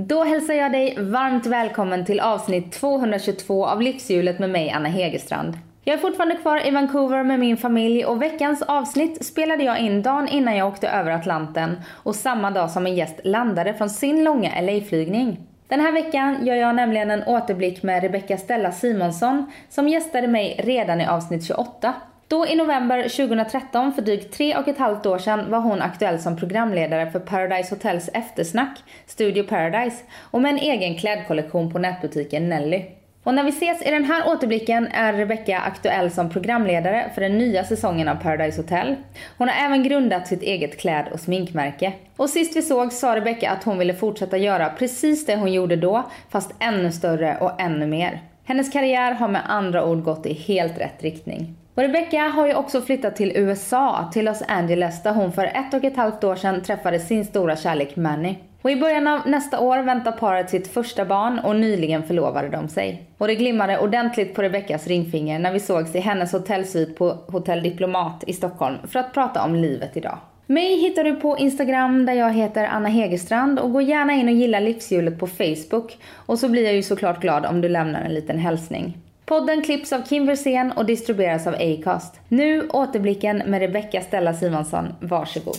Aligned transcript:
Då 0.00 0.24
hälsar 0.24 0.54
jag 0.54 0.72
dig 0.72 0.96
varmt 0.98 1.46
välkommen 1.46 2.04
till 2.04 2.20
avsnitt 2.20 2.72
222 2.72 3.66
av 3.66 3.82
Livshjulet 3.82 4.38
med 4.38 4.50
mig, 4.50 4.70
Anna 4.70 4.88
Hegerstrand. 4.88 5.58
Jag 5.84 5.94
är 5.94 5.98
fortfarande 5.98 6.36
kvar 6.36 6.66
i 6.66 6.70
Vancouver 6.70 7.24
med 7.24 7.40
min 7.40 7.56
familj 7.56 8.04
och 8.04 8.22
veckans 8.22 8.62
avsnitt 8.62 9.26
spelade 9.26 9.64
jag 9.64 9.78
in 9.78 10.02
dagen 10.02 10.28
innan 10.28 10.56
jag 10.56 10.68
åkte 10.68 10.88
över 10.88 11.10
Atlanten 11.10 11.80
och 11.90 12.14
samma 12.14 12.50
dag 12.50 12.70
som 12.70 12.86
en 12.86 12.94
gäst 12.94 13.20
landade 13.24 13.74
från 13.74 13.90
sin 13.90 14.24
långa 14.24 14.60
LA-flygning. 14.60 15.40
Den 15.68 15.80
här 15.80 15.92
veckan 15.92 16.46
gör 16.46 16.56
jag 16.56 16.74
nämligen 16.74 17.10
en 17.10 17.24
återblick 17.24 17.82
med 17.82 18.02
Rebecca 18.02 18.36
Stella 18.36 18.72
Simonsson 18.72 19.52
som 19.68 19.88
gästade 19.88 20.28
mig 20.28 20.60
redan 20.64 21.00
i 21.00 21.06
avsnitt 21.06 21.46
28. 21.46 21.94
Då 22.28 22.46
i 22.46 22.56
november 22.56 23.02
2013, 23.02 23.92
för 23.92 24.02
drygt 24.02 24.34
tre 24.34 24.56
och 24.56 24.68
ett 24.68 24.78
halvt 24.78 25.06
år 25.06 25.18
sedan, 25.18 25.50
var 25.50 25.60
hon 25.60 25.82
aktuell 25.82 26.18
som 26.18 26.36
programledare 26.36 27.10
för 27.10 27.20
Paradise 27.20 27.74
Hotels 27.74 28.10
eftersnack, 28.14 28.78
Studio 29.06 29.42
Paradise, 29.42 29.96
och 30.30 30.42
med 30.42 30.50
en 30.50 30.58
egen 30.58 30.98
klädkollektion 30.98 31.72
på 31.72 31.78
nätbutiken 31.78 32.48
Nelly. 32.48 32.84
Och 33.22 33.34
när 33.34 33.44
vi 33.44 33.48
ses 33.48 33.82
i 33.82 33.90
den 33.90 34.04
här 34.04 34.28
återblicken 34.28 34.86
är 34.86 35.12
Rebecca 35.12 35.58
aktuell 35.58 36.10
som 36.10 36.30
programledare 36.30 37.10
för 37.14 37.20
den 37.20 37.38
nya 37.38 37.64
säsongen 37.64 38.08
av 38.08 38.14
Paradise 38.14 38.60
Hotel. 38.60 38.96
Hon 39.38 39.48
har 39.48 39.66
även 39.66 39.82
grundat 39.82 40.28
sitt 40.28 40.42
eget 40.42 40.80
kläd 40.80 41.08
och 41.12 41.20
sminkmärke. 41.20 41.92
Och 42.16 42.30
sist 42.30 42.56
vi 42.56 42.62
såg 42.62 42.92
sa 42.92 43.16
Rebecca 43.16 43.50
att 43.50 43.64
hon 43.64 43.78
ville 43.78 43.94
fortsätta 43.94 44.36
göra 44.36 44.68
precis 44.68 45.26
det 45.26 45.36
hon 45.36 45.52
gjorde 45.52 45.76
då, 45.76 46.10
fast 46.30 46.54
ännu 46.58 46.92
större 46.92 47.36
och 47.40 47.60
ännu 47.60 47.86
mer. 47.86 48.20
Hennes 48.44 48.72
karriär 48.72 49.12
har 49.12 49.28
med 49.28 49.42
andra 49.46 49.84
ord 49.84 50.02
gått 50.02 50.26
i 50.26 50.32
helt 50.32 50.78
rätt 50.78 51.02
riktning. 51.02 51.57
Och 51.78 51.84
Rebecca 51.84 52.18
har 52.18 52.46
ju 52.46 52.54
också 52.54 52.80
flyttat 52.80 53.16
till 53.16 53.32
USA, 53.34 54.10
till 54.12 54.24
Los 54.24 54.42
Angeles, 54.48 55.02
där 55.02 55.12
hon 55.12 55.32
för 55.32 55.44
ett 55.44 55.74
och 55.74 55.84
ett 55.84 55.96
halvt 55.96 56.24
år 56.24 56.36
sedan 56.36 56.62
träffade 56.62 57.00
sin 57.00 57.24
stora 57.24 57.56
kärlek 57.56 57.96
Manny. 57.96 58.34
Och 58.62 58.70
i 58.70 58.76
början 58.76 59.06
av 59.06 59.20
nästa 59.26 59.60
år 59.60 59.78
väntar 59.78 60.12
paret 60.12 60.50
sitt 60.50 60.68
första 60.68 61.04
barn 61.04 61.38
och 61.38 61.56
nyligen 61.56 62.02
förlovade 62.02 62.48
de 62.48 62.68
sig. 62.68 63.02
Och 63.18 63.26
det 63.26 63.34
glimmade 63.34 63.78
ordentligt 63.78 64.34
på 64.34 64.42
Rebeccas 64.42 64.86
ringfinger 64.86 65.38
när 65.38 65.52
vi 65.52 65.60
sågs 65.60 65.94
i 65.94 65.98
hennes 65.98 66.32
hotellsvit 66.32 66.96
på 66.96 67.18
Hotell 67.28 67.62
Diplomat 67.62 68.24
i 68.26 68.32
Stockholm 68.32 68.76
för 68.88 68.98
att 68.98 69.14
prata 69.14 69.44
om 69.44 69.54
livet 69.54 69.96
idag. 69.96 70.18
Mig 70.46 70.80
hittar 70.80 71.04
du 71.04 71.14
på 71.14 71.38
Instagram 71.38 72.06
där 72.06 72.14
jag 72.14 72.32
heter 72.32 72.64
Anna 72.64 72.88
Hegerstrand 72.88 73.58
och 73.58 73.72
gå 73.72 73.80
gärna 73.80 74.12
in 74.12 74.28
och 74.28 74.34
gilla 74.34 74.60
livshjulet 74.60 75.18
på 75.18 75.26
Facebook. 75.26 75.96
Och 76.14 76.38
så 76.38 76.48
blir 76.48 76.64
jag 76.64 76.74
ju 76.74 76.82
såklart 76.82 77.20
glad 77.20 77.46
om 77.46 77.60
du 77.60 77.68
lämnar 77.68 78.00
en 78.00 78.14
liten 78.14 78.38
hälsning. 78.38 78.96
Podden 79.28 79.62
klipps 79.62 79.92
av 79.92 80.02
Kim 80.02 80.26
Versén 80.26 80.72
och 80.72 80.86
distribueras 80.86 81.46
av 81.46 81.54
Acast. 81.54 82.20
Nu 82.28 82.68
återblicken 82.68 83.36
med 83.46 83.60
Rebecca 83.60 84.00
Stella 84.00 84.34
Simonsson. 84.34 84.86
Varsågod. 85.00 85.58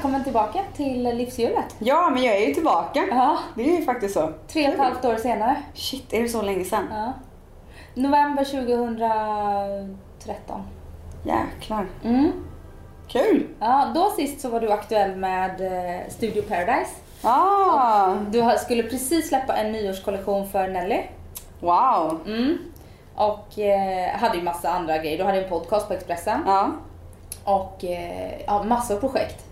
Välkommen 0.00 0.24
tillbaka 0.24 0.60
till 0.76 1.02
livshjulet. 1.02 1.76
Ja, 1.78 2.10
men 2.10 2.22
jag 2.22 2.36
är 2.36 2.46
ju 2.46 2.54
tillbaka. 2.54 3.04
Ja. 3.10 3.38
Det 3.56 3.62
är 3.62 3.78
ju 3.78 3.84
faktiskt 3.84 4.14
så. 4.14 4.32
Tre 4.48 4.68
och 4.68 4.74
ett 4.74 4.80
halvt 4.80 5.04
år 5.04 5.16
senare. 5.16 5.56
Shit, 5.74 6.12
är 6.12 6.22
det 6.22 6.28
så 6.28 6.42
länge 6.42 6.64
sedan? 6.64 6.88
Ja. 6.90 7.12
November 7.94 8.44
2013. 8.44 10.62
Jäklar. 11.24 11.86
Mm. 12.04 12.32
Kul! 13.08 13.46
Ja, 13.60 13.92
då 13.94 14.10
sist 14.10 14.40
så 14.40 14.48
var 14.48 14.60
du 14.60 14.72
aktuell 14.72 15.16
med 15.16 15.60
eh, 15.60 16.00
Studio 16.10 16.42
Paradise. 16.42 16.90
Ah, 17.22 18.14
Du 18.30 18.50
skulle 18.58 18.82
precis 18.82 19.28
släppa 19.28 19.56
en 19.56 19.72
nyårskollektion 19.72 20.48
för 20.48 20.68
Nelly. 20.68 21.00
wow. 21.60 22.20
Mm. 22.26 22.58
Och 23.14 23.58
eh, 23.58 24.16
hade 24.18 24.36
ju 24.36 24.42
massa 24.42 24.70
andra 24.70 24.98
grejer. 24.98 25.18
Du 25.18 25.24
hade 25.24 25.42
en 25.42 25.48
podcast 25.50 25.88
på 25.88 25.94
Expressen. 25.94 26.40
Ja, 26.46 26.70
Och 27.44 27.84
eh, 27.84 28.40
ja, 28.46 28.62
massor 28.62 28.94
av 28.96 29.00
projekt. 29.00 29.44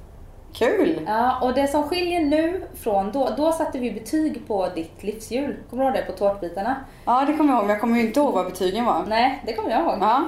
Kul. 0.58 1.00
Ja, 1.06 1.38
och 1.42 1.54
det 1.54 1.68
som 1.68 1.82
skiljer 1.82 2.20
nu 2.20 2.62
från 2.74 3.12
då, 3.12 3.28
då 3.36 3.52
satte 3.52 3.78
vi 3.78 3.92
betyg 3.92 4.46
på 4.46 4.68
ditt 4.74 5.02
livshjul. 5.02 5.56
Kommer 5.70 5.82
du 5.82 5.88
ihåg 5.88 5.96
det 5.96 6.12
på 6.12 6.18
tårtbitarna? 6.18 6.76
Ja, 7.04 7.24
det 7.26 7.32
kommer 7.32 7.52
jag 7.52 7.58
ihåg, 7.58 7.64
men 7.64 7.70
jag 7.70 7.80
kommer 7.80 7.96
ju 7.96 8.06
inte 8.06 8.20
ihåg 8.20 8.34
vad 8.34 8.46
betygen 8.46 8.84
var. 8.84 9.04
Nej, 9.08 9.42
det 9.46 9.52
kommer 9.52 9.70
jag 9.70 9.80
ihåg. 9.80 9.98
Ja. 10.00 10.22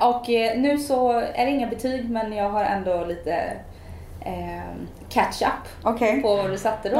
och 0.08 0.30
eh, 0.30 0.58
nu 0.58 0.78
så 0.78 1.12
är 1.12 1.46
det 1.46 1.50
inga 1.50 1.66
betyg 1.66 2.10
men 2.10 2.32
jag 2.32 2.50
har 2.50 2.64
ändå 2.64 3.04
lite 3.04 3.34
eh, 4.24 4.74
catch 5.14 5.42
up 5.42 5.68
Okej. 5.82 6.22
på 6.22 6.36
vad 6.36 6.50
du 6.50 6.58
satte 6.58 6.88
då. 6.88 6.96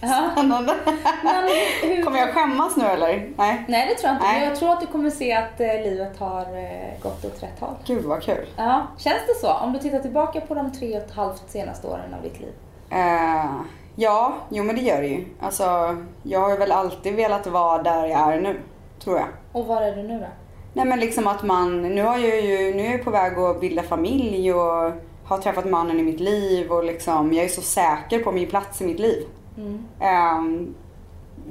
Ja, 0.00 0.30
spännande. 0.32 0.74
Men 1.24 1.44
hur... 1.82 2.02
Kommer 2.02 2.18
jag 2.18 2.34
skämmas 2.34 2.76
nu 2.76 2.84
eller? 2.84 3.32
Nej. 3.36 3.64
Nej 3.68 3.88
det 3.88 3.94
tror 3.94 4.08
jag 4.08 4.16
inte. 4.16 4.26
Nej. 4.26 4.40
Men 4.40 4.48
jag 4.48 4.58
tror 4.58 4.72
att 4.72 4.80
du 4.80 4.86
kommer 4.86 5.10
se 5.10 5.32
att 5.32 5.60
eh, 5.60 5.66
livet 5.66 6.18
har 6.18 6.40
eh, 6.40 7.02
gått 7.02 7.24
åt 7.24 7.42
rätt 7.42 7.60
håll. 7.60 7.74
Gud 7.86 8.04
vad 8.04 8.22
kul. 8.22 8.46
Ja, 8.56 8.86
känns 8.98 9.26
det 9.26 9.34
så? 9.40 9.52
Om 9.52 9.72
du 9.72 9.78
tittar 9.78 9.98
tillbaka 9.98 10.40
på 10.40 10.54
de 10.54 10.72
tre 10.72 10.96
och 10.96 11.04
ett 11.04 11.14
halvt 11.14 11.50
senaste 11.50 11.86
åren 11.86 12.14
av 12.14 12.22
ditt 12.22 12.40
liv. 12.40 12.52
Eh, 12.90 13.50
ja, 13.96 14.34
jo 14.48 14.64
men 14.64 14.76
det 14.76 14.82
gör 14.82 15.00
det 15.00 15.08
ju. 15.08 15.24
Alltså, 15.40 15.96
jag 16.22 16.40
har 16.40 16.56
väl 16.56 16.72
alltid 16.72 17.14
velat 17.14 17.46
vara 17.46 17.82
där 17.82 18.06
jag 18.06 18.34
är 18.34 18.40
nu, 18.40 18.60
tror 19.04 19.18
jag. 19.18 19.28
Och 19.52 19.66
var 19.66 19.82
är 19.82 19.96
du 19.96 20.02
nu 20.02 20.18
då? 20.18 20.26
Nej 20.72 20.84
men 20.84 21.00
liksom 21.00 21.26
att 21.26 21.42
man, 21.42 21.82
nu, 21.82 22.02
har 22.02 22.18
jag 22.18 22.40
ju, 22.40 22.74
nu 22.74 22.86
är 22.86 22.90
jag 22.92 23.04
på 23.04 23.10
väg 23.10 23.38
att 23.38 23.60
bilda 23.60 23.82
familj 23.82 24.54
och 24.54 24.92
har 25.24 25.38
träffat 25.38 25.70
mannen 25.70 26.00
i 26.00 26.02
mitt 26.02 26.20
liv 26.20 26.72
och 26.72 26.84
liksom, 26.84 27.32
jag 27.32 27.44
är 27.44 27.48
så 27.48 27.62
säker 27.62 28.18
på 28.18 28.32
min 28.32 28.48
plats 28.48 28.82
i 28.82 28.86
mitt 28.86 28.98
liv. 28.98 29.26
Mm. 29.56 29.84
Ehm, 30.00 30.74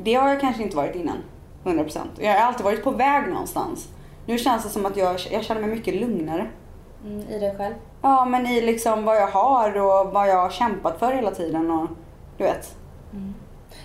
det 0.03 0.13
har 0.13 0.29
jag 0.29 0.41
kanske 0.41 0.63
inte 0.63 0.77
varit 0.77 0.95
innan, 0.95 1.17
100%. 1.63 1.99
Jag 2.19 2.33
har 2.33 2.39
alltid 2.39 2.63
varit 2.63 2.83
på 2.83 2.91
väg 2.91 3.27
någonstans. 3.29 3.87
Nu 4.25 4.37
känns 4.37 4.63
det 4.63 4.69
som 4.69 4.85
att 4.85 4.97
jag, 4.97 5.19
jag 5.31 5.43
känner 5.43 5.61
mig 5.61 5.69
mycket 5.69 5.95
lugnare. 5.95 6.47
Mm, 7.05 7.19
I 7.29 7.39
dig 7.39 7.55
själv? 7.57 7.73
Ja 8.01 8.25
men 8.25 8.47
i 8.47 8.61
liksom 8.61 9.05
vad 9.05 9.15
jag 9.15 9.27
har 9.27 9.77
och 9.77 10.13
vad 10.13 10.29
jag 10.29 10.41
har 10.41 10.49
kämpat 10.49 10.99
för 10.99 11.13
hela 11.13 11.31
tiden 11.31 11.71
och 11.71 11.87
du 12.37 12.43
vet. 12.43 12.75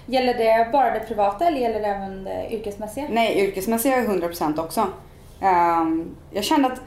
Gäller 0.06 0.34
det 0.34 0.72
bara 0.72 0.90
det 0.90 1.00
privata 1.00 1.46
eller 1.46 1.58
gäller 1.58 1.80
det 1.80 1.86
även 1.86 2.24
det 2.24 2.48
yrkesmässiga? 2.50 3.06
Nej, 3.10 3.38
yrkesmässigt 3.38 3.94
är 3.94 4.02
jag 4.02 4.10
100% 4.10 4.64
också. 4.64 4.86
Ehm, 5.40 6.16
jag 6.30 6.44
kände 6.44 6.68
att 6.68 6.80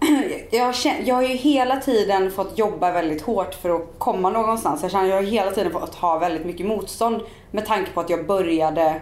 jag, 0.50 0.74
känner, 0.74 1.02
jag 1.04 1.14
har 1.14 1.22
ju 1.22 1.34
hela 1.34 1.76
tiden 1.76 2.30
fått 2.30 2.58
jobba 2.58 2.92
väldigt 2.92 3.22
hårt 3.22 3.54
för 3.54 3.70
att 3.70 3.82
komma 3.98 4.30
någonstans. 4.30 4.82
Jag 4.82 4.90
känner 4.90 5.08
jag 5.08 5.16
har 5.16 5.22
hela 5.22 5.50
tiden 5.50 5.72
fått 5.72 5.94
ha 5.94 6.18
väldigt 6.18 6.46
mycket 6.46 6.66
motstånd 6.66 7.20
med 7.50 7.66
tanke 7.66 7.90
på 7.90 8.00
att 8.00 8.10
jag 8.10 8.26
började 8.26 9.00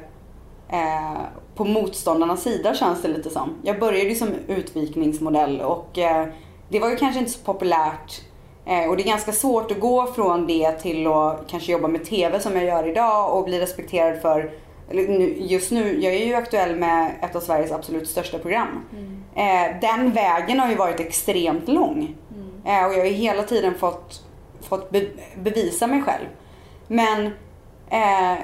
eh, 0.68 1.20
på 1.54 1.64
motståndarnas 1.64 2.42
sida 2.42 2.74
känns 2.74 3.02
det 3.02 3.08
lite 3.08 3.30
som. 3.30 3.54
Jag 3.62 3.80
började 3.80 4.08
ju 4.08 4.14
som 4.14 4.28
utvikningsmodell 4.48 5.60
och 5.60 5.98
eh, 5.98 6.26
det 6.68 6.80
var 6.80 6.90
ju 6.90 6.96
kanske 6.96 7.18
inte 7.18 7.32
så 7.32 7.44
populärt 7.44 8.22
Eh, 8.66 8.88
och 8.88 8.96
det 8.96 9.02
är 9.02 9.06
ganska 9.06 9.32
svårt 9.32 9.70
att 9.70 9.80
gå 9.80 10.06
från 10.06 10.46
det 10.46 10.72
till 10.72 11.06
att 11.06 11.44
kanske 11.46 11.72
jobba 11.72 11.88
med 11.88 12.04
TV 12.04 12.40
som 12.40 12.56
jag 12.56 12.64
gör 12.64 12.88
idag 12.88 13.36
och 13.38 13.44
bli 13.44 13.60
respekterad 13.60 14.20
för 14.22 14.50
eller 14.90 15.08
nu- 15.08 15.36
Just 15.38 15.70
nu, 15.70 16.02
jag 16.02 16.14
är 16.14 16.26
ju 16.26 16.34
aktuell 16.34 16.76
med 16.76 17.12
ett 17.22 17.36
av 17.36 17.40
Sveriges 17.40 17.72
absolut 17.72 18.08
största 18.08 18.38
program. 18.38 18.68
Mm. 18.92 19.15
Eh, 19.36 19.80
den 19.80 20.12
vägen 20.12 20.60
har 20.60 20.68
ju 20.68 20.74
varit 20.74 21.00
extremt 21.00 21.68
lång. 21.68 22.16
Eh, 22.64 22.84
och 22.86 22.92
jag 22.92 22.98
har 22.98 23.04
ju 23.04 23.12
hela 23.12 23.42
tiden 23.42 23.74
fått, 23.74 24.22
fått 24.68 24.90
be, 24.90 25.06
bevisa 25.36 25.86
mig 25.86 26.02
själv. 26.02 26.26
Men 26.86 27.26
eh, 27.90 28.38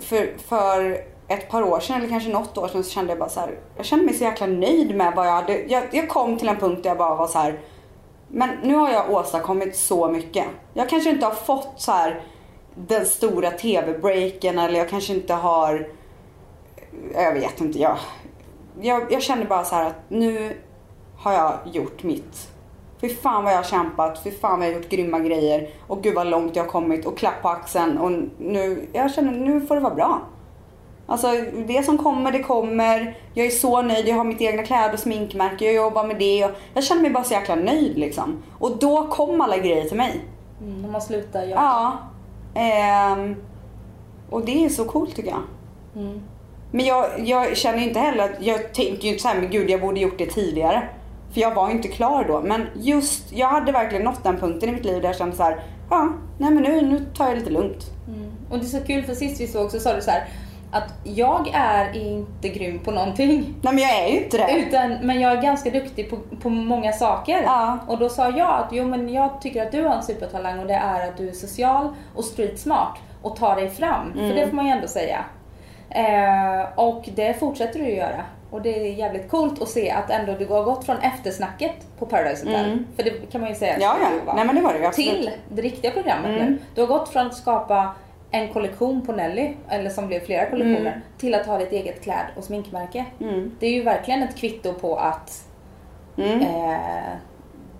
för, 0.00 0.38
för 0.38 1.04
ett 1.28 1.48
par 1.48 1.62
år 1.62 1.80
sedan 1.80 1.96
eller 1.96 2.08
kanske 2.08 2.30
något 2.30 2.58
år 2.58 2.68
sedan 2.68 2.84
så 2.84 2.90
kände 2.90 3.12
jag 3.12 3.18
bara 3.18 3.28
så 3.28 3.40
här, 3.40 3.58
jag 3.76 3.86
kände 3.86 4.04
mig 4.04 4.14
så 4.14 4.24
jäkla 4.24 4.46
nöjd 4.46 4.94
med 4.94 5.12
vad 5.16 5.26
jag 5.26 5.32
hade. 5.32 5.62
Jag, 5.62 5.84
jag 5.92 6.08
kom 6.08 6.38
till 6.38 6.48
en 6.48 6.56
punkt 6.56 6.82
där 6.82 6.90
jag 6.90 6.98
bara 6.98 7.14
var 7.14 7.26
så 7.26 7.38
här. 7.38 7.58
Men 8.28 8.50
nu 8.62 8.74
har 8.74 8.90
jag 8.90 9.10
åstadkommit 9.10 9.76
så 9.76 10.08
mycket. 10.08 10.44
Jag 10.74 10.88
kanske 10.88 11.10
inte 11.10 11.26
har 11.26 11.34
fått 11.34 11.72
så 11.76 11.92
här 11.92 12.20
den 12.74 13.06
stora 13.06 13.50
tv-breaken 13.50 14.58
eller 14.58 14.78
jag 14.78 14.88
kanske 14.88 15.12
inte 15.12 15.34
har, 15.34 15.88
jag 17.14 17.32
vet 17.34 17.60
inte, 17.60 17.78
jag, 17.78 17.96
jag, 18.82 19.12
jag 19.12 19.22
kände 19.22 19.44
bara 19.44 19.64
så 19.64 19.74
här 19.74 19.86
att 19.86 19.96
nu 20.08 20.56
har 21.16 21.32
jag 21.32 21.58
gjort 21.72 22.02
mitt. 22.02 22.48
Fy 23.00 23.08
fan 23.08 23.44
vad 23.44 23.52
jag 23.52 23.58
har 23.58 23.64
kämpat, 23.64 24.20
fy 24.24 24.30
fan 24.30 24.58
vad 24.58 24.68
jag 24.68 24.74
har 24.74 24.80
gjort 24.80 24.90
grymma 24.90 25.18
grejer 25.18 25.70
och 25.86 26.02
gud 26.02 26.14
vad 26.14 26.26
långt 26.26 26.56
jag 26.56 26.64
har 26.64 26.70
kommit 26.70 27.06
och 27.06 27.18
klapp 27.18 27.42
på 27.42 27.48
axeln 27.48 27.98
och 27.98 28.12
nu, 28.38 28.88
jag 28.92 29.14
känner 29.14 29.32
nu 29.32 29.60
får 29.60 29.74
det 29.74 29.80
vara 29.80 29.94
bra. 29.94 30.20
Alltså 31.06 31.28
det 31.66 31.82
som 31.82 31.98
kommer, 31.98 32.32
det 32.32 32.42
kommer. 32.42 33.16
Jag 33.34 33.46
är 33.46 33.50
så 33.50 33.82
nöjd, 33.82 34.08
jag 34.08 34.16
har 34.16 34.24
mitt 34.24 34.40
egna 34.40 34.62
kläd 34.62 34.92
och 34.92 34.98
sminkmärke, 34.98 35.64
jag 35.64 35.74
jobbar 35.74 36.04
med 36.04 36.18
det. 36.18 36.48
Jag 36.74 36.84
känner 36.84 37.02
mig 37.02 37.10
bara 37.10 37.24
så 37.24 37.34
jäkla 37.34 37.54
nöjd 37.54 37.98
liksom. 37.98 38.42
Och 38.58 38.76
då 38.76 39.06
kom 39.06 39.40
alla 39.40 39.58
grejer 39.58 39.84
till 39.84 39.96
mig. 39.96 40.20
Mm, 40.60 40.82
när 40.82 40.88
man 40.88 41.00
slutar 41.00 41.42
göra. 41.42 41.60
Ja. 41.60 41.98
Ehm, 42.54 43.36
och 44.30 44.44
det 44.44 44.64
är 44.64 44.68
så 44.68 44.84
coolt 44.84 45.16
tycker 45.16 45.30
jag. 45.30 45.42
Mm. 46.02 46.20
Men 46.72 46.84
jag, 46.86 47.06
jag 47.24 47.56
känner 47.56 47.78
inte 47.78 48.00
heller 48.00 48.24
att, 48.24 48.30
jag 48.40 48.74
tänker 48.74 49.02
ju 49.02 49.08
inte 49.08 49.22
såhär, 49.22 49.40
men 49.40 49.50
gud 49.50 49.70
jag 49.70 49.80
borde 49.80 50.00
gjort 50.00 50.18
det 50.18 50.26
tidigare. 50.26 50.82
För 51.34 51.40
jag 51.40 51.54
var 51.54 51.68
ju 51.68 51.74
inte 51.74 51.88
klar 51.88 52.24
då. 52.28 52.40
Men 52.40 52.66
just, 52.74 53.32
jag 53.32 53.48
hade 53.48 53.72
verkligen 53.72 54.04
nått 54.04 54.24
den 54.24 54.36
punkten 54.36 54.68
i 54.68 54.72
mitt 54.72 54.84
liv 54.84 55.02
där 55.02 55.08
jag 55.08 55.16
kände 55.16 55.36
så 55.36 55.42
här, 55.42 55.62
ja, 55.90 56.08
nej 56.38 56.50
men 56.50 56.62
nu, 56.62 56.82
nu 56.82 57.06
tar 57.14 57.24
jag 57.24 57.34
det 57.34 57.38
lite 57.38 57.50
lugnt. 57.50 57.84
Och 58.50 58.58
det 58.58 58.64
är 58.64 58.68
så 58.68 58.86
kul 58.86 59.04
för 59.04 59.14
sist 59.14 59.40
vi 59.40 59.46
såg 59.46 59.70
så 59.70 59.80
sa 59.80 59.94
du 59.96 60.02
så 60.02 60.10
här 60.10 60.28
att 60.72 60.94
jag 61.04 61.50
är 61.54 61.96
inte 61.96 62.48
grym 62.48 62.78
på 62.78 62.90
någonting. 62.90 63.54
Nej 63.62 63.74
men 63.74 63.78
jag 63.78 63.98
är 63.98 64.08
ju 64.08 64.24
inte 64.24 64.36
det. 64.36 64.58
Utan, 64.58 64.96
men 65.02 65.20
jag 65.20 65.32
är 65.32 65.42
ganska 65.42 65.70
duktig 65.70 66.10
på, 66.10 66.18
på 66.42 66.48
många 66.48 66.92
saker. 66.92 67.42
Ja. 67.42 67.78
Och 67.88 67.98
då 67.98 68.08
sa 68.08 68.30
jag 68.30 68.60
att 68.60 68.68
jo, 68.72 68.84
men 68.84 69.08
jag 69.08 69.40
tycker 69.40 69.62
att 69.62 69.72
du 69.72 69.84
har 69.84 69.94
en 69.94 70.02
supertalang 70.02 70.58
och 70.58 70.66
det 70.66 70.74
är 70.74 71.08
att 71.08 71.16
du 71.16 71.28
är 71.28 71.32
social 71.32 71.88
och 72.14 72.24
street 72.24 72.60
smart 72.60 72.98
och 73.22 73.36
tar 73.36 73.56
dig 73.56 73.70
fram. 73.70 74.12
För 74.12 74.34
det 74.34 74.48
får 74.48 74.56
man 74.56 74.66
ju 74.66 74.72
ändå 74.72 74.88
säga. 74.88 75.24
Eh, 75.94 76.66
och 76.74 77.08
det 77.14 77.38
fortsätter 77.38 77.78
du 77.78 77.88
göra. 77.90 78.24
Och 78.50 78.62
det 78.62 78.88
är 78.88 78.92
jävligt 78.92 79.30
coolt 79.30 79.62
att 79.62 79.68
se 79.68 79.90
att 79.90 80.10
ändå 80.10 80.34
du 80.34 80.46
har 80.46 80.62
gått 80.62 80.84
från 80.84 80.96
eftersnacket 80.96 81.72
på 81.98 82.06
Paradise 82.06 82.46
Hotel. 82.46 82.84
För 82.96 83.02
det 83.02 83.10
kan 83.32 83.40
man 83.40 83.50
ju 83.50 83.56
säga. 83.56 83.76
Ja, 83.80 83.92
att 83.92 83.98
ja. 84.00 84.24
var, 84.26 84.34
Nej, 84.34 84.44
men 84.44 84.56
det 84.56 84.62
var 84.62 84.74
det 84.74 84.86
absolut. 84.86 85.10
Till 85.10 85.30
det 85.48 85.62
riktiga 85.62 85.90
programmet 85.90 86.30
nu. 86.30 86.58
Du 86.74 86.80
har 86.80 86.88
gått 86.88 87.08
från 87.08 87.26
att 87.26 87.36
skapa 87.36 87.94
en 88.30 88.48
kollektion 88.48 89.06
på 89.06 89.12
Nelly, 89.12 89.54
eller 89.68 89.90
som 89.90 90.06
blev 90.06 90.20
flera 90.20 90.50
kollektioner, 90.50 91.00
till 91.18 91.34
att 91.34 91.46
ha 91.46 91.58
ditt 91.58 91.72
eget 91.72 92.02
kläd 92.02 92.26
och 92.36 92.44
sminkmärke. 92.44 93.04
Det 93.58 93.66
är 93.66 93.70
ju 93.70 93.82
verkligen 93.82 94.22
ett 94.22 94.36
kvitto 94.36 94.72
på 94.72 94.96
att 94.96 95.48
eh, 96.16 97.12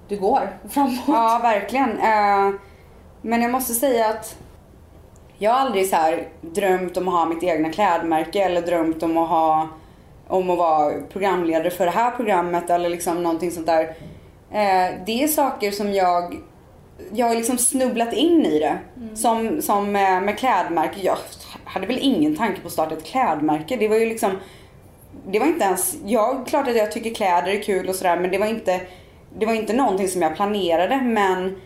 du 0.09 0.17
går 0.17 0.59
framåt. 0.69 1.01
Ja, 1.07 1.41
verkligen. 1.43 1.99
Eh, 1.99 2.51
men 3.23 3.43
jag 3.43 3.51
måste 3.51 3.75
säga 3.75 4.09
att 4.09 4.37
jag 5.43 5.51
har 5.51 5.59
aldrig 5.59 5.89
så 5.89 5.97
här 5.97 6.29
drömt 6.41 6.97
om 6.97 7.09
att 7.09 7.15
ha 7.15 7.27
mitt 7.27 7.43
egna 7.43 7.73
klädmärke 7.73 8.43
eller 8.43 8.63
drömt 8.63 9.03
om 9.03 9.19
att 9.19 9.29
ha 9.29 9.69
om 10.29 10.51
att 10.51 10.59
vara 10.59 10.93
programledare 11.13 11.71
för 11.71 11.85
det 11.85 11.91
här 11.91 12.11
programmet 12.11 12.71
eller 12.71 12.89
liksom 12.89 13.23
någonting 13.23 13.51
sånt 13.51 13.67
där. 13.67 13.83
Eh, 14.51 14.95
det 15.07 15.23
är 15.23 15.29
saker 15.29 15.71
som 15.71 15.93
jag 15.93 16.37
jag 17.13 17.27
har 17.27 17.35
liksom 17.35 17.59
snubblat 17.59 18.13
in 18.13 18.47
i 18.47 18.59
det. 18.59 18.79
Som, 19.15 19.63
som 19.63 19.93
med, 19.93 20.23
med 20.23 20.39
klädmärke. 20.39 21.01
Jag 21.03 21.17
hade 21.65 21.87
väl 21.87 21.99
ingen 22.01 22.37
tanke 22.37 22.61
på 22.61 22.67
att 22.67 22.73
starta 22.73 22.95
ett 22.95 23.05
klädmärke. 23.05 23.77
Det 23.77 23.89
var 23.89 23.97
ju 23.97 24.07
liksom 24.07 24.31
det 25.27 25.39
var 25.39 25.47
inte 25.47 25.65
ens, 25.65 25.97
jag, 26.05 26.47
klart 26.47 26.69
att 26.69 26.77
jag 26.77 26.93
tycker 26.93 27.15
kläder 27.15 27.49
är 27.49 27.63
kul 27.63 27.89
och 27.89 27.95
sådär 27.95 28.21
men 28.21 28.31
det 28.31 28.39
var 28.39 28.47
inte, 28.47 28.81
det 29.39 29.47
var 29.47 29.55
inte 29.55 29.73
någonting 29.73 30.09
som 30.09 30.23
jag 30.23 30.37
planerade 30.37 31.01
men 31.01 31.57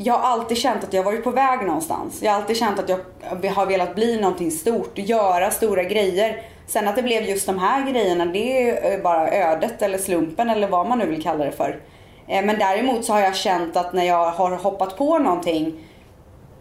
jag 0.00 0.14
har 0.14 0.30
alltid 0.30 0.56
känt 0.58 0.84
att 0.84 0.92
jag 0.92 1.02
varit 1.02 1.24
på 1.24 1.30
väg 1.30 1.66
någonstans. 1.66 2.22
Jag 2.22 2.30
har 2.32 2.40
alltid 2.40 2.56
känt 2.56 2.78
att 2.78 2.88
jag 2.88 3.50
har 3.50 3.66
velat 3.66 3.94
bli 3.94 4.20
någonting 4.20 4.50
stort, 4.50 4.98
göra 4.98 5.50
stora 5.50 5.82
grejer. 5.82 6.42
Sen 6.66 6.88
att 6.88 6.96
det 6.96 7.02
blev 7.02 7.22
just 7.22 7.46
de 7.46 7.58
här 7.58 7.90
grejerna, 7.90 8.26
det 8.26 8.70
är 8.70 9.02
bara 9.02 9.30
ödet 9.30 9.82
eller 9.82 9.98
slumpen 9.98 10.50
eller 10.50 10.68
vad 10.68 10.88
man 10.88 10.98
nu 10.98 11.06
vill 11.06 11.22
kalla 11.22 11.44
det 11.44 11.52
för. 11.52 11.80
Eh, 12.28 12.44
Men 12.44 12.58
däremot 12.58 13.04
så 13.04 13.12
har 13.12 13.20
jag 13.20 13.36
känt 13.36 13.76
att 13.76 13.92
när 13.92 14.04
jag 14.04 14.30
har 14.30 14.50
hoppat 14.50 14.96
på 14.96 15.18
någonting 15.18 15.74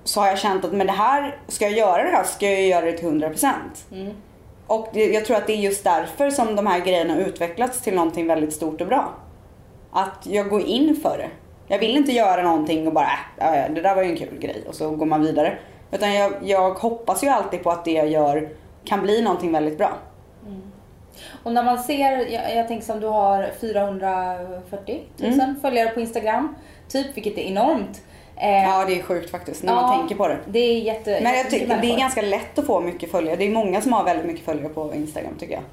så 0.03 0.19
har 0.19 0.27
jag 0.27 0.39
känt 0.39 0.65
att 0.65 0.73
med 0.73 0.87
det 0.87 0.93
här, 0.93 1.39
ska 1.47 1.65
jag 1.65 1.77
göra 1.77 2.03
det 2.03 2.09
här 2.09 2.23
ska 2.23 2.45
jag 2.51 2.61
göra 2.61 2.85
det 2.85 2.97
till 2.97 3.07
100%. 3.07 3.51
Och 4.67 4.87
det, 4.93 5.05
jag 5.05 5.25
tror 5.25 5.37
att 5.37 5.47
det 5.47 5.53
är 5.53 5.57
just 5.57 5.83
därför 5.83 6.29
som 6.29 6.55
de 6.55 6.67
här 6.67 6.79
grejerna 6.79 7.17
utvecklats 7.19 7.81
till 7.81 7.95
någonting 7.95 8.27
väldigt 8.27 8.53
stort 8.53 8.81
och 8.81 8.87
bra. 8.87 9.13
Att 9.91 10.19
jag 10.23 10.49
går 10.49 10.61
in 10.61 10.99
för 11.03 11.17
det. 11.17 11.29
Jag 11.67 11.79
vill 11.79 11.97
inte 11.97 12.11
göra 12.11 12.43
någonting 12.43 12.87
och 12.87 12.93
bara 12.93 13.11
äh, 13.37 13.73
det 13.73 13.81
där 13.81 13.95
var 13.95 14.03
ju 14.03 14.09
en 14.09 14.17
kul 14.17 14.39
grej 14.39 14.63
och 14.67 14.75
så 14.75 14.89
går 14.91 15.05
man 15.05 15.21
vidare. 15.21 15.57
Utan 15.91 16.13
jag, 16.13 16.33
jag 16.41 16.71
hoppas 16.73 17.23
ju 17.23 17.27
alltid 17.27 17.63
på 17.63 17.71
att 17.71 17.85
det 17.85 17.91
jag 17.91 18.07
gör 18.07 18.49
kan 18.85 19.01
bli 19.01 19.21
någonting 19.21 19.51
väldigt 19.51 19.77
bra. 19.77 19.91
Och 21.43 21.51
när 21.53 21.63
man 21.63 21.77
ser, 21.83 22.31
jag, 22.31 22.55
jag 22.55 22.67
tänker 22.67 22.85
som 22.85 22.99
du 22.99 23.07
har 23.07 23.51
440 23.61 24.99
000 25.17 25.33
Mm. 25.33 25.55
följare 25.61 25.89
på 25.89 25.99
Instagram, 25.99 26.55
typ, 26.89 27.17
vilket 27.17 27.37
är 27.37 27.41
enormt. 27.41 28.01
Eh, 28.35 28.63
Ja 28.63 28.85
det 28.87 28.99
är 28.99 29.03
sjukt 29.03 29.29
faktiskt 29.31 29.63
när 29.63 29.73
ja, 29.73 29.81
man 29.81 29.99
tänker 29.99 30.15
på 30.15 30.27
det. 30.27 30.37
Det 30.47 30.59
är 30.59 30.79
jätte, 30.79 31.19
Men 31.23 31.33
jag 31.37 31.49
tycker 31.49 31.81
det 31.81 31.93
är 31.93 31.97
ganska 31.99 32.21
lätt 32.21 32.59
att 32.59 32.65
få 32.65 32.79
mycket 32.79 33.11
följare. 33.11 33.35
Det 33.35 33.45
är 33.45 33.49
många 33.51 33.81
som 33.81 33.93
har 33.93 34.03
väldigt 34.03 34.25
mycket 34.25 34.45
följare 34.45 34.69
på 34.69 34.93
Instagram 34.93 35.33
tycker 35.39 35.53
jag. 35.53 35.63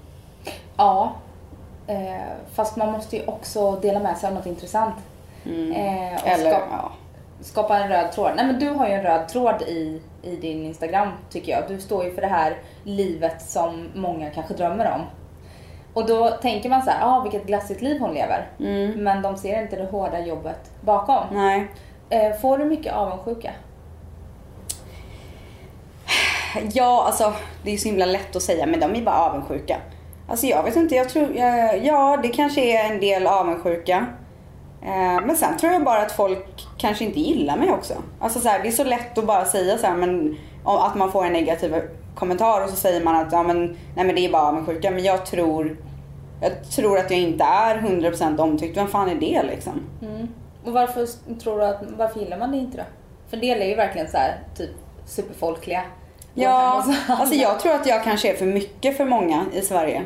Ja. 0.77 1.13
Eh, 1.87 1.95
fast 2.55 2.77
man 2.77 2.93
måste 2.93 3.17
ju 3.17 3.23
också 3.27 3.73
dela 3.73 4.01
med 4.01 4.19
sig 4.19 4.29
av 4.29 4.35
något 4.35 4.47
intressant. 4.47 4.95
Eh, 5.47 5.51
och 5.51 5.57
Mm. 5.57 6.17
Eller 6.25 6.51
skapa, 6.51 6.67
ja. 6.71 6.93
skapa 7.41 7.79
en 7.79 7.89
röd 7.89 8.13
tråd. 8.13 8.33
Nej 8.37 8.47
men 8.47 8.59
du 8.59 8.69
har 8.69 8.89
ju 8.89 8.93
en 8.93 9.03
röd 9.03 9.29
tråd 9.29 9.63
i, 9.63 10.03
i 10.23 10.37
din 10.37 10.65
Instagram 10.65 11.09
tycker 11.31 11.53
jag. 11.53 11.63
Du 11.69 11.81
står 11.81 12.05
ju 12.05 12.15
för 12.15 12.21
det 12.21 12.29
här 12.29 12.57
livet 12.85 13.43
som 13.43 13.89
många 13.95 14.31
kanske 14.31 14.55
drömmer 14.55 14.93
om. 14.93 15.03
Och 15.95 16.07
då 16.07 16.31
tänker 16.31 16.69
man 16.69 16.83
så 16.83 16.91
här, 16.91 16.99
ah, 17.03 17.21
vilket 17.21 17.47
glassigt 17.47 17.83
liv 17.83 18.01
hon 18.01 18.15
lever. 18.15 18.49
Men 18.97 19.23
de 19.23 19.37
ser 19.37 19.63
inte 19.63 19.77
det 19.77 19.85
hårda 19.85 20.21
jobbet 20.21 20.71
bakom. 20.81 21.25
Nej. 21.33 21.67
Eh, 22.11 22.33
får 22.33 22.59
du 22.59 22.65
mycket 22.65 22.95
avundsjuka? 22.95 23.51
Ja, 26.73 27.05
alltså 27.07 27.33
det 27.63 27.71
är 27.71 27.77
så 27.77 27.89
himla 27.89 28.07
lätt 28.07 28.37
att 28.37 28.43
säga 28.43 28.67
men 28.67 28.81
de 28.81 28.95
är 28.95 29.03
bara 29.03 29.19
avundsjuka. 29.19 29.77
Alltså 30.29 30.47
jag 30.47 30.63
vet 30.63 30.77
inte, 30.77 30.95
jag 30.95 31.09
tror, 31.09 31.37
ja, 31.37 31.73
ja 31.73 32.19
det 32.23 32.29
kanske 32.29 32.61
är 32.61 32.93
en 32.93 33.01
del 33.01 33.27
avundsjuka. 33.27 34.07
Eh, 34.85 35.27
men 35.27 35.37
sen 35.37 35.57
tror 35.57 35.73
jag 35.73 35.85
bara 35.85 36.03
att 36.03 36.13
folk 36.13 36.67
kanske 36.79 37.05
inte 37.05 37.21
gillar 37.21 37.57
mig 37.57 37.71
också. 37.71 37.95
Alltså 38.21 38.41
så 38.41 38.49
här, 38.49 38.63
det 38.63 38.69
är 38.69 38.73
så 38.73 38.85
lätt 38.85 39.19
att 39.19 39.27
bara 39.27 39.45
säga 39.45 39.79
så 39.79 39.87
här, 39.87 39.97
men 39.97 40.37
att 40.65 40.95
man 40.95 41.13
får 41.13 41.25
en 41.25 41.33
negativ 41.33 41.75
kommentar 42.15 42.65
och 42.65 42.71
så 42.71 42.77
säger 42.77 43.05
man 43.05 43.17
att 43.17 43.33
ja, 43.33 43.43
men, 43.43 43.67
nej, 43.67 44.07
men 44.07 44.15
det 44.15 44.21
är 44.21 44.33
bara 44.33 44.43
avundsjuka. 44.43 44.91
Men 44.91 45.05
jag 45.05 45.27
tror, 45.27 45.77
jag 46.41 46.71
tror 46.71 46.99
att 46.99 47.11
jag 47.11 47.21
inte 47.21 47.45
är 47.45 47.77
100% 47.77 48.39
omtyckt. 48.39 48.77
Vem 48.77 48.89
fan 48.89 49.09
är 49.09 49.15
det 49.15 49.43
liksom? 49.43 49.81
Och 50.65 50.73
varför 50.73 51.07
tror 51.39 51.59
du 51.59 51.65
att, 51.65 51.83
varför 51.97 52.21
gillar 52.21 52.39
man 52.39 52.51
det 52.51 52.57
inte 52.57 52.77
då? 52.77 52.85
För 53.31 53.37
det 53.37 53.51
är 53.51 53.69
ju 53.69 53.75
verkligen 53.75 54.11
så 54.11 54.17
här, 54.17 54.39
typ 54.57 54.71
superfolkliga. 55.07 55.83
Ja, 56.35 56.85
alltså 57.09 57.35
jag 57.35 57.61
tror 57.61 57.75
att 57.75 57.87
jag 57.87 58.05
kanske 58.05 58.31
är 58.31 58.37
för 58.37 58.47
mycket 58.47 58.97
för 58.97 59.05
många 59.05 59.45
i 59.53 59.61
Sverige. 59.61 60.03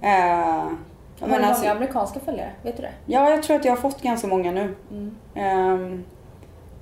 Eh, 0.00 0.66
Har 1.20 1.26
du 1.26 1.32
många 1.34 1.46
alltså, 1.46 1.68
amerikanska 1.68 2.20
följare? 2.20 2.52
Vet 2.62 2.76
du 2.76 2.82
det? 2.82 2.92
ja, 3.06 3.30
jag 3.30 3.42
tror 3.42 3.56
att 3.56 3.64
jag 3.64 3.72
har 3.72 3.76
fått 3.76 4.02
ganska 4.02 4.26
många 4.26 4.50
nu. 4.50 4.74
Ehm, 5.34 6.04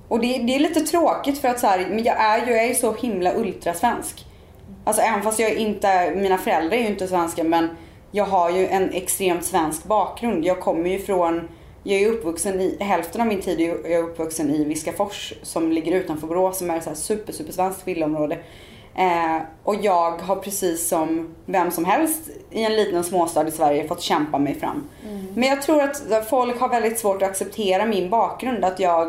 och 0.07 0.19
det, 0.19 0.37
det 0.37 0.55
är 0.55 0.59
lite 0.59 0.79
tråkigt 0.81 1.37
för 1.37 1.47
att 1.47 1.59
så 1.59 1.67
här, 1.67 1.87
men 1.89 2.03
jag 2.03 2.21
är 2.21 2.45
ju 2.45 2.53
jag 2.53 2.65
är 2.65 2.73
så 2.73 2.93
himla 2.93 3.33
ultrasvensk. 3.35 4.25
Alltså 4.83 5.01
även 5.01 5.21
fast 5.21 5.39
jag 5.39 5.53
inte, 5.53 6.13
mina 6.15 6.37
föräldrar 6.37 6.77
är 6.77 6.81
ju 6.81 6.87
inte 6.87 7.07
svenska 7.07 7.43
men 7.43 7.69
jag 8.11 8.25
har 8.25 8.51
ju 8.51 8.67
en 8.67 8.89
extremt 8.89 9.45
svensk 9.45 9.83
bakgrund. 9.83 10.45
Jag 10.45 10.59
kommer 10.59 10.89
ju 10.89 10.99
från, 10.99 11.49
jag 11.83 12.01
är 12.01 12.07
uppvuxen 12.07 12.61
i, 12.61 12.77
hälften 12.79 13.21
av 13.21 13.27
min 13.27 13.41
tid 13.41 13.61
är 13.61 13.89
jag 13.89 14.03
uppvuxen 14.03 14.49
i 14.49 14.63
Viskafors 14.63 15.33
som 15.41 15.71
ligger 15.71 15.95
utanför 15.95 16.27
Borås 16.27 16.57
som 16.57 16.69
är 16.69 16.73
här 16.73 16.93
super, 16.93 17.33
super 17.33 17.53
svenskt 17.53 17.87
villaområde. 17.87 18.37
Eh, 18.97 19.37
och 19.63 19.75
jag 19.81 20.11
har 20.11 20.35
precis 20.35 20.87
som 20.89 21.35
vem 21.45 21.71
som 21.71 21.85
helst 21.85 22.21
i 22.51 22.63
en 22.63 22.75
liten 22.75 23.03
småstad 23.03 23.47
i 23.47 23.51
Sverige 23.51 23.87
fått 23.87 24.01
kämpa 24.01 24.37
mig 24.39 24.55
fram. 24.59 24.89
Men 25.35 25.49
jag 25.49 25.61
tror 25.61 25.81
att 25.81 26.27
folk 26.29 26.59
har 26.59 26.69
väldigt 26.69 26.99
svårt 26.99 27.21
att 27.21 27.29
acceptera 27.29 27.85
min 27.85 28.09
bakgrund. 28.09 28.65
Att 28.65 28.79
jag 28.79 29.07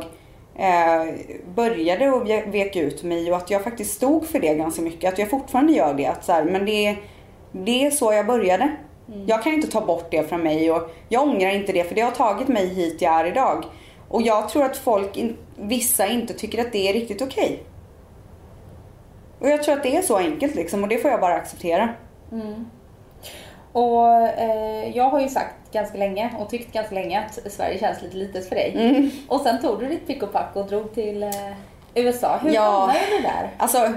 eh, 0.57 1.15
började 1.55 2.11
och 2.11 2.29
ve- 2.31 2.45
vek 2.47 2.77
ut 2.77 3.03
mig 3.03 3.31
och 3.31 3.37
att 3.37 3.51
jag 3.51 3.65
faktiskt 3.65 3.95
stod 3.95 4.27
för 4.27 4.41
det 4.41 4.55
ganska 4.55 4.83
mycket. 4.83 5.13
Att 5.13 5.19
jag 5.19 5.31
fortfarande 5.31 5.73
gör 5.73 5.95
det. 5.95 6.07
Att 6.07 6.25
så 6.25 6.33
här, 6.33 6.45
men 6.45 6.67
det, 6.67 6.97
det 7.53 7.87
är 7.87 7.91
så 7.91 8.13
jag 8.13 8.27
började. 8.27 8.71
Jag 9.27 9.43
kan 9.43 9.53
inte 9.55 9.69
ta 9.71 9.81
bort 9.81 10.07
det 10.11 10.29
från 10.29 10.43
mig 10.43 10.71
och 10.73 10.91
jag 11.09 11.23
ångrar 11.29 11.51
inte 11.51 11.73
det 11.73 11.85
för 11.85 11.95
det 11.95 12.01
har 12.01 12.11
tagit 12.11 12.49
mig 12.49 12.67
hit 12.75 13.03
jag 13.03 13.21
är 13.21 13.25
idag. 13.25 13.65
Och 14.09 14.23
jag 14.23 14.49
tror 14.49 14.65
att 14.65 14.77
folk, 14.77 15.19
vissa 15.57 16.07
inte 16.07 16.35
tycker 16.35 16.61
att 16.61 16.73
det 16.73 16.89
är 16.89 16.93
riktigt 16.93 17.23
okej. 17.23 17.63
Och 19.47 19.53
jag 19.53 19.63
tror 19.63 19.75
att 19.75 19.83
det 19.83 19.97
är 19.97 20.03
så 20.03 20.17
enkelt 20.17 20.55
liksom 20.55 20.83
och 20.83 20.89
det 20.89 20.99
får 20.99 21.11
jag 21.11 21.21
bara 21.21 21.35
acceptera. 21.35 21.89
Och 23.73 24.13
eh, 24.17 24.97
jag 24.97 25.05
har 25.11 25.21
ju 25.21 25.29
sagt 25.29 25.55
ganska 25.73 25.99
länge 25.99 26.31
och 26.39 26.51
tyckt 26.51 26.73
ganska 26.73 26.95
länge 26.95 27.21
att 27.27 27.53
Sverige 27.53 27.79
känns 27.79 28.03
lite 28.03 28.17
litet 28.17 28.49
för 28.49 28.55
dig. 28.55 28.73
Mm. 28.77 29.11
Och 29.29 29.41
sen 29.41 29.63
tog 29.63 29.81
du 29.81 29.87
ditt 29.87 30.07
pick 30.07 30.23
och 30.23 30.33
pack 30.33 30.51
och 30.57 30.67
drog 30.67 30.95
till 30.95 31.23
eh, 31.23 31.31
USA. 31.95 32.39
Hur 32.43 32.51
Ja. 32.51 32.71
hamnade 32.71 32.99
du 33.17 33.23
där? 33.23 33.51
Alltså, 33.59 33.93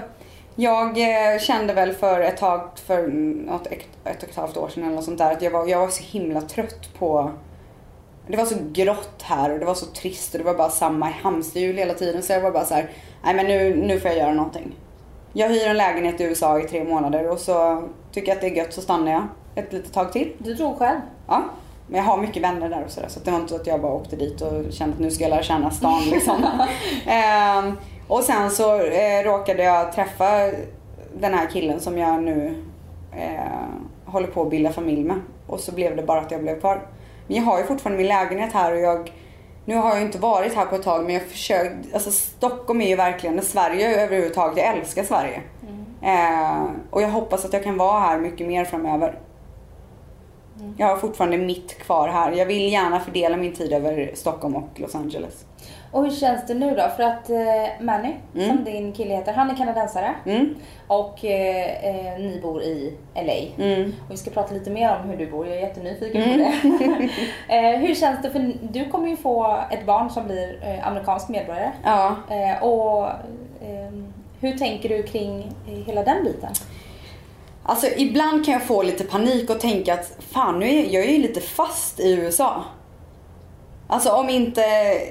jag 0.55 0.87
eh, 0.97 1.39
kände 1.39 1.73
väl 1.73 1.93
för 1.93 2.19
ett 2.21 2.37
tag, 2.37 2.69
för 2.85 3.07
något, 3.07 3.67
ett, 3.67 3.79
ett 4.05 4.23
och 4.23 4.29
ett 4.29 4.35
halvt 4.35 4.57
år 4.57 4.67
sedan 4.69 4.83
eller 4.83 4.95
något 4.95 5.05
sånt 5.05 5.17
där, 5.17 5.31
att 5.31 5.41
jag 5.41 5.51
var, 5.51 5.67
jag 5.67 5.79
var 5.79 5.87
så 5.87 6.03
himla 6.03 6.41
trött 6.41 6.93
på 6.99 7.31
det 8.27 8.37
var 8.37 8.45
så 8.45 8.55
grått 8.71 9.21
här 9.21 9.49
och 9.53 9.59
det 9.59 9.65
var 9.65 9.73
så 9.73 9.85
trist 9.85 10.33
och 10.33 10.39
det 10.39 10.45
var 10.45 10.53
bara 10.55 10.69
samma 10.69 11.05
hamsterhjul 11.05 11.77
hela 11.77 11.93
tiden. 11.93 12.23
Så 12.23 12.33
jag 12.33 12.41
var 12.41 12.51
bara 12.51 12.65
så 12.65 12.73
här, 12.73 12.89
nej 13.23 13.35
men 13.35 13.45
nu, 13.45 13.75
nu 13.75 13.99
får 13.99 14.11
jag 14.11 14.19
göra 14.19 14.33
någonting. 14.33 14.75
Jag 15.33 15.49
hyr 15.49 15.67
en 15.67 15.77
lägenhet 15.77 16.21
i 16.21 16.23
USA 16.23 16.59
i 16.59 16.63
tre 16.63 16.83
månader 16.83 17.29
och 17.29 17.39
så 17.39 17.83
tycker 18.11 18.27
jag 18.27 18.35
att 18.35 18.41
det 18.41 18.47
är 18.47 18.55
gött 18.55 18.73
så 18.73 18.81
stannar 18.81 19.11
jag 19.11 19.27
ett 19.55 19.73
litet 19.73 19.93
tag 19.93 20.11
till. 20.11 20.33
Du 20.37 20.53
drog 20.53 20.77
själv. 20.77 20.99
Ja, 21.27 21.43
men 21.87 21.97
jag 21.97 22.03
har 22.05 22.17
mycket 22.17 22.43
vänner 22.43 22.69
där 22.69 22.83
och 22.85 22.91
sådär 22.91 23.07
så 23.09 23.19
det 23.19 23.31
var 23.31 23.37
inte 23.37 23.49
så 23.49 23.55
att 23.55 23.67
jag 23.67 23.81
bara 23.81 23.93
åkte 23.93 24.15
dit 24.15 24.41
och 24.41 24.73
kände 24.73 24.93
att 24.93 24.99
nu 24.99 25.11
ska 25.11 25.23
jag 25.23 25.29
lära 25.29 25.43
känna 25.43 25.71
stan 25.71 26.03
liksom. 26.11 26.45
Ehm, 27.07 27.77
och 28.07 28.23
sen 28.23 28.51
så 28.51 28.81
eh, 28.81 29.23
råkade 29.23 29.63
jag 29.63 29.93
träffa 29.93 30.51
den 31.19 31.33
här 31.33 31.47
killen 31.47 31.79
som 31.79 31.97
jag 31.97 32.23
nu 32.23 32.63
eh, 33.11 33.69
håller 34.05 34.27
på 34.27 34.41
att 34.41 34.49
bilda 34.49 34.71
familj 34.71 35.03
med. 35.03 35.19
Och 35.47 35.59
så 35.59 35.71
blev 35.71 35.95
det 35.95 36.03
bara 36.03 36.21
att 36.21 36.31
jag 36.31 36.41
blev 36.41 36.59
kvar. 36.59 36.81
Men 37.27 37.37
jag 37.37 37.43
har 37.43 37.59
ju 37.59 37.65
fortfarande 37.65 37.97
min 37.97 38.07
lägenhet 38.07 38.53
här 38.53 38.73
och 38.73 38.79
jag 38.79 39.11
nu 39.69 39.75
har 39.75 39.89
jag 39.89 40.01
inte 40.01 40.17
varit 40.17 40.53
här 40.53 40.65
på 40.65 40.75
ett 40.75 40.83
tag 40.83 41.05
men 41.05 41.13
jag 41.13 41.23
försökt, 41.23 41.93
alltså 41.93 42.11
Stockholm 42.11 42.81
är 42.81 42.87
ju 42.87 42.95
verkligen, 42.95 43.41
Sverige 43.41 44.03
överhuvudtaget, 44.03 44.57
jag 44.57 44.77
älskar 44.77 45.03
Sverige. 45.03 45.41
Eh, 46.01 46.63
och 46.89 47.01
jag 47.01 47.09
hoppas 47.09 47.45
att 47.45 47.53
jag 47.53 47.63
kan 47.63 47.77
vara 47.77 47.99
här 47.99 48.19
mycket 48.19 48.47
mer 48.47 48.65
framöver. 48.65 49.19
Jag 50.77 50.87
har 50.87 50.97
fortfarande 50.97 51.37
mitt 51.37 51.77
kvar 51.77 52.07
här. 52.07 52.31
Jag 52.31 52.45
vill 52.45 52.71
gärna 52.71 52.99
fördela 52.99 53.37
min 53.37 53.53
tid 53.53 53.73
över 53.73 54.11
Stockholm 54.13 54.55
och 54.55 54.69
Los 54.75 54.95
Angeles. 54.95 55.45
Och 55.91 56.03
hur 56.03 56.11
känns 56.11 56.47
det 56.47 56.53
nu 56.53 56.75
då? 56.75 56.89
För 56.95 57.03
att 57.03 57.29
eh, 57.29 57.37
Manny, 57.79 58.13
som 58.33 58.63
din 58.63 58.93
kille 58.93 59.15
heter, 59.15 59.33
han 59.33 59.49
är 59.49 59.55
kanadensare. 59.55 60.15
Mm. 60.25 60.55
Och 60.87 61.25
eh, 61.25 61.85
eh, 61.85 62.19
ni 62.19 62.39
bor 62.41 62.63
i 62.63 62.93
LA. 63.15 63.65
Mm. 63.65 63.93
Och 64.05 64.11
vi 64.13 64.17
ska 64.17 64.31
prata 64.31 64.53
lite 64.53 64.69
mer 64.69 64.99
om 65.01 65.09
hur 65.09 65.17
du 65.17 65.31
bor, 65.31 65.47
jag 65.47 65.57
är 65.57 65.61
jättenyfiken 65.61 66.23
på 66.23 66.37
det. 66.37 67.09
eh, 67.55 67.79
hur 67.79 67.95
känns 67.95 68.21
det, 68.21 68.31
för 68.31 68.53
du 68.61 68.89
kommer 68.89 69.07
ju 69.07 69.17
få 69.17 69.59
ett 69.71 69.85
barn 69.85 70.09
som 70.09 70.25
blir 70.25 70.59
eh, 70.63 70.87
amerikansk 70.87 71.29
medborgare. 71.29 71.71
Ja. 71.83 72.15
Eh, 72.29 72.63
och 72.63 73.05
eh, 73.61 73.93
hur 74.41 74.57
tänker 74.57 74.89
du 74.89 75.03
kring 75.03 75.53
eh, 75.67 75.73
hela 75.85 76.03
den 76.03 76.23
biten? 76.23 76.49
Alltså 77.63 77.87
ibland 77.97 78.45
kan 78.45 78.53
jag 78.53 78.63
få 78.63 78.83
lite 78.83 79.03
panik 79.03 79.49
och 79.49 79.59
tänka 79.59 79.93
att 79.93 80.17
fan 80.19 80.59
nu 80.59 80.65
är 80.65 80.93
jag 80.93 81.05
är 81.05 81.11
ju 81.11 81.21
lite 81.21 81.41
fast 81.41 81.99
i 81.99 82.13
USA. 82.13 82.63
Alltså 83.91 84.09
om 84.09 84.29
inte 84.29 84.63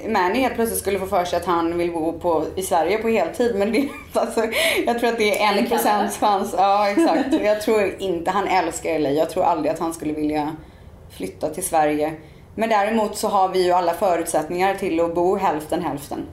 Manny 0.07 0.39
helt 0.39 0.55
plötsligt 0.55 0.79
skulle 0.79 0.99
få 0.99 1.05
för 1.05 1.25
sig 1.25 1.37
att 1.37 1.45
han 1.45 1.77
vill 1.77 1.91
bo 1.91 2.19
på, 2.19 2.45
i 2.55 2.61
Sverige 2.61 2.97
på 2.97 3.07
heltid. 3.07 3.55
Men 3.55 3.71
det, 3.71 3.89
alltså, 4.13 4.43
jag 4.85 4.99
tror 4.99 5.09
att 5.09 5.17
det 5.17 5.43
är 5.43 5.57
en 5.57 5.67
procents 5.67 6.17
chans. 6.17 6.55
Ja 6.57 6.89
exakt. 6.89 7.43
Jag 7.43 7.61
tror 7.61 7.95
inte, 7.99 8.31
han 8.31 8.47
älskar 8.47 8.99
LA. 8.99 9.09
Jag 9.09 9.29
tror 9.29 9.43
aldrig 9.43 9.71
att 9.71 9.79
han 9.79 9.93
skulle 9.93 10.13
vilja 10.13 10.55
flytta 11.17 11.49
till 11.49 11.63
Sverige. 11.63 12.13
Men 12.55 12.69
däremot 12.69 13.17
så 13.17 13.27
har 13.27 13.49
vi 13.49 13.65
ju 13.65 13.71
alla 13.71 13.93
förutsättningar 13.93 14.75
till 14.75 14.99
att 14.99 15.15
bo 15.15 15.35
hälften 15.35 15.83
hälften. 15.83 16.25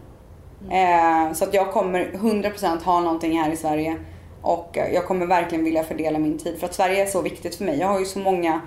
Eh, 0.70 1.32
så 1.32 1.44
att 1.44 1.54
jag 1.54 1.72
kommer 1.72 2.10
100% 2.12 2.84
ha 2.84 3.00
någonting 3.00 3.40
här 3.40 3.50
i 3.52 3.56
Sverige. 3.56 3.96
Och 4.42 4.78
eh, 4.78 4.94
jag 4.94 5.06
kommer 5.06 5.26
verkligen 5.26 5.64
vilja 5.64 5.84
fördela 5.84 6.18
min 6.18 6.38
tid. 6.38 6.58
För 6.58 6.66
att 6.66 6.74
Sverige 6.74 7.02
är 7.02 7.06
så 7.06 7.22
viktigt 7.22 7.54
för 7.54 7.64
mig. 7.64 7.78
Jag 7.78 7.88
har 7.88 7.98
ju 7.98 8.04
så 8.04 8.18
många 8.18 8.60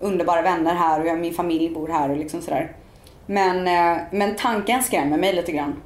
underbara 0.00 0.42
vänner 0.42 0.74
här 0.74 1.00
och 1.00 1.06
jag, 1.06 1.18
min 1.18 1.34
familj 1.34 1.70
bor 1.70 1.88
här 1.88 2.10
och 2.10 2.16
liksom 2.16 2.42
sådär. 2.42 2.76
Men, 3.30 3.68
eh, 3.68 4.02
men 4.10 4.36
tanken 4.36 4.82
skrämmer 4.82 5.18
mig 5.18 5.32
lite 5.32 5.52
grann. 5.52 5.82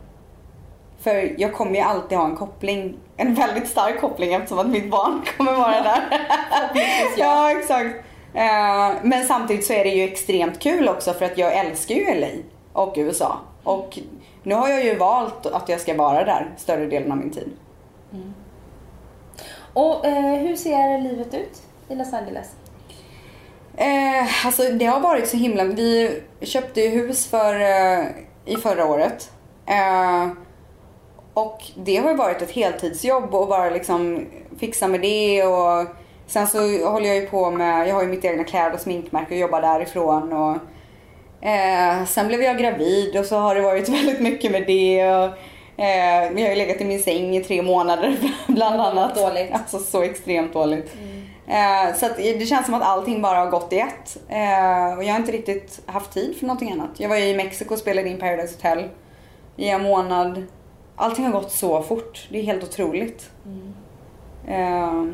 För 1.00 1.40
jag 1.40 1.52
kommer 1.52 1.74
ju 1.74 1.80
alltid 1.80 2.18
ha 2.18 2.24
en 2.24 2.36
koppling, 2.36 2.96
en 3.16 3.34
väldigt 3.34 3.68
stark 3.68 4.00
koppling 4.00 4.34
eftersom 4.34 4.58
att 4.58 4.68
mitt 4.68 4.90
barn 4.90 5.22
kommer 5.36 5.52
vara 5.52 5.82
där. 5.82 6.02
ja, 7.16 7.50
exakt. 7.50 7.96
Eh, 8.34 8.92
Men 9.02 9.24
samtidigt 9.26 9.66
så 9.66 9.72
är 9.72 9.84
det 9.84 9.90
ju 9.90 10.04
extremt 10.04 10.58
kul 10.58 10.88
också 10.88 11.12
för 11.12 11.24
att 11.24 11.38
jag 11.38 11.54
älskar 11.58 11.94
ju 11.94 12.20
LA 12.20 12.26
och 12.72 12.94
USA. 12.96 13.38
Och 13.64 13.98
nu 14.42 14.54
har 14.54 14.68
jag 14.68 14.84
ju 14.84 14.96
valt 14.96 15.46
att 15.46 15.68
jag 15.68 15.80
ska 15.80 15.94
vara 15.94 16.24
där 16.24 16.50
större 16.56 16.86
delen 16.86 17.12
av 17.12 17.18
min 17.18 17.30
tid. 17.30 17.50
Och 19.72 20.06
eh, 20.06 20.34
hur 20.34 20.56
ser 20.56 21.00
livet 21.00 21.34
ut 21.34 21.62
i 21.88 21.94
Los 21.94 22.12
Angeles? 22.12 22.50
Eh, 23.76 24.46
alltså 24.46 24.62
det 24.62 24.84
har 24.84 25.00
varit 25.00 25.28
så 25.28 25.36
himla... 25.36 25.64
Vi 25.64 26.22
köpte 26.40 26.80
ju 26.80 26.88
hus 26.88 27.26
för, 27.26 27.60
eh, 27.60 28.06
i 28.44 28.56
förra 28.56 28.86
året. 28.86 29.30
Eh, 29.66 30.28
och 31.34 31.62
det 31.76 31.96
har 31.96 32.10
ju 32.10 32.16
varit 32.16 32.42
ett 32.42 32.50
heltidsjobb 32.50 33.34
och 33.34 33.48
bara 33.48 33.70
liksom 33.70 34.26
fixa 34.58 34.88
med 34.88 35.00
det 35.00 35.42
och 35.42 35.86
sen 36.26 36.46
så 36.46 36.58
håller 36.88 37.06
jag 37.06 37.16
ju 37.16 37.26
på 37.26 37.50
med, 37.50 37.88
jag 37.88 37.94
har 37.94 38.02
ju 38.02 38.08
mitt 38.08 38.24
egna 38.24 38.44
kläd 38.44 38.72
och 38.74 38.80
sminkmärke 38.80 39.34
och 39.34 39.40
jobbar 39.40 39.60
därifrån 39.60 40.32
och 40.32 40.56
eh, 41.48 42.04
sen 42.04 42.28
blev 42.28 42.42
jag 42.42 42.58
gravid 42.58 43.16
och 43.16 43.24
så 43.24 43.36
har 43.36 43.54
det 43.54 43.60
varit 43.60 43.88
väldigt 43.88 44.20
mycket 44.20 44.52
med 44.52 44.66
det 44.66 45.08
och 45.08 45.28
eh, 45.84 46.22
jag 46.22 46.42
har 46.42 46.48
ju 46.48 46.54
legat 46.54 46.80
i 46.80 46.84
min 46.84 47.02
säng 47.02 47.36
i 47.36 47.44
tre 47.44 47.62
månader 47.62 48.16
bland 48.46 48.80
annat. 48.80 49.14
dåligt. 49.14 49.52
Alltså 49.52 49.78
så 49.78 50.02
extremt 50.02 50.52
dåligt. 50.52 50.96
Eh, 51.46 51.94
så 51.94 52.08
det 52.16 52.46
känns 52.46 52.66
som 52.66 52.74
att 52.74 52.82
allting 52.82 53.22
bara 53.22 53.38
har 53.38 53.50
gått 53.50 53.72
i 53.72 53.78
ett. 53.78 54.16
Eh, 54.28 54.96
och 54.96 55.04
jag 55.04 55.12
har 55.12 55.18
inte 55.18 55.32
riktigt 55.32 55.80
haft 55.86 56.12
tid 56.12 56.36
för 56.36 56.46
någonting 56.46 56.72
annat. 56.72 56.90
Jag 56.96 57.08
var 57.08 57.16
ju 57.16 57.24
i 57.24 57.36
Mexiko 57.36 57.74
och 57.74 57.80
spelade 57.80 58.08
in 58.08 58.18
Paradise 58.18 58.54
Hotel 58.54 58.88
i 59.56 59.68
en 59.68 59.82
månad. 59.82 60.44
Allting 60.96 61.24
har 61.24 61.32
gått 61.32 61.52
så 61.52 61.82
fort. 61.82 62.28
Det 62.30 62.38
är 62.38 62.42
helt 62.42 62.62
otroligt. 62.62 63.30
Eh, 64.46 65.04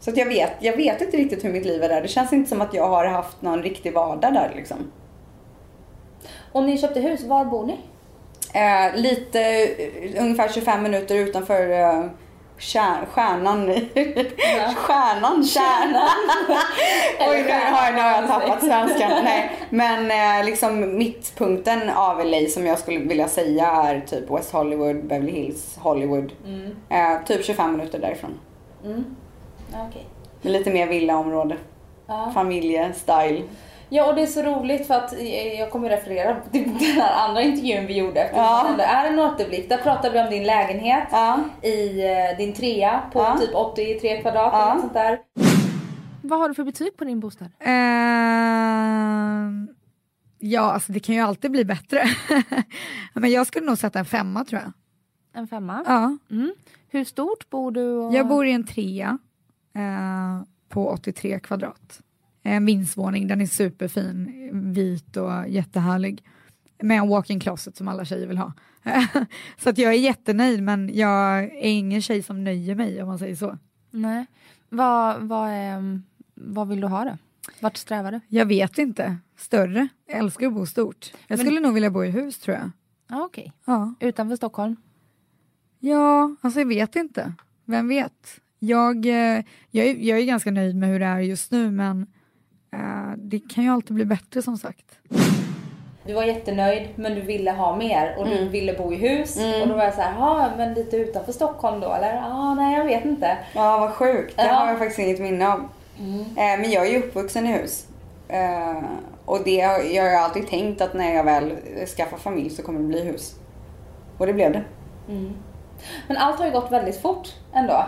så 0.00 0.12
jag 0.14 0.26
vet, 0.26 0.52
jag 0.60 0.76
vet 0.76 1.00
inte 1.00 1.16
riktigt 1.16 1.44
hur 1.44 1.52
mitt 1.52 1.64
liv 1.64 1.82
är 1.82 1.88
där. 1.88 2.02
Det 2.02 2.08
känns 2.08 2.32
inte 2.32 2.48
som 2.48 2.60
att 2.60 2.74
jag 2.74 2.88
har 2.88 3.06
haft 3.06 3.42
någon 3.42 3.62
riktig 3.62 3.92
vardag 3.92 4.34
där 4.34 4.52
liksom. 4.56 4.92
Och 6.52 6.62
ni 6.62 6.78
köpte 6.78 7.00
hus, 7.00 7.24
var 7.24 7.44
bor 7.44 7.66
ni? 7.66 7.78
Eh, 8.52 9.00
lite, 9.00 9.40
eh, 9.40 10.22
ungefär 10.22 10.48
25 10.48 10.82
minuter 10.82 11.14
utanför 11.14 11.70
eh, 11.70 12.04
kär, 12.58 13.06
stjärnan. 13.12 13.66
stjärnan, 14.76 15.44
kärnan. 15.44 16.08
Oj, 17.28 17.42
nu 17.42 17.52
har, 17.52 17.92
nu 17.92 18.00
har 18.00 18.10
jag 18.10 18.28
tappat 18.28 18.60
svenskan. 18.60 19.10
Nej, 19.24 19.50
men 19.70 20.10
eh, 20.10 20.44
liksom 20.46 20.98
mittpunkten 20.98 21.90
av 21.90 22.24
LA 22.24 22.48
som 22.48 22.66
jag 22.66 22.78
skulle 22.78 22.98
vilja 22.98 23.28
säga 23.28 23.66
är 23.66 24.00
typ 24.00 24.30
West 24.30 24.52
Hollywood, 24.52 25.04
Beverly 25.04 25.32
Hills, 25.32 25.76
Hollywood. 25.76 26.32
Eh, 26.88 27.24
typ 27.26 27.44
25 27.44 27.72
minuter 27.72 27.98
därifrån. 27.98 28.40
Mm. 28.84 29.16
Ja, 29.72 29.78
okej. 29.90 30.06
Med 30.42 30.52
lite 30.52 30.70
mer 30.70 30.86
villaområde. 30.86 31.56
Ja. 32.06 32.30
Familje-style. 32.34 33.42
Ja, 33.88 34.08
och 34.08 34.14
det 34.14 34.22
är 34.22 34.26
så 34.26 34.42
roligt 34.42 34.86
för 34.86 34.94
att 34.94 35.12
eh, 35.12 35.60
jag 35.60 35.70
kommer 35.70 35.88
referera 35.88 36.40
till 36.40 36.64
den 36.64 36.74
här 36.76 37.28
andra 37.28 37.42
intervjun 37.42 37.86
vi 37.86 37.98
gjorde 37.98 38.20
eftersom 38.20 38.44
Ja. 38.44 38.74
det 38.76 38.82
är 38.82 39.12
en 39.12 39.18
återblick. 39.18 39.68
Där 39.68 39.78
pratade 39.78 40.10
vi 40.14 40.20
om 40.20 40.30
din 40.30 40.44
lägenhet 40.44 41.08
Ja. 41.10 41.40
i 41.62 42.04
eh, 42.04 42.36
din 42.38 42.52
trea 42.54 43.02
på 43.12 43.18
Ja. 43.18 43.36
typ 43.38 43.54
83 43.54 44.20
kvadrat 44.22 44.50
Ja. 44.52 44.62
eller 44.64 44.74
något 44.74 44.80
sånt 44.82 44.94
där. 44.94 45.18
Vad 46.22 46.38
har 46.38 46.48
du 46.48 46.54
för 46.54 46.64
betyg 46.64 46.96
på 46.96 47.04
din 47.04 47.20
bostad? 47.20 47.48
Ehm, 47.60 49.68
ja, 50.38 50.60
alltså 50.60 50.92
det 50.92 51.00
kan 51.00 51.14
ju 51.14 51.20
alltid 51.20 51.50
bli 51.50 51.64
bättre. 51.64 52.02
Men 53.14 53.30
jag 53.30 53.46
skulle 53.46 53.66
nog 53.66 53.78
sätta 53.78 53.98
en 53.98 54.04
femma 54.04 54.44
tror 54.44 54.60
jag. 54.62 54.72
En 55.40 55.48
femma. 55.48 55.82
Ja. 55.86 56.16
Mm. 56.30 56.52
Hur 56.88 57.04
stort 57.04 57.50
bor 57.50 57.70
du? 57.70 57.90
Och... 57.92 58.14
Jag 58.14 58.28
bor 58.28 58.46
i 58.46 58.52
en 58.52 58.66
trea 58.66 59.18
eh, 59.74 60.42
på 60.68 60.88
83 60.88 61.40
kvadrat. 61.40 62.00
En 62.46 62.66
vindsvåning, 62.66 63.28
den 63.28 63.40
är 63.40 63.46
superfin, 63.46 64.50
vit 64.72 65.16
och 65.16 65.48
jättehärlig. 65.48 66.22
Med 66.82 66.98
en 66.98 67.08
walk-in 67.08 67.40
closet 67.40 67.76
som 67.76 67.88
alla 67.88 68.04
tjejer 68.04 68.26
vill 68.26 68.38
ha. 68.38 68.52
så 69.58 69.70
att 69.70 69.78
jag 69.78 69.94
är 69.94 69.98
jättenöjd 69.98 70.62
men 70.62 70.90
jag 70.94 71.44
är 71.44 71.68
ingen 71.68 72.02
tjej 72.02 72.22
som 72.22 72.44
nöjer 72.44 72.74
mig 72.74 73.02
om 73.02 73.08
man 73.08 73.18
säger 73.18 73.36
så. 73.36 73.58
Nej. 73.90 74.26
Vad, 74.68 75.20
vad, 75.20 75.50
är, 75.50 76.00
vad 76.34 76.68
vill 76.68 76.80
du 76.80 76.86
ha 76.86 77.04
då? 77.04 77.18
Vart 77.60 77.76
strävar 77.76 78.12
du? 78.12 78.20
Jag 78.28 78.46
vet 78.46 78.78
inte. 78.78 79.16
Större. 79.36 79.88
Jag 80.08 80.18
älskar 80.18 80.46
att 80.46 80.52
bo 80.52 80.66
stort. 80.66 81.12
Jag 81.26 81.38
skulle 81.38 81.60
nog 81.60 81.74
vilja 81.74 81.90
bo 81.90 82.04
i 82.04 82.10
hus 82.10 82.38
tror 82.38 82.56
jag. 82.56 82.70
Ja, 83.08 83.24
okej. 83.24 83.52
Ja. 83.64 83.94
Utanför 84.00 84.36
Stockholm? 84.36 84.76
Ja, 85.78 86.36
alltså 86.40 86.60
jag 86.60 86.66
vet 86.66 86.96
inte. 86.96 87.32
Vem 87.64 87.88
vet? 87.88 88.40
Jag, 88.58 89.06
eh, 89.06 89.44
jag, 89.70 89.86
är, 89.86 89.94
jag 89.94 90.18
är 90.18 90.24
ganska 90.24 90.50
nöjd 90.50 90.76
med 90.76 90.88
hur 90.88 91.00
det 91.00 91.06
är 91.06 91.18
just 91.18 91.50
nu 91.50 91.70
men 91.70 92.02
eh, 92.02 92.06
det 93.16 93.40
kan 93.54 93.64
ju 93.64 93.70
alltid 93.70 93.94
bli 93.94 94.04
bättre 94.04 94.42
som 94.42 94.56
sagt. 94.58 94.84
Du 96.06 96.14
var 96.14 96.22
jättenöjd 96.22 96.88
men 96.96 97.14
du 97.14 97.20
ville 97.20 97.50
ha 97.50 97.76
mer 97.76 98.14
och 98.18 98.26
du 98.28 98.48
ville 98.48 98.72
bo 98.72 98.92
i 98.92 98.96
hus. 98.96 99.36
Och 99.62 99.68
då 99.68 99.74
var 99.74 99.84
jag 99.84 99.94
så 99.94 100.00
här, 100.00 100.14
ja 100.18 100.50
men 100.56 100.74
lite 100.74 100.96
utanför 100.96 101.32
Stockholm 101.32 101.80
då 101.80 101.92
eller? 101.92 102.14
Ja, 102.14 102.54
nej 102.54 102.78
jag 102.78 102.84
vet 102.84 103.04
inte. 103.04 103.36
Ja, 103.54 103.78
vad 103.78 103.90
sjukt. 103.92 104.36
Det 104.36 104.42
Ja. 104.46 104.52
har 104.54 104.68
jag 104.68 104.78
faktiskt 104.78 104.98
inget 104.98 105.20
minne 105.20 105.48
av. 105.52 105.58
Eh, 105.58 106.60
men 106.60 106.70
jag 106.70 106.86
är 106.86 106.90
ju 106.90 106.98
uppvuxen 106.98 107.46
i 107.46 107.52
hus. 107.52 107.86
Eh, 108.28 108.82
och 109.24 109.38
det 109.44 109.60
har 109.60 109.78
jag 109.80 110.04
har 110.04 110.24
alltid 110.24 110.48
tänkt 110.48 110.80
att 110.80 110.94
när 110.94 111.14
jag 111.14 111.24
väl 111.24 111.52
skaffar 111.96 112.16
familj 112.16 112.50
så 112.50 112.62
kommer 112.62 112.78
det 112.80 112.86
bli 112.86 113.04
hus. 113.04 113.34
Och 114.18 114.26
det 114.26 114.32
blev 114.32 114.52
det. 114.52 114.62
Men 116.08 116.16
allt 116.16 116.38
har 116.38 116.46
ju 116.46 116.52
gått 116.52 116.72
väldigt 116.72 117.02
fort 117.02 117.28
ändå. 117.54 117.84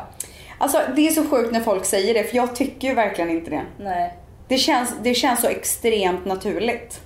Alltså 0.59 0.79
det 0.97 1.07
är 1.09 1.11
så 1.11 1.27
sjukt 1.27 1.53
när 1.53 1.61
folk 1.61 1.85
säger 1.85 2.15
det 2.15 2.25
för 2.25 2.37
jag 2.37 2.57
tycker 2.57 2.89
ju 2.89 2.95
verkligen 2.95 3.31
inte 3.31 3.51
det. 3.51 3.63
Nej. 3.79 4.15
Det 4.49 4.59
känns, 4.59 4.95
det 5.03 5.15
känns 5.15 5.41
så 5.41 5.47
extremt 5.47 6.25
naturligt. 6.25 7.01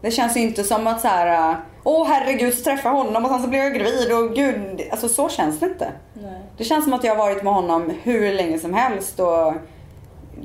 Det 0.00 0.10
känns 0.10 0.36
ju 0.36 0.40
inte 0.40 0.64
som 0.64 0.86
att 0.86 1.00
så 1.00 1.08
här, 1.08 1.50
äh, 1.50 1.56
åh 1.84 2.06
herregud 2.08 2.54
så 2.54 2.64
träffade 2.64 2.96
jag 2.96 3.04
honom 3.04 3.24
och 3.24 3.30
sen 3.30 3.42
så 3.42 3.48
blev 3.48 3.62
jag 3.62 3.74
gravid 3.74 4.12
och 4.12 4.34
gud, 4.34 4.82
alltså 4.90 5.08
så 5.08 5.28
känns 5.28 5.60
det 5.60 5.66
inte. 5.66 5.92
Nej. 6.14 6.40
Det 6.56 6.64
känns 6.64 6.84
som 6.84 6.92
att 6.92 7.04
jag 7.04 7.14
har 7.14 7.18
varit 7.18 7.42
med 7.42 7.52
honom 7.52 7.92
hur 8.02 8.34
länge 8.34 8.58
som 8.58 8.74
helst 8.74 9.20
och 9.20 9.54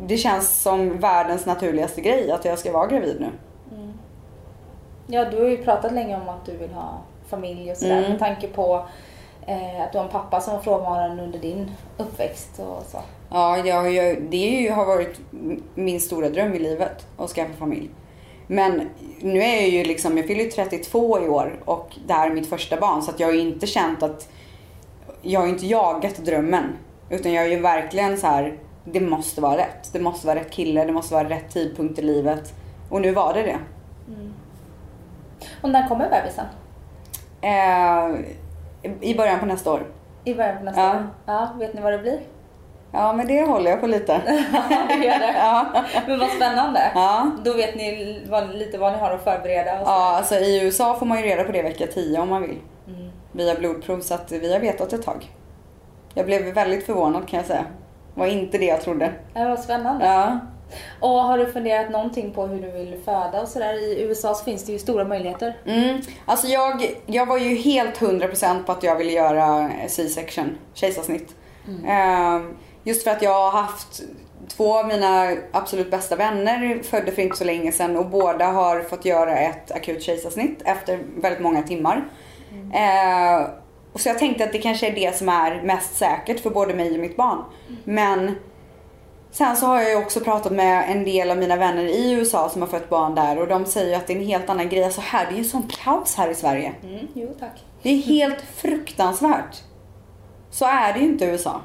det 0.07 0.17
känns 0.17 0.61
som 0.61 0.99
världens 0.99 1.45
naturligaste 1.45 2.01
grej 2.01 2.31
att 2.31 2.45
jag 2.45 2.59
ska 2.59 2.71
vara 2.71 2.87
gravid 2.87 3.17
nu. 3.19 3.29
Ja, 5.07 5.25
du 5.25 5.37
har 5.37 5.49
ju 5.49 5.57
pratat 5.57 5.93
länge 5.93 6.15
om 6.15 6.29
att 6.29 6.45
du 6.45 6.57
vill 6.57 6.71
ha 6.71 6.97
familj 7.27 7.71
och 7.71 7.77
sådär. 7.77 7.97
Mm. 7.97 8.09
Med 8.09 8.19
tanke 8.19 8.47
på 8.47 8.85
eh, 9.47 9.81
att 9.81 9.91
du 9.91 9.97
har 9.97 10.05
en 10.05 10.11
pappa 10.11 10.41
som 10.41 10.53
var 10.53 10.61
frånvarande 10.61 11.23
under 11.23 11.39
din 11.39 11.71
uppväxt 11.97 12.59
och 12.59 12.83
så. 12.87 12.97
Ja, 13.31 13.57
jag, 13.57 13.93
jag, 13.93 14.21
det 14.21 14.67
har 14.75 14.85
varit 14.85 15.19
min 15.75 15.99
stora 16.01 16.29
dröm 16.29 16.53
i 16.53 16.59
livet 16.59 17.07
att 17.17 17.29
skaffa 17.29 17.53
familj. 17.53 17.89
Men 18.47 18.89
nu 19.21 19.39
är 19.39 19.59
jag 19.61 19.69
ju 19.69 19.83
liksom, 19.83 20.17
jag 20.17 20.27
fyller 20.27 20.43
ju 20.43 20.49
32 20.51 21.19
i 21.25 21.29
år 21.29 21.59
och 21.65 21.89
det 22.07 22.13
här 22.13 22.29
är 22.29 22.33
mitt 22.33 22.49
första 22.49 22.79
barn 22.79 23.01
så 23.01 23.11
att 23.11 23.19
jag 23.19 23.27
har 23.27 23.33
ju 23.33 23.39
inte 23.39 23.67
känt 23.67 24.03
att, 24.03 24.29
jag 25.21 25.39
har 25.39 25.47
ju 25.47 25.53
inte 25.53 25.65
jagat 25.67 26.15
drömmen. 26.15 26.63
Utan 27.09 27.33
jag 27.33 27.45
är 27.45 27.49
ju 27.49 27.59
verkligen 27.59 28.17
så 28.17 28.27
här, 28.27 28.57
det 28.85 28.99
måste 28.99 29.41
vara 29.41 29.57
rätt. 29.57 29.89
Det 29.93 29.99
måste 29.99 30.27
vara 30.27 30.39
rätt 30.39 30.51
kille, 30.51 30.85
det 30.85 30.91
måste 30.93 31.13
vara 31.13 31.29
rätt 31.29 31.49
tidpunkt 31.53 31.99
i 31.99 32.01
livet. 32.01 32.53
Och 32.89 33.01
nu 33.01 33.11
var 33.11 33.33
det 33.33 33.41
det. 33.41 33.57
Och 35.61 35.69
när 35.69 35.87
kommer 35.87 36.09
bebisen? 36.09 36.45
Eh, 37.41 38.19
I 39.09 39.15
början 39.15 39.39
på 39.39 39.45
nästa 39.45 39.73
år. 39.73 39.85
I 40.23 40.33
början 40.33 40.57
på 40.57 40.63
nästa 40.63 40.81
Ja. 40.81 40.95
år? 40.95 41.07
Ja, 41.25 41.49
vet 41.59 41.73
ni 41.73 41.81
vad 41.81 41.93
det 41.93 41.99
blir? 41.99 42.19
Ja 42.93 43.13
men 43.13 43.27
det 43.27 43.41
håller 43.41 43.71
jag 43.71 43.81
på 43.81 43.87
lite. 43.87 44.21
det 44.87 45.05
gör 45.05 45.19
det. 45.19 45.33
ja. 45.37 45.83
Men 46.07 46.19
vad 46.19 46.29
spännande. 46.29 46.91
Ja. 46.95 47.31
Då 47.43 47.53
vet 47.53 47.75
ni 47.75 48.21
vad, 48.29 48.55
lite 48.55 48.77
vad 48.77 48.93
ni 48.93 48.99
har 48.99 49.11
att 49.11 49.23
förbereda 49.23 49.79
och 49.79 49.85
så. 49.87 49.91
ja, 49.91 50.17
alltså 50.17 50.35
i 50.35 50.63
USA 50.65 50.95
får 50.99 51.05
man 51.05 51.17
ju 51.19 51.23
reda 51.25 51.43
på 51.43 51.51
det 51.51 51.61
vecka 51.61 51.87
10 51.87 52.19
om 52.19 52.29
man 52.29 52.41
vill. 52.41 52.57
Mm. 52.87 53.09
Via 53.31 53.55
blodprov 53.55 53.99
så 53.99 54.13
att 54.13 54.31
vi 54.31 54.53
har 54.53 54.59
vetat 54.59 54.93
ett 54.93 55.03
tag. 55.05 55.31
Jag 56.13 56.25
blev 56.25 56.53
väldigt 56.53 56.85
förvånad 56.85 57.27
kan 57.27 57.37
jag 57.37 57.45
säga. 57.47 57.65
var 58.13 58.27
inte 58.27 58.57
det 58.57 58.65
jag 58.65 58.81
trodde. 58.81 59.11
Ja, 59.33 59.47
vad 59.49 59.59
spännande. 59.59 60.05
Ja. 60.05 60.39
Och 60.99 61.09
har 61.09 61.37
du 61.37 61.51
funderat 61.51 61.89
någonting 61.91 62.31
på 62.33 62.47
hur 62.47 62.61
du 62.61 62.71
vill 62.71 62.95
föda 63.05 63.41
och 63.41 63.47
sådär? 63.47 63.73
I 63.73 64.01
USA 64.01 64.33
så 64.33 64.43
finns 64.43 64.65
det 64.65 64.71
ju 64.71 64.79
stora 64.79 65.03
möjligheter. 65.03 65.57
Mm. 65.65 66.01
Alltså 66.25 66.47
jag, 66.47 66.95
jag 67.05 67.25
var 67.25 67.37
ju 67.37 67.55
helt 67.55 67.99
100% 67.99 68.63
på 68.63 68.71
att 68.71 68.83
jag 68.83 68.95
ville 68.95 69.11
göra 69.11 69.69
C-section, 69.87 70.57
kejsarsnitt. 70.73 71.35
Ehm, 71.87 72.57
just 72.83 73.03
för 73.03 73.11
att 73.11 73.21
jag 73.21 73.51
har 73.51 73.61
haft 73.61 74.01
två 74.47 74.79
av 74.79 74.87
mina 74.87 75.35
absolut 75.51 75.91
bästa 75.91 76.15
vänner 76.15 76.83
födde 76.83 77.11
för 77.11 77.21
inte 77.21 77.37
så 77.37 77.43
länge 77.43 77.71
sedan 77.71 77.97
och 77.97 78.09
båda 78.09 78.45
har 78.45 78.81
fått 78.81 79.05
göra 79.05 79.37
ett 79.37 79.71
akut 79.71 80.03
kejsarsnitt 80.03 80.61
efter 80.65 80.99
väldigt 81.17 81.41
många 81.41 81.63
timmar. 81.63 82.09
Ehm, 82.73 83.43
och 83.93 83.99
så 83.99 84.09
jag 84.09 84.19
tänkte 84.19 84.43
att 84.43 84.51
det 84.51 84.57
kanske 84.57 84.87
är 84.87 84.95
det 84.95 85.17
som 85.17 85.29
är 85.29 85.61
mest 85.61 85.97
säkert 85.97 86.39
för 86.39 86.49
både 86.49 86.73
mig 86.73 86.93
och 86.93 86.99
mitt 86.99 87.17
barn. 87.17 87.43
Men 87.83 88.35
Sen 89.31 89.55
så 89.55 89.65
har 89.65 89.81
jag 89.81 89.89
ju 89.89 89.95
också 89.95 90.19
pratat 90.19 90.51
med 90.51 90.91
en 90.91 91.03
del 91.03 91.31
av 91.31 91.37
mina 91.37 91.55
vänner 91.55 91.83
i 91.83 92.11
USA 92.11 92.49
som 92.49 92.61
har 92.61 92.69
fött 92.69 92.89
barn 92.89 93.15
där 93.15 93.39
och 93.39 93.47
de 93.47 93.65
säger 93.65 93.97
att 93.97 94.07
det 94.07 94.13
är 94.13 94.17
en 94.17 94.25
helt 94.25 94.49
annan 94.49 94.69
grej. 94.69 94.83
Alltså 94.83 95.01
här, 95.01 95.25
det 95.25 95.35
är 95.35 95.37
ju 95.37 95.43
sån 95.43 95.67
kaos 95.67 96.15
här 96.15 96.29
i 96.29 96.35
Sverige. 96.35 96.73
Mm, 96.83 97.07
jo 97.13 97.35
tack. 97.39 97.63
Det 97.81 97.89
är 97.89 97.97
helt 97.97 98.41
fruktansvärt. 98.55 99.63
Så 100.49 100.65
är 100.65 100.93
det 100.93 100.99
ju 100.99 101.05
inte 101.05 101.25
i 101.25 101.27
USA. 101.27 101.61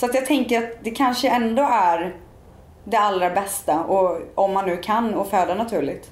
Så 0.00 0.06
att 0.06 0.14
jag 0.14 0.26
tänker 0.26 0.58
att 0.58 0.70
det 0.82 0.90
kanske 0.90 1.28
ändå 1.28 1.62
är 1.72 2.14
det 2.84 2.96
allra 2.96 3.30
bästa 3.30 3.80
och 3.84 4.18
om 4.34 4.52
man 4.52 4.66
nu 4.66 4.76
kan 4.76 5.14
och 5.14 5.30
föda 5.30 5.54
naturligt. 5.54 6.10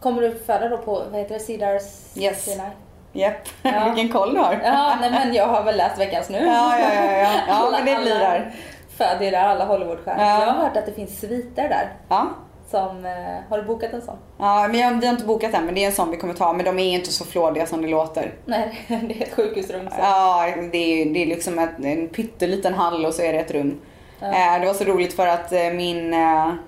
Kommer 0.00 0.22
du 0.22 0.34
föda 0.46 0.68
då 0.68 0.78
på, 0.78 1.02
vad 1.10 1.20
heter 1.20 1.34
det, 1.34 1.40
Cedars 1.40 1.82
Yes. 2.16 2.44
Sinai? 2.44 2.70
Japp, 3.12 3.48
Ja. 3.62 3.84
vilken 3.94 4.12
koll 4.12 4.34
du 4.34 4.40
har. 4.40 4.60
Ja, 4.64 4.92
nej 5.00 5.10
men 5.10 5.34
jag 5.34 5.46
har 5.46 5.62
väl 5.62 5.76
läst 5.76 5.98
Veckans 6.00 6.28
Nu. 6.30 6.38
Ja, 6.38 6.78
ja, 6.78 6.94
ja, 6.94 7.04
ja. 7.12 7.30
ja 7.48 7.54
Alla- 7.54 7.78
men 7.84 7.86
det 7.86 8.02
blir 8.02 8.14
där. 8.18 8.54
Föder 8.96 9.30
där, 9.30 9.38
alla 9.44 9.64
Hollywoodstjärnor. 9.64 10.22
Ja. 10.24 10.40
Jag 10.40 10.52
har 10.52 10.62
hört 10.62 10.76
att 10.76 10.86
det 10.86 10.92
finns 10.92 11.20
sviter 11.20 11.68
där. 11.68 11.92
Ja. 12.08 12.26
Som, 12.70 13.04
eh, 13.04 13.50
har 13.50 13.58
du 13.58 13.64
bokat 13.64 13.92
en 13.92 14.02
sån? 14.02 14.16
Ja, 14.38 14.68
men 14.70 14.80
jag, 14.80 15.00
vi 15.00 15.06
har 15.06 15.14
inte 15.14 15.26
bokat 15.26 15.54
än 15.54 15.64
men 15.64 15.74
det 15.74 15.82
är 15.82 15.86
en 15.86 15.92
sån 15.92 16.10
vi 16.10 16.16
kommer 16.16 16.34
ta. 16.34 16.52
Men 16.52 16.64
de 16.64 16.78
är 16.78 16.94
inte 16.94 17.12
så 17.12 17.24
flådiga 17.24 17.66
som 17.66 17.82
det 17.82 17.88
låter. 17.88 18.34
Nej, 18.44 18.84
det 18.88 18.94
är 18.94 19.22
ett 19.22 19.34
sjukhusrum. 19.34 19.88
Så. 19.88 19.96
Ja, 19.98 20.46
det 20.72 20.78
är, 20.78 21.14
det 21.14 21.22
är 21.22 21.26
liksom 21.26 21.58
ett, 21.58 21.84
en 21.84 22.08
pytteliten 22.08 22.74
hall 22.74 23.06
och 23.06 23.14
så 23.14 23.22
är 23.22 23.32
det 23.32 23.38
ett 23.38 23.50
rum. 23.50 23.80
Eh, 24.20 24.60
det 24.60 24.66
var 24.66 24.74
så 24.74 24.84
roligt 24.84 25.12
för 25.12 25.26
att 25.26 25.52
eh, 25.52 25.70
min, 25.72 26.14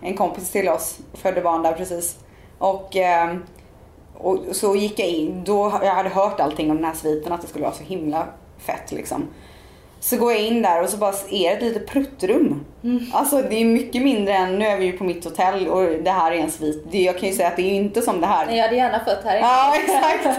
en 0.01 0.17
kompis 0.17 0.51
till 0.51 0.69
oss 0.69 0.99
födde 1.15 1.41
barn 1.41 1.63
där 1.63 1.73
precis. 1.73 2.19
Och, 2.59 2.97
och 4.15 4.39
så 4.53 4.77
gick 4.77 4.99
jag 4.99 5.09
in, 5.09 5.45
då 5.45 5.81
jag 5.83 5.95
hade 5.95 6.09
hört 6.09 6.41
allting 6.41 6.71
om 6.71 6.77
den 6.77 6.85
här 6.85 6.95
sviten 6.95 7.33
att 7.33 7.43
det 7.43 7.49
skulle 7.49 7.65
vara 7.65 7.75
så 7.75 7.85
himla 7.85 8.27
fett 8.59 8.93
liksom. 8.93 9.29
Så 10.01 10.17
går 10.17 10.33
jag 10.33 10.43
in 10.43 10.63
där 10.63 10.83
och 10.83 10.89
så 10.89 10.97
bara 10.97 11.15
är 11.31 11.51
det 11.51 11.57
ett 11.57 11.63
litet 11.63 11.87
pruttrum. 11.87 12.65
Alltså 13.13 13.43
det 13.43 13.57
är 13.61 13.65
mycket 13.65 14.03
mindre 14.03 14.35
än, 14.35 14.59
nu 14.59 14.65
är 14.67 14.77
vi 14.77 14.85
ju 14.85 14.93
på 14.93 15.05
mitt 15.05 15.25
hotell 15.25 15.69
och 15.69 15.83
det 16.03 16.11
här 16.11 16.33
är 16.33 16.37
en 16.37 16.51
svit. 16.51 16.85
Det, 16.91 17.03
jag 17.03 17.19
kan 17.19 17.29
ju 17.29 17.35
säga 17.35 17.49
att 17.49 17.57
det 17.57 17.63
är 17.63 17.73
inte 17.75 18.03
som 18.03 18.21
det 18.21 18.27
här. 18.27 18.47
Nej, 18.47 18.57
Jag 18.57 18.65
hade 18.65 18.77
gärna 18.77 19.05
fött 19.05 19.25
här 19.25 19.37
inne. 19.39 19.47
Ja, 19.47 19.75
exakt. 19.85 20.39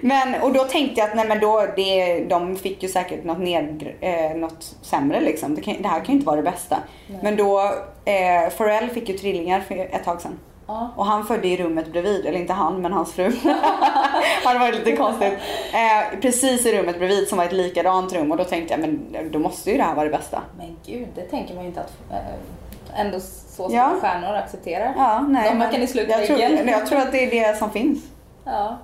men, 0.00 0.42
och 0.42 0.52
då 0.52 0.64
tänkte 0.64 1.00
jag 1.00 1.08
att 1.08 1.16
nej 1.16 1.28
men 1.28 1.40
då, 1.40 1.66
det, 1.76 2.24
de 2.24 2.56
fick 2.56 2.82
ju 2.82 2.88
säkert 2.88 3.24
något, 3.24 3.38
ned, 3.38 3.88
eh, 4.00 4.36
något 4.36 4.76
sämre 4.82 5.20
liksom. 5.20 5.54
Det, 5.54 5.62
kan, 5.62 5.82
det 5.82 5.88
här 5.88 5.98
kan 5.98 6.06
ju 6.06 6.12
inte 6.12 6.26
vara 6.26 6.36
det 6.36 6.42
bästa. 6.50 6.76
Men 7.22 7.36
då, 7.36 7.60
eh, 8.04 8.50
Pharrell 8.56 8.88
fick 8.88 9.08
ju 9.08 9.18
trillingar 9.18 9.60
för 9.60 9.74
ett 9.74 10.04
tag 10.04 10.20
sedan. 10.20 10.38
Ja. 10.70 10.90
Och 10.96 11.06
han 11.06 11.24
födde 11.24 11.48
i 11.48 11.56
rummet 11.56 11.92
bredvid, 11.92 12.26
eller 12.26 12.38
inte 12.38 12.52
han 12.52 12.82
men 12.82 12.92
hans 12.92 13.12
fru. 13.12 13.30
det 14.44 14.58
varit 14.58 14.74
lite 14.74 14.96
konstigt. 14.96 15.32
Eh, 15.72 16.20
precis 16.20 16.66
i 16.66 16.78
rummet 16.78 16.98
bredvid 16.98 17.28
som 17.28 17.38
var 17.38 17.44
ett 17.44 17.52
likadant 17.52 18.12
rum 18.12 18.30
och 18.30 18.36
då 18.36 18.44
tänkte 18.44 18.74
jag 18.74 18.80
men 18.80 19.30
då 19.32 19.38
måste 19.38 19.70
ju 19.70 19.76
det 19.76 19.82
här 19.82 19.94
vara 19.94 20.04
det 20.04 20.16
bästa. 20.16 20.42
Men 20.58 20.76
gud, 20.86 21.08
det 21.14 21.22
tänker 21.22 21.54
man 21.54 21.62
ju 21.62 21.68
inte 21.68 21.80
att 21.80 21.92
eh, 22.10 23.00
ändå 23.00 23.20
så 23.20 23.26
stora 23.26 23.72
Ja. 23.72 23.94
stjärnor 24.00 24.34
accepterar. 24.34 24.94
Ja, 24.96 25.20
nej. 25.28 25.50
De 25.50 25.58
men 25.58 25.72
kan 25.72 25.82
i 25.82 25.86
slut 25.86 26.08
jag, 26.08 26.26
tror, 26.26 26.40
jag 26.40 26.86
tror 26.86 26.98
att 26.98 27.12
det 27.12 27.38
är 27.38 27.48
det 27.52 27.58
som 27.58 27.70
finns. 27.70 27.98
Ja, 28.44 28.78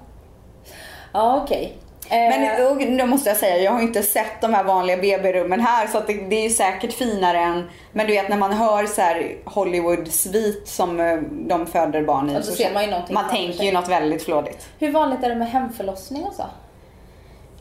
ja 1.12 1.42
okej. 1.44 1.76
Eh, 1.76 1.85
Men 2.10 2.66
och, 2.66 2.98
då 2.98 3.06
måste 3.06 3.28
jag 3.30 3.36
säga, 3.36 3.58
jag 3.58 3.72
har 3.72 3.80
inte 3.80 4.02
sett 4.02 4.40
de 4.40 4.54
här 4.54 4.64
vanliga 4.64 4.96
BB-rummen 4.96 5.60
här 5.60 5.86
så 5.86 6.00
det, 6.06 6.12
det 6.12 6.36
är 6.36 6.42
ju 6.42 6.50
säkert 6.50 6.92
finare 6.92 7.38
än, 7.38 7.70
men 7.92 8.06
du 8.06 8.12
vet 8.12 8.28
när 8.28 8.36
man 8.36 8.52
hör 8.52 8.86
så 8.86 9.00
här 9.00 9.36
Hollywood-svit 9.44 10.68
som 10.68 11.00
eh, 11.00 11.16
de 11.30 11.66
föder 11.66 12.02
barn 12.02 12.30
i. 12.30 12.32
Ja, 12.32 12.38
då 12.38 12.44
så 12.44 12.52
ser 12.52 12.74
man 12.74 12.84
ju 12.84 12.90
någonting 12.90 13.14
man 13.14 13.28
tänker 13.30 13.64
ju 13.64 13.72
något 13.72 13.88
väldigt 13.88 14.22
flådigt. 14.24 14.68
Hur 14.78 14.92
vanligt 14.92 15.24
är 15.24 15.28
det 15.28 15.34
med 15.34 15.50
hemförlossning 15.50 16.24
och 16.24 16.34
så? 16.34 16.42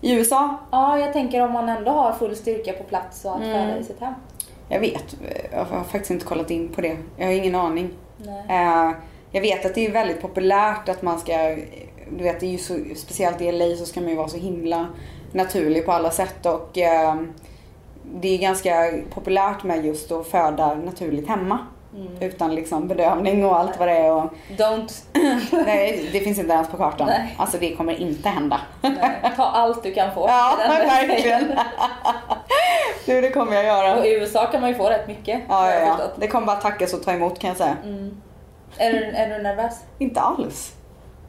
I 0.01 0.13
USA, 0.13 0.57
Ja, 0.71 0.99
jag 0.99 1.13
tänker 1.13 1.41
om 1.41 1.51
man 1.51 1.69
ändå 1.69 1.91
har 1.91 2.13
full 2.13 2.35
styrka 2.35 2.73
på 2.73 2.83
plats 2.83 3.25
och 3.25 3.35
att 3.35 3.41
Mm. 3.41 3.67
föda 3.67 3.79
i 3.79 3.83
sitt 3.83 3.99
hem. 3.99 4.13
jag 4.69 4.79
vet, 4.79 5.15
jag 5.51 5.59
har 5.65 5.83
faktiskt 5.83 6.11
inte 6.11 6.25
kollat 6.25 6.51
in 6.51 6.69
på 6.69 6.81
det. 6.81 6.97
Jag 7.17 7.25
har 7.25 7.33
ingen 7.33 7.55
aning. 7.55 7.89
Nej. 8.17 8.45
Eh, 8.49 8.91
jag 9.31 9.41
vet 9.41 9.65
att 9.65 9.75
det 9.75 9.85
är 9.85 9.91
väldigt 9.91 10.21
populärt 10.21 10.89
att 10.89 11.01
man 11.01 11.19
ska, 11.19 11.33
du 12.09 12.23
vet 12.23 12.39
det 12.39 12.45
är 12.45 12.51
ju 12.51 12.57
så, 12.57 12.79
speciellt 12.95 13.41
i 13.41 13.51
LA 13.51 13.75
så 13.75 13.85
ska 13.85 14.01
man 14.01 14.09
ju 14.09 14.15
vara 14.15 14.27
så 14.27 14.37
himla 14.37 14.87
naturlig 15.31 15.85
på 15.85 15.91
alla 15.91 16.11
sätt 16.11 16.45
och 16.45 16.77
eh, 16.77 17.15
det 18.13 18.27
är 18.27 18.37
ganska 18.37 18.93
populärt 19.13 19.63
med 19.63 19.85
just 19.85 20.11
att 20.11 20.27
föda 20.27 20.75
naturligt 20.75 21.27
hemma. 21.27 21.59
Utan 22.19 22.55
liksom 22.55 22.87
bedövning 22.87 23.45
och 23.45 23.59
allt 23.59 23.79
vad 23.79 23.87
det 23.87 23.93
är. 23.93 24.11
Och, 24.11 24.23
Don't. 24.57 25.03
nej, 25.65 26.09
det 26.11 26.19
finns 26.19 26.39
inte 26.39 26.53
ens 26.53 26.69
på 26.69 26.77
kartan. 26.77 27.07
Nej. 27.07 27.35
Alltså 27.37 27.57
det 27.57 27.75
kommer 27.75 28.01
inte 28.01 28.29
hända. 28.29 28.59
Nej. 28.81 29.33
Ta 29.35 29.43
allt 29.43 29.83
du 29.83 29.93
kan 29.93 30.13
få. 30.13 30.27
Ja, 30.29 30.55
verkligen. 30.67 31.59
Du, 33.05 33.21
det 33.21 33.29
kommer 33.29 33.55
jag 33.55 33.65
göra. 33.65 33.95
Och 33.99 34.05
i 34.05 34.13
USA 34.13 34.45
kan 34.45 34.61
man 34.61 34.69
ju 34.69 34.75
få 34.75 34.89
rätt 34.89 35.07
mycket. 35.07 35.41
Ja, 35.49 35.71
ja, 35.73 35.79
ja. 35.79 35.97
Det 36.15 36.27
kommer 36.27 36.47
bara 36.47 36.55
tackas 36.55 36.93
och 36.93 37.03
ta 37.03 37.11
emot 37.11 37.39
kan 37.39 37.47
jag 37.47 37.57
säga. 37.57 37.77
Är, 38.77 38.93
du, 38.93 39.05
är 39.05 39.37
du 39.37 39.43
nervös? 39.43 39.73
Inte 39.97 40.21
alls. 40.21 40.73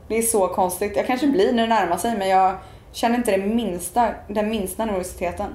Det 0.09 0.19
är 0.19 0.23
så 0.23 0.49
konstigt. 0.49 0.97
Jag 0.97 1.07
kanske 1.07 1.27
blir 1.27 1.53
när 1.53 1.63
det 1.63 1.75
närmar 1.75 1.97
sig 1.97 2.17
men 2.17 2.29
jag 2.29 2.55
känner 2.93 3.17
inte 3.17 3.31
det 3.31 3.47
minsta, 3.47 4.09
den 4.29 4.49
minsta 4.49 4.85
nervositeten. 4.85 5.55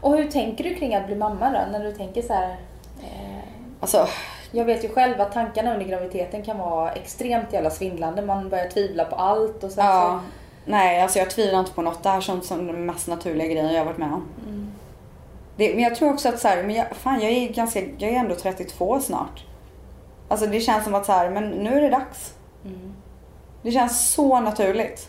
Och 0.00 0.16
hur 0.16 0.30
tänker 0.30 0.64
du 0.64 0.74
kring 0.74 0.94
att 0.94 1.06
bli 1.06 1.16
mamma 1.16 1.50
då? 1.50 1.78
När 1.78 1.84
du 1.84 1.92
tänker 1.92 2.22
så 2.22 2.32
här. 2.32 2.56
Eh, 3.02 3.40
Alltså, 3.80 4.08
jag 4.50 4.64
vet 4.64 4.84
ju 4.84 4.88
själv 4.88 5.20
att 5.20 5.32
tankarna 5.32 5.72
under 5.72 5.86
graviditeten 5.86 6.42
kan 6.42 6.58
vara 6.58 6.92
extremt 6.92 7.52
jävla 7.52 7.70
svindlande. 7.70 8.22
Man 8.22 8.48
börjar 8.48 8.68
tvivla 8.68 9.04
på 9.04 9.16
allt 9.16 9.64
och 9.64 9.70
sen 9.70 9.86
ja. 9.86 10.20
Nej, 10.64 11.02
alltså 11.02 11.18
jag 11.18 11.30
tvivlar 11.30 11.60
inte 11.60 11.72
på 11.72 11.82
något. 11.82 12.02
Det 12.02 12.08
här 12.08 12.16
är 12.16 12.20
sånt 12.20 12.44
som 12.44 12.66
den 12.66 12.86
mest 12.86 13.08
naturliga 13.08 13.46
grejen 13.46 13.72
jag 13.72 13.80
har 13.80 13.84
varit 13.84 13.98
med 13.98 14.12
om. 14.12 14.26
Det, 15.56 15.74
men 15.74 15.84
jag 15.84 15.94
tror 15.94 16.12
också 16.12 16.28
att 16.28 16.38
så 16.38 16.48
här, 16.48 16.62
men 16.62 16.74
jag, 16.76 16.86
fan 16.92 17.20
jag 17.20 17.30
är 17.30 17.48
ganska, 17.48 17.80
jag 17.98 18.10
är 18.10 18.16
ändå 18.18 18.34
32 18.34 19.00
snart. 19.00 19.44
Alltså 20.28 20.46
det 20.46 20.60
känns 20.60 20.84
som 20.84 20.94
att 20.94 21.06
så 21.06 21.12
här, 21.12 21.30
men 21.30 21.50
nu 21.50 21.74
är 21.74 21.80
det 21.80 21.90
dags. 21.90 22.34
Det 23.62 23.70
känns 23.70 24.12
så 24.12 24.40
naturligt. 24.40 25.08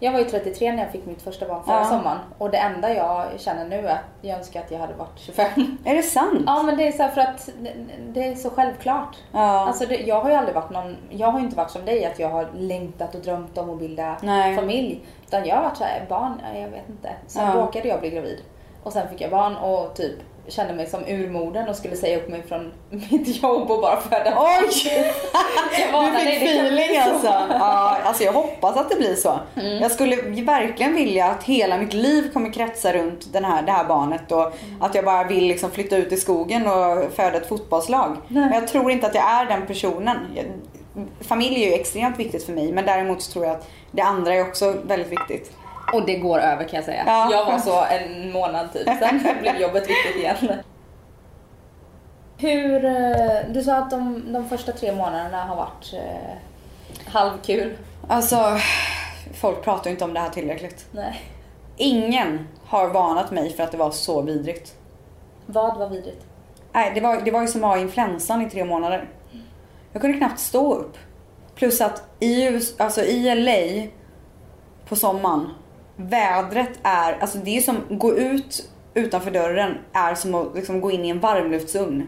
Jag 0.00 0.12
var 0.12 0.18
ju 0.18 0.24
33 0.24 0.72
när 0.72 0.82
jag 0.82 0.92
fick 0.92 1.06
mitt 1.06 1.22
första 1.22 1.48
barn 1.48 1.64
förra 1.64 1.76
Ja. 1.80 1.84
sommaren. 1.84 2.18
Och 2.38 2.50
det 2.50 2.56
enda 2.58 2.94
jag 2.94 3.26
känner 3.40 3.64
nu 3.64 3.76
är 3.76 3.92
att 3.92 3.98
jag 4.22 4.38
önskar 4.38 4.60
att 4.60 4.70
jag 4.70 4.78
hade 4.78 4.94
varit 4.94 5.18
25. 5.18 5.76
Är 5.84 5.94
det 5.94 6.02
sant? 6.02 6.42
Ja 6.46 6.62
men 6.62 6.76
det 6.76 6.86
är 6.88 6.92
så 6.92 7.08
för 7.08 7.20
att 7.20 7.48
det- 8.12 8.26
är 8.28 8.34
så 8.34 8.50
självklart. 8.50 9.16
Ja. 9.32 9.66
Alltså 9.66 9.86
det, 9.86 9.96
jag 9.96 10.20
har 10.20 10.30
ju 10.30 10.36
aldrig 10.36 10.54
varit 10.54 10.70
någon, 10.70 10.96
jag 11.10 11.26
har 11.30 11.38
ju 11.38 11.44
inte 11.44 11.56
varit 11.56 11.70
som 11.70 11.84
dig 11.84 12.04
att 12.04 12.18
jag 12.18 12.28
har 12.28 12.48
längtat 12.56 13.14
och 13.14 13.20
drömt 13.20 13.58
om 13.58 13.70
att 13.70 13.78
bilda 13.78 14.16
Nej. 14.22 14.56
familj. 14.56 15.00
Utan 15.26 15.44
jag 15.46 15.56
har 15.56 15.62
varit 15.62 15.76
såhär, 15.76 16.06
barn, 16.08 16.42
ja, 16.52 16.58
jag 16.60 16.68
vet 16.68 16.88
inte. 16.88 17.10
Sen 17.26 17.46
Ja. 17.46 17.54
råkade 17.62 17.88
jag 17.88 18.00
bli 18.00 18.10
gravid. 18.10 18.38
Och 18.82 18.92
sen 18.92 19.08
fick 19.08 19.20
jag 19.20 19.30
barn 19.30 19.56
och 19.56 19.96
typ 19.96 20.14
kände 20.48 20.74
mig 20.74 20.86
som 20.86 21.04
urmodern 21.06 21.68
och 21.68 21.76
skulle 21.76 21.96
säga 21.96 22.16
upp 22.16 22.28
mig 22.28 22.42
från 22.42 22.72
mitt 22.90 23.42
jobb 23.42 23.70
och 23.70 23.80
bara 23.80 23.96
föda 24.00 24.34
Oj! 24.38 25.02
Jag 25.80 25.92
var 25.92 26.10
Du 26.10 26.16
fick 26.16 26.42
feeling 26.42 26.75
alltså. 27.24 27.54
Ja, 27.58 27.98
alltså 28.04 28.24
jag 28.24 28.32
hoppas 28.32 28.76
att 28.76 28.90
det 28.90 28.96
blir 28.96 29.14
så. 29.14 29.38
Mm. 29.56 29.82
Jag 29.82 29.90
skulle 29.90 30.16
verkligen 30.42 30.94
vilja 30.94 31.26
att 31.26 31.42
hela 31.44 31.78
mitt 31.78 31.92
liv 31.92 32.32
kommer 32.32 32.52
kretsa 32.52 32.92
runt 32.92 33.32
den 33.32 33.44
här, 33.44 33.62
det 33.62 33.72
här 33.72 33.84
barnet 33.84 34.32
och 34.32 34.40
Mm. 34.46 34.82
att 34.82 34.94
jag 34.94 35.04
bara 35.04 35.24
vill 35.24 35.44
liksom 35.46 35.70
flytta 35.70 35.96
ut 35.96 36.12
i 36.12 36.16
skogen 36.16 36.66
och 36.66 37.12
föda 37.12 37.36
ett 37.36 37.48
fotbollslag. 37.48 38.16
Nej. 38.28 38.44
Men 38.44 38.52
jag 38.52 38.68
tror 38.68 38.90
inte 38.90 39.06
att 39.06 39.14
jag 39.14 39.30
är 39.30 39.46
den 39.46 39.66
personen. 39.66 40.16
Jag, 40.34 40.44
familj 41.20 41.64
är 41.64 41.68
ju 41.68 41.74
extremt 41.74 42.18
viktigt 42.18 42.44
för 42.44 42.52
mig 42.52 42.72
men 42.72 42.86
däremot 42.86 43.22
så 43.22 43.32
tror 43.32 43.46
jag 43.46 43.56
att 43.56 43.68
det 43.90 44.02
andra 44.02 44.34
är 44.34 44.42
också 44.42 44.74
väldigt 44.82 45.12
viktigt. 45.12 45.52
Och 45.92 46.06
det 46.06 46.16
går 46.16 46.38
över 46.38 46.64
kan 46.64 46.76
jag 46.76 46.84
säga. 46.84 47.02
Ja. 47.06 47.28
Jag 47.32 47.44
var 47.44 47.58
så 47.58 47.84
en 47.84 48.32
månad 48.32 48.72
typ, 48.72 48.88
sen 48.98 49.20
blev 49.40 49.56
jobbet 49.60 49.90
viktigt 49.90 50.16
igen. 50.16 50.36
Hur, 52.38 52.84
eh, 52.84 53.38
du 53.48 53.62
sa 53.62 53.76
att 53.76 53.90
de, 53.90 54.32
de 54.32 54.48
första 54.48 54.72
tre 54.72 54.92
månaderna 54.92 55.44
har 55.44 55.56
varit 55.56 55.92
eh, 55.94 56.36
halvkul. 57.16 57.76
Alltså, 58.08 58.58
folk 59.34 59.64
pratar 59.64 59.84
ju 59.84 59.90
inte 59.90 60.04
om 60.04 60.14
det 60.14 60.20
här 60.20 60.30
tillräckligt. 60.30 60.86
Nej. 60.92 61.20
Ingen 61.76 62.48
har 62.64 62.88
varnat 62.88 63.30
mig 63.30 63.52
för 63.52 63.62
att 63.62 63.72
det 63.72 63.78
var 63.78 63.90
så 63.90 64.22
vidrigt. 64.22 64.74
Vad 65.46 65.78
var 65.78 65.88
vidrigt? 65.88 66.26
Nej, 66.72 66.92
det 66.94 67.00
var, 67.00 67.20
det 67.20 67.30
var 67.30 67.42
ju 67.42 67.48
som 67.48 67.64
att 67.64 67.70
ha 67.70 67.78
influensan 67.78 68.42
i 68.42 68.50
tre 68.50 68.64
månader. 68.64 69.08
Jag 69.92 70.02
kunde 70.02 70.18
knappt 70.18 70.40
stå 70.40 70.74
upp. 70.74 70.96
Plus 71.54 71.80
att 71.80 72.02
i, 72.20 72.60
alltså 72.78 73.02
i 73.02 73.34
LA 73.34 73.90
på 74.88 74.96
sommaren, 74.96 75.50
vädret 75.96 76.78
är, 76.82 77.18
alltså 77.20 77.38
det 77.38 77.56
är 77.56 77.60
som 77.60 77.82
gå 77.88 78.14
ut 78.14 78.70
utanför 78.94 79.30
dörren 79.30 79.78
är 79.92 80.14
som 80.14 80.34
att 80.34 80.54
liksom 80.54 80.80
gå 80.80 80.90
in 80.90 81.04
i 81.04 81.08
en 81.08 81.20
varmluftsugn. 81.20 82.06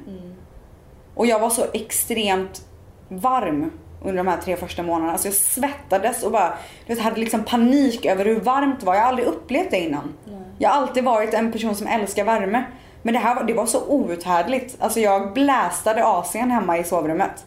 Och 1.14 1.26
jag 1.26 1.40
var 1.40 1.50
så 1.50 1.64
extremt 1.72 2.62
varm 3.08 3.70
under 4.02 4.16
de 4.16 4.26
här 4.26 4.36
tre 4.36 4.56
första 4.56 4.82
månaderna. 4.82 5.12
Alltså 5.12 5.28
jag 5.28 5.34
svettades 5.34 6.22
och 6.22 6.32
bara, 6.32 6.58
du 6.86 6.94
vet, 6.94 7.02
hade 7.02 7.20
liksom 7.20 7.44
panik 7.44 8.06
över 8.06 8.24
hur 8.24 8.40
varmt 8.40 8.80
det 8.80 8.86
var. 8.86 8.94
Jag 8.94 9.02
har 9.02 9.08
aldrig 9.08 9.28
upplevt 9.28 9.70
det 9.70 9.78
innan. 9.78 10.14
Jag 10.58 10.70
har 10.70 10.82
alltid 10.82 11.04
varit 11.04 11.34
en 11.34 11.52
person 11.52 11.74
som 11.74 11.86
älskar 11.86 12.24
värme. 12.24 12.64
Men 13.02 13.14
det 13.14 13.20
här 13.20 13.44
det 13.44 13.52
var 13.52 13.66
så 13.66 13.86
outhärdligt. 13.86 14.76
Alltså 14.80 15.00
jag 15.00 15.32
blästade 15.32 16.04
Asien 16.04 16.50
hemma 16.50 16.78
i 16.78 16.84
sovrummet. 16.84 17.46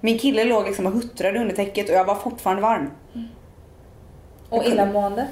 Min 0.00 0.18
kille 0.18 0.44
låg 0.44 0.66
liksom 0.66 0.86
och 0.86 0.92
huttrade 0.92 1.40
under 1.40 1.54
täcket 1.54 1.88
och 1.88 1.94
jag 1.94 2.04
var 2.04 2.14
fortfarande 2.14 2.62
varm. 2.62 2.90
Och 4.48 4.64
illamåendet? 4.64 5.28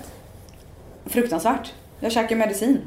Fruktansvärt. 1.07 1.75
Jag 2.01 2.13
käkar 2.13 2.37
medicin. 2.37 2.81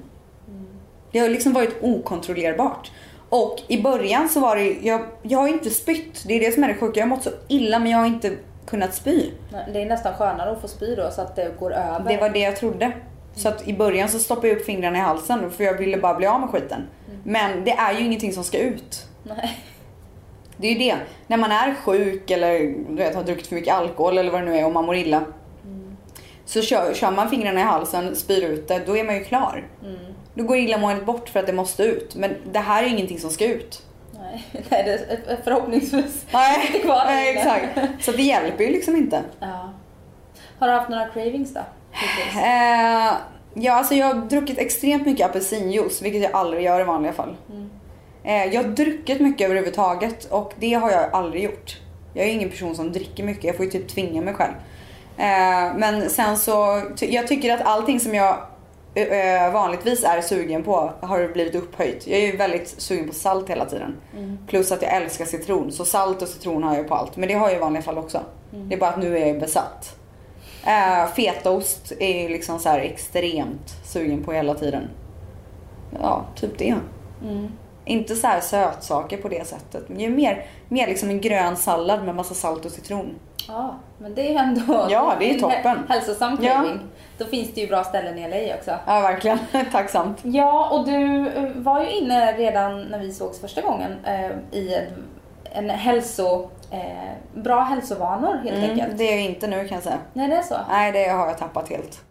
Det 1.12 1.20
har 1.20 1.30
liksom 1.30 1.54
varit 1.54 1.76
okontrollerbart. 1.82 2.92
Och 3.34 3.62
i 3.68 3.82
början 3.82 4.30
så 4.30 4.40
var 4.40 4.56
det 4.56 4.78
jag, 4.82 5.02
jag 5.22 5.40
har 5.40 5.48
inte 5.48 5.70
spytt. 5.70 6.24
Det 6.28 6.34
är 6.34 6.40
det 6.40 6.52
som 6.52 6.64
är 6.64 6.68
det 6.68 6.74
sjuka. 6.74 7.00
Jag 7.00 7.08
har 7.08 7.10
mått 7.10 7.24
så 7.24 7.30
illa 7.48 7.80
men 7.80 7.92
jag 7.92 7.98
har 7.98 8.06
inte 8.06 8.32
kunnat 8.66 8.94
spy. 8.96 9.32
Det 9.74 9.82
är 9.82 9.86
nästan 9.86 10.14
skönare 10.14 10.52
att 10.52 10.62
få 10.62 10.68
spy 10.68 10.96
då 10.96 11.12
så 11.12 11.22
att 11.22 11.36
det 11.36 11.60
går 11.60 11.74
över. 11.74 12.10
Det 12.10 12.18
var 12.18 12.30
det 12.30 12.40
jag 12.40 12.56
trodde. 12.56 12.92
Så 13.36 13.50
att 13.50 13.68
i 13.68 13.74
början 13.74 14.10
så 14.10 14.20
stoppade 14.20 14.48
jag 14.48 14.58
upp 14.58 14.66
fingrarna 14.66 14.98
i 14.98 15.02
halsen 15.02 15.52
för 15.52 15.64
jag 15.64 15.78
ville 15.78 15.98
bara 15.98 16.14
bli 16.14 16.28
av 16.28 16.40
med 16.40 16.50
skiten. 16.50 16.82
Men 17.24 17.64
det 17.64 17.72
är 17.72 17.94
ju 17.94 18.06
ingenting 18.06 18.34
som 18.34 18.44
ska 18.44 18.58
ut. 18.58 19.06
Nej. 19.24 19.58
Det 20.58 20.68
är 20.68 20.72
ju 20.72 20.80
det. 20.80 20.96
När 21.28 21.38
man 21.38 21.52
är 21.52 21.76
sjuk 21.76 22.32
eller 22.32 22.60
du 22.90 22.96
vet, 22.96 23.16
har 23.16 23.24
druckit 23.24 23.48
för 23.48 23.56
mycket 23.56 23.74
alkohol 23.74 24.18
eller 24.18 24.32
vad 24.32 24.42
det 24.42 24.46
nu 24.46 24.58
är 24.58 24.66
och 24.66 24.74
man 24.74 24.86
mår 24.86 24.96
illa. 24.96 25.24
Så 26.46 26.62
kör, 26.62 26.94
kör 26.94 27.12
man 27.12 27.30
fingrarna 27.30 27.60
i 27.60 27.64
halsen, 27.64 28.16
spyr 28.16 28.44
ut 28.44 28.68
det, 28.68 28.82
då 28.86 28.98
är 28.98 29.04
man 29.04 29.16
ju 29.16 29.24
klar. 29.24 29.68
Då 30.34 30.44
går 30.44 30.58
illamåendet 30.58 31.06
bort 31.06 31.30
för 31.30 31.40
att 31.40 31.48
det 31.48 31.54
måste 31.54 31.84
ut. 31.84 32.16
Men 32.16 32.36
det 32.52 32.60
här 32.60 32.84
är 32.84 32.88
ingenting 32.88 33.20
som 33.20 33.30
ska 33.30 33.46
ut. 33.46 33.82
Nej, 34.12 34.44
Nej 34.70 34.84
det 34.84 35.32
är 35.32 35.38
förhoppningsvis 35.44 36.26
Nej, 36.34 36.68
inte 36.68 36.80
kvar 36.80 37.04
nej 37.06 37.38
exakt. 37.38 37.80
Så 38.06 38.12
det 38.12 38.24
hjälper 38.24 38.64
ju 38.64 38.70
liksom 38.70 38.96
inte. 38.96 39.22
Ja. 39.40 39.74
Har 40.60 40.68
du 40.68 40.74
haft 40.74 40.90
några 40.90 41.08
cravings 41.08 41.54
då? 41.54 41.60
Eh, 42.40 43.14
ja, 43.54 43.74
alltså 43.74 43.96
jag 43.96 44.06
har 44.08 44.14
druckit 44.14 44.58
extremt 44.58 45.06
mycket 45.06 45.30
apelsinjuice, 45.30 46.02
vilket 46.02 46.22
jag 46.22 46.32
aldrig 46.32 46.64
gör 46.64 46.82
i 46.82 46.84
vanliga 46.84 47.14
fall. 47.14 47.36
Eh, 48.24 48.46
jag 48.46 48.64
har 48.64 48.70
druckit 48.70 49.20
mycket 49.20 49.46
överhuvudtaget 49.46 50.26
och 50.26 50.54
det 50.60 50.74
har 50.74 50.92
jag 50.92 51.14
aldrig 51.14 51.44
gjort. 51.44 51.80
Jag 52.14 52.26
är 52.26 52.32
ingen 52.32 52.50
person 52.50 52.76
som 52.76 52.92
dricker 52.92 53.24
mycket, 53.24 53.44
jag 53.44 53.56
får 53.56 53.66
ju 53.66 53.72
typ 53.72 53.88
tvinga 53.88 54.22
mig 54.22 54.34
själv. 54.34 54.54
Eh, 55.18 55.78
men 55.78 56.10
sen 56.10 56.38
så, 56.38 56.84
jag 57.00 57.28
tycker 57.28 57.54
att 57.54 57.62
allting 57.62 58.00
som 58.00 58.16
jag 58.16 58.38
vanligtvis 59.54 60.04
är 60.04 60.22
sugen 60.22 60.64
på 60.64 60.92
har 61.02 61.28
blivit 61.34 61.56
upphöjt. 61.56 62.08
Jag 62.08 62.20
är 62.20 62.26
ju 62.26 62.38
väldigt 62.38 62.68
sugen 62.68 63.08
på 63.08 63.14
salt 63.14 63.50
hela 63.50 63.66
tiden. 63.66 63.96
Plus 64.48 64.72
att 64.72 64.82
jag 64.82 64.94
älskar 64.94 65.26
citron. 65.26 65.72
Så 65.72 65.86
salt 65.86 66.22
och 66.22 66.28
citron 66.28 66.64
har 66.64 66.76
jag 66.76 66.88
på 66.88 66.96
allt. 66.96 67.18
Men 67.18 67.30
det 67.30 67.34
har 67.34 67.48
jag 67.48 67.58
i 67.58 67.60
vanliga 67.60 67.84
fall 67.84 67.98
också. 67.98 68.20
Det 68.52 68.76
är 68.76 68.80
bara 68.80 68.90
att 68.90 69.00
nu 69.00 69.18
är 69.18 69.28
jag 69.28 69.40
besatt. 69.40 69.96
Uh, 70.68 71.14
fetaost 71.14 71.92
är 72.00 72.22
ju 72.22 72.30
liksom 72.30 72.60
så 72.60 72.70
här 72.70 72.80
extremt 72.80 73.76
sugen 73.84 74.24
på 74.24 74.32
hela 74.32 74.54
tiden. 74.54 74.90
Ja, 76.02 76.26
typ 76.36 76.58
det. 76.58 76.76
Inte 77.86 78.16
så 78.16 78.28
här 78.28 78.42
sötsaker 78.42 79.18
på 79.18 79.28
det 79.30 79.48
sättet. 79.48 79.90
Men 79.90 80.00
ju 80.00 80.10
mer, 80.10 80.46
mer 80.70 80.88
liksom 80.88 81.10
en 81.10 81.22
grön 81.22 81.58
sallad 81.58 82.04
med 82.06 82.16
massa 82.16 82.34
salt 82.34 82.66
och 82.66 82.72
citron. 82.72 83.16
Ja, 83.48 83.76
men 83.98 84.16
det 84.16 84.22
är 84.28 84.30
ju 84.32 84.38
ändå 84.38 84.88
Ja, 84.90 85.16
det 85.20 85.30
är 85.30 85.34
en 85.34 85.40
toppen. 85.40 85.78
hä- 85.78 85.84
hälsosam 85.90 86.38
Ja. 86.42 86.54
craving. 86.54 86.80
Då 87.18 87.26
finns 87.26 87.54
det 87.54 87.62
ju 87.62 87.68
bra 87.68 87.84
ställen 87.84 88.18
i 88.18 88.28
LA 88.50 88.56
också. 88.56 88.72
Ja, 88.88 89.00
verkligen. 89.02 89.40
Tacksamt. 89.72 90.18
Ja, 90.24 90.70
och 90.72 90.86
du 90.86 91.28
eh, 91.28 91.50
var 91.56 91.82
ju 91.82 91.90
inne 91.92 92.32
redan 92.38 92.82
när 92.82 93.00
vi 93.00 93.14
sågs 93.14 93.40
första 93.42 93.62
gången 93.62 93.92
eh, 94.06 94.32
i 94.60 94.74
en, 94.76 94.84
en 95.64 95.70
hälso, 95.70 96.50
eh, 96.72 97.12
bra 97.42 97.62
hälsovanor 97.64 98.36
helt 98.44 98.58
Mm, 98.58 98.70
enkelt. 98.70 98.98
det 98.98 99.04
är 99.04 99.12
jag 99.12 99.22
inte 99.26 99.48
nu 99.48 99.68
kan 99.68 99.76
jag 99.76 99.84
säga. 99.84 99.98
Nej, 100.14 100.28
det 100.28 100.36
är 100.36 100.42
så. 100.42 100.56
Nej, 100.70 100.92
det 100.92 101.08
har 101.08 101.28
jag 101.28 101.38
tappat 101.38 101.70
helt. 101.70 102.02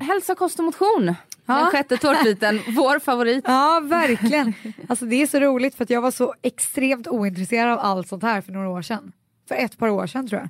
Hälsa, 0.00 0.34
kost 0.34 0.58
och 0.58 0.64
motion. 0.64 1.14
Ja. 1.46 1.54
Den 1.54 1.66
sjätte 1.70 1.96
tårtbiten, 1.96 2.60
vår 2.76 2.98
favorit. 2.98 3.44
Ja, 3.48 3.80
verkligen. 3.84 4.52
Alltså 4.88 5.04
det 5.06 5.22
är 5.22 5.26
så 5.26 5.40
roligt 5.40 5.74
för 5.74 5.84
att 5.84 5.90
jag 5.90 6.00
var 6.00 6.10
så 6.10 6.34
extremt 6.42 7.06
ointresserad 7.08 7.72
av 7.72 7.78
allt 7.78 8.08
sånt 8.08 8.22
här 8.22 8.40
för 8.40 8.52
några 8.52 8.68
år 8.68 8.82
sedan. 8.82 9.12
För 9.48 9.54
ett 9.54 9.78
par 9.78 9.88
år 9.88 10.06
sedan 10.06 10.28
tror 10.28 10.40
jag. 10.40 10.48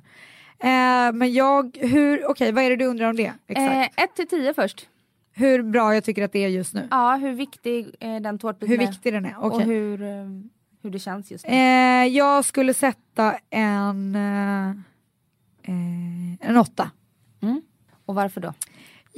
Eh, 0.59 1.13
men 1.13 1.33
jag, 1.33 1.77
hur, 1.81 2.25
okej 2.29 2.51
vad 2.51 2.63
är 2.63 2.69
det 2.69 2.75
du 2.75 2.85
undrar 2.85 3.09
om 3.09 3.15
det? 3.15 3.33
Exakt. 3.47 3.97
Eh, 3.97 4.03
1 4.03 4.15
till 4.15 4.27
10 4.27 4.53
först. 4.53 4.87
hur 5.33 5.63
bra 5.63 5.93
jag 5.93 6.03
tycker 6.03 6.23
att 6.23 6.31
det 6.31 6.43
är 6.43 6.47
just 6.47 6.73
nu. 6.73 6.87
Ja, 6.91 7.15
hur 7.15 7.33
viktig 7.33 7.95
eh, 7.99 8.15
den 8.15 8.39
tårtbiten 8.39 8.67
Hur 8.77 8.81
är. 8.83 8.87
viktig 8.87 9.13
den 9.13 9.25
är. 9.25 9.39
Och 9.39 9.53
Okej. 9.55 9.65
hur, 9.65 10.01
eh, 10.01 10.07
hur 10.83 10.89
det 10.89 10.99
känns 10.99 11.31
just 11.31 11.47
nu. 11.47 11.53
Eh, 11.53 12.05
jag 12.07 12.45
skulle 12.45 12.73
sätta 12.73 13.35
en, 13.49 14.15
eh, 14.15 14.73
en 16.49 16.57
åtta. 16.57 16.91
Och 18.05 18.15
varför 18.15 18.41
då? 18.41 18.53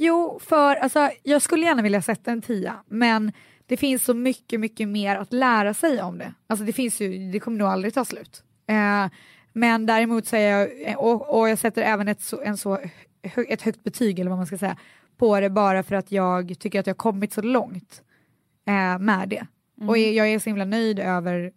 Jo, 0.02 0.40
för 0.42 0.76
alltså, 0.76 1.10
jag 1.22 1.42
skulle 1.42 1.66
gärna 1.66 1.82
vilja 1.82 2.02
sätta 2.02 2.32
en 2.32 2.42
tia, 2.42 2.84
men 2.88 3.32
det 3.66 3.76
finns 3.76 4.04
så 4.04 4.14
mycket, 4.14 4.60
mycket 4.60 4.88
mer 4.88 5.16
att 5.16 5.32
lära 5.32 5.74
sig 5.74 6.02
om 6.02 6.18
det. 6.18 6.34
Alltså 6.46 6.64
det 6.64 6.72
finns 6.72 7.00
ju, 7.00 7.30
det 7.32 7.40
kommer 7.40 7.58
nog 7.58 7.68
aldrig 7.68 7.94
ta 7.94 8.04
slut. 8.04 8.42
Eh, 8.66 9.06
men 9.52 9.86
däremot 9.86 10.26
säger 10.26 10.68
jag, 10.86 11.04
och, 11.04 11.38
och 11.38 11.48
jag 11.48 11.58
sätter 11.58 11.82
även 11.82 12.08
ett, 12.08 12.20
så, 12.20 12.40
en 12.40 12.56
så, 12.56 12.78
ett 13.48 13.62
högt 13.62 13.84
betyg, 13.84 14.18
eller 14.18 14.30
vad 14.30 14.38
man 14.38 14.46
ska 14.46 14.58
säga, 14.58 14.76
på 15.16 15.40
det 15.40 15.50
bara 15.50 15.82
för 15.82 15.94
att 15.94 16.12
jag 16.12 16.58
tycker 16.58 16.80
att 16.80 16.86
jag 16.86 16.96
kommit 16.96 17.32
så 17.32 17.42
långt 17.42 18.02
eh, 18.66 18.98
med 18.98 19.28
det. 19.28 19.46
Och 19.88 19.98
jag 19.98 20.12
jag 20.12 20.28
är 20.28 20.38
så 20.38 20.50
himla 20.50 20.64
nöjd 20.64 20.98
över, 20.98 21.52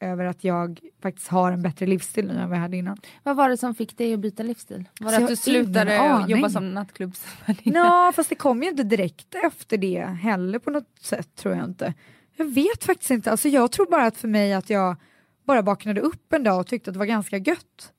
över 0.00 0.24
att 0.24 0.44
jag 0.44 0.80
faktiskt 1.02 1.28
har 1.28 1.52
en 1.52 1.62
bättre 1.62 1.86
livsstil 1.86 2.26
nu 2.26 2.34
än 2.34 2.48
vad 2.48 2.58
jag 2.58 2.62
hade 2.62 2.76
innan. 2.76 2.96
Vad 3.22 3.36
var 3.36 3.48
det 3.48 3.56
som 3.56 3.74
fick 3.74 3.98
dig 3.98 4.14
att 4.14 4.20
byta 4.20 4.42
livsstil? 4.42 4.84
Var 5.00 5.10
det 5.10 5.14
jag 5.14 5.22
att 5.22 5.28
du 5.28 5.36
slutade 5.36 6.24
jobba 6.28 6.48
som 6.48 6.74
nattklubbsvärdinna? 6.74 7.78
Ja, 7.84 8.12
fast 8.16 8.28
det 8.28 8.34
kom 8.34 8.62
ju 8.62 8.68
inte 8.68 8.82
direkt 8.82 9.34
efter 9.34 9.78
det 9.78 10.04
heller 10.04 10.58
på 10.58 10.70
något 10.70 10.98
sätt 11.00 11.36
tror 11.36 11.54
jag 11.54 11.64
inte. 11.64 11.94
Jag 12.36 12.54
vet 12.54 12.84
faktiskt 12.84 13.10
inte. 13.10 13.30
Alltså 13.30 13.48
jag 13.48 13.72
tror 13.72 13.86
bara 13.86 14.06
att 14.06 14.16
för 14.16 14.28
mig 14.28 14.52
att 14.52 14.70
jag 14.70 14.96
bara 15.44 15.62
vaknade 15.62 16.00
upp 16.00 16.32
en 16.32 16.44
dag 16.44 16.60
och 16.60 16.66
tyckte 16.66 16.90
att 16.90 16.94
det 16.94 16.98
var 16.98 17.06
ganska 17.06 17.36
gött. 17.36 17.92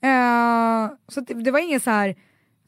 Eh, 0.00 0.96
så 1.08 1.20
det, 1.20 1.34
det 1.34 1.50
var 1.50 1.58
inget 1.58 1.82
så 1.82 1.90
här, 1.90 2.16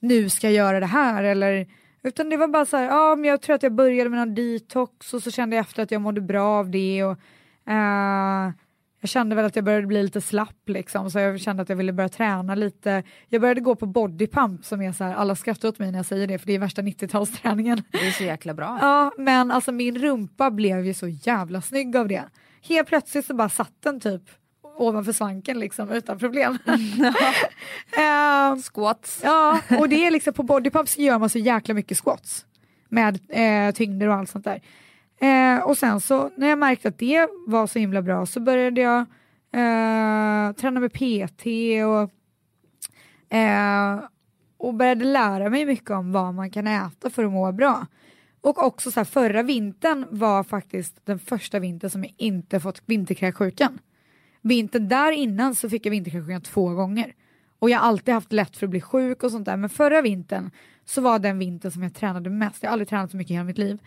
nu 0.00 0.28
ska 0.28 0.46
jag 0.46 0.54
göra 0.54 0.80
det 0.80 0.86
här 0.86 1.24
eller 1.24 1.66
utan 2.02 2.30
det 2.30 2.36
var 2.36 2.48
bara 2.48 2.66
så 2.66 2.76
här, 2.76 2.84
ja 2.84 3.16
men 3.16 3.30
jag 3.30 3.42
tror 3.42 3.56
att 3.56 3.62
jag 3.62 3.72
började 3.72 4.10
med 4.10 4.18
någon 4.18 4.34
detox 4.34 5.14
och 5.14 5.22
så 5.22 5.30
kände 5.30 5.56
jag 5.56 5.60
efter 5.60 5.82
att 5.82 5.90
jag 5.90 6.00
mådde 6.00 6.20
bra 6.20 6.58
av 6.58 6.70
det 6.70 7.04
och 7.04 7.18
eh, 7.68 8.54
jag 9.00 9.10
kände 9.10 9.36
väl 9.36 9.44
att 9.44 9.56
jag 9.56 9.64
började 9.64 9.86
bli 9.86 10.02
lite 10.02 10.20
slapp 10.20 10.68
liksom 10.68 11.10
så 11.10 11.18
jag 11.18 11.40
kände 11.40 11.62
att 11.62 11.68
jag 11.68 11.76
ville 11.76 11.92
börja 11.92 12.08
träna 12.08 12.54
lite. 12.54 13.02
Jag 13.28 13.40
började 13.40 13.60
gå 13.60 13.74
på 13.74 13.86
bodypump 13.86 14.64
som 14.64 14.82
är 14.82 14.92
så 14.92 15.04
här, 15.04 15.14
alla 15.14 15.36
skrattar 15.36 15.68
åt 15.68 15.78
mig 15.78 15.90
när 15.90 15.98
jag 15.98 16.06
säger 16.06 16.26
det 16.26 16.38
för 16.38 16.46
det 16.46 16.52
är 16.54 16.58
värsta 16.58 16.82
90-talsträningen. 16.82 17.82
Det 17.90 18.06
är 18.06 18.10
så 18.10 18.24
jäkla 18.24 18.54
bra. 18.54 18.78
Ja, 18.82 19.12
men 19.18 19.50
alltså 19.50 19.72
min 19.72 19.98
rumpa 19.98 20.50
blev 20.50 20.86
ju 20.86 20.94
så 20.94 21.08
jävla 21.08 21.60
snygg 21.62 21.96
av 21.96 22.08
det. 22.08 22.24
Helt 22.62 22.88
plötsligt 22.88 23.26
så 23.26 23.34
bara 23.34 23.48
satt 23.48 23.72
den 23.82 24.00
typ 24.00 24.22
ovanför 24.78 25.12
svanken 25.12 25.58
liksom 25.58 25.90
utan 25.90 26.18
problem. 26.18 26.58
Ehm, 27.98 28.62
Squats. 28.62 29.20
ja, 29.24 29.60
och 29.78 29.88
det 29.88 30.06
är 30.06 30.10
liksom 30.10 30.32
på 30.32 30.42
bodypump 30.42 30.88
så 30.88 31.00
gör 31.00 31.18
man 31.18 31.30
så 31.30 31.38
jäkla 31.38 31.74
mycket 31.74 31.98
squats 31.98 32.46
med 32.88 33.18
eh, 33.28 33.74
tyngder 33.74 34.08
och 34.08 34.14
allt 34.14 34.30
sånt 34.30 34.44
där. 34.44 34.60
Eh, 35.20 35.58
och 35.58 35.78
sen 35.78 36.00
så 36.00 36.30
när 36.36 36.48
jag 36.48 36.58
märkte 36.58 36.88
att 36.88 36.98
det 36.98 37.28
var 37.46 37.66
så 37.66 37.78
himla 37.78 38.02
bra 38.02 38.26
så 38.26 38.40
började 38.40 38.80
jag 38.80 39.00
eh, 39.52 40.52
träna 40.52 40.80
med 40.80 40.92
PT 40.92 41.46
och 41.86 42.10
eh, 43.36 44.00
och 44.58 44.74
började 44.74 45.04
lära 45.04 45.50
mig 45.50 45.66
mycket 45.66 45.90
om 45.90 46.12
vad 46.12 46.34
man 46.34 46.50
kan 46.50 46.66
äta 46.66 47.10
för 47.10 47.24
att 47.24 47.32
må 47.32 47.52
bra. 47.52 47.86
Och 48.40 48.62
också 48.62 48.90
så 48.90 49.00
här, 49.00 49.04
förra 49.04 49.42
vintern 49.42 50.06
var 50.10 50.44
faktiskt 50.44 51.06
den 51.06 51.18
första 51.18 51.58
vintern 51.58 51.90
som 51.90 52.04
jag 52.04 52.14
inte 52.16 52.60
fått 52.60 52.82
vinterkräksjukan. 52.86 53.78
Vintern 54.42 54.88
där 54.88 55.12
innan 55.12 55.54
så 55.54 55.70
fick 55.70 55.86
jag 55.86 55.90
vinterkräksjukan 55.90 56.40
två 56.40 56.68
gånger. 56.68 57.14
Och 57.58 57.70
jag 57.70 57.78
har 57.78 57.88
alltid 57.88 58.14
haft 58.14 58.32
lätt 58.32 58.56
för 58.56 58.66
att 58.66 58.70
bli 58.70 58.80
sjuk 58.80 59.22
och 59.22 59.30
sånt 59.30 59.46
där. 59.46 59.56
Men 59.56 59.70
förra 59.70 60.02
vintern 60.02 60.50
så 60.84 61.00
var 61.00 61.18
den 61.18 61.38
vintern 61.38 61.72
som 61.72 61.82
jag 61.82 61.94
tränade 61.94 62.30
mest. 62.30 62.62
Jag 62.62 62.70
har 62.70 62.72
aldrig 62.72 62.88
tränat 62.88 63.10
så 63.10 63.16
mycket 63.16 63.30
i 63.30 63.34
hela 63.34 63.44
mitt 63.44 63.58
liv. 63.58 63.78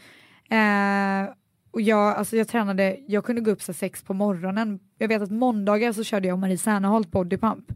Eh, 0.50 1.34
och 1.72 1.82
jag, 1.82 2.16
alltså 2.16 2.38
jag 2.38 2.48
tränade, 2.48 2.98
jag 3.08 3.26
kunde 3.26 3.42
gå 3.42 3.52
upp 3.52 3.62
så 3.62 3.74
sex 3.74 4.04
på 4.04 4.14
morgonen. 4.14 4.80
Jag 4.98 5.08
vet 5.08 5.22
att 5.22 5.32
måndagar 5.32 5.94
så 5.94 6.04
körde 6.04 6.28
jag 6.28 6.36
och 6.36 6.40
Marie 6.40 6.58
Serneholt 6.58 7.12
bodypump. 7.12 7.72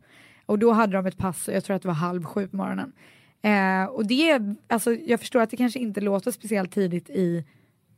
Och 0.46 0.60
då 0.60 0.72
hade 0.72 0.94
de 0.94 1.06
ett 1.06 1.18
pass, 1.18 1.50
jag 1.54 1.64
tror 1.64 1.76
att 1.76 1.82
det 1.82 1.88
var 1.88 1.96
halv 1.96 2.24
sju 2.24 2.48
på 2.48 2.58
morgonen. 2.58 2.94
Eh, 3.42 3.86
och 3.86 4.08
det, 4.08 4.42
alltså 4.68 4.94
jag 4.94 5.20
förstår 5.20 5.42
att 5.42 5.50
det 5.50 5.58
kanske 5.58 5.80
inte 5.80 6.02
låter 6.02 6.32
speciellt 6.32 6.72
tidigt 6.72 7.10
i, 7.10 7.46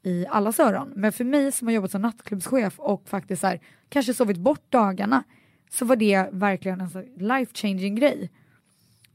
i 0.03 0.25
allas 0.29 0.59
öron. 0.59 0.93
Men 0.95 1.11
för 1.11 1.23
mig 1.23 1.51
som 1.51 1.67
har 1.67 1.73
jobbat 1.73 1.91
som 1.91 2.01
nattklubbschef 2.01 2.79
och 2.79 3.07
faktiskt 3.07 3.43
här, 3.43 3.59
kanske 3.89 4.13
sovit 4.13 4.37
bort 4.37 4.71
dagarna 4.71 5.23
så 5.71 5.85
var 5.85 5.95
det 5.95 6.29
verkligen 6.31 6.81
en 6.81 6.89
life 7.17 7.51
changing 7.53 7.95
grej. 7.95 8.31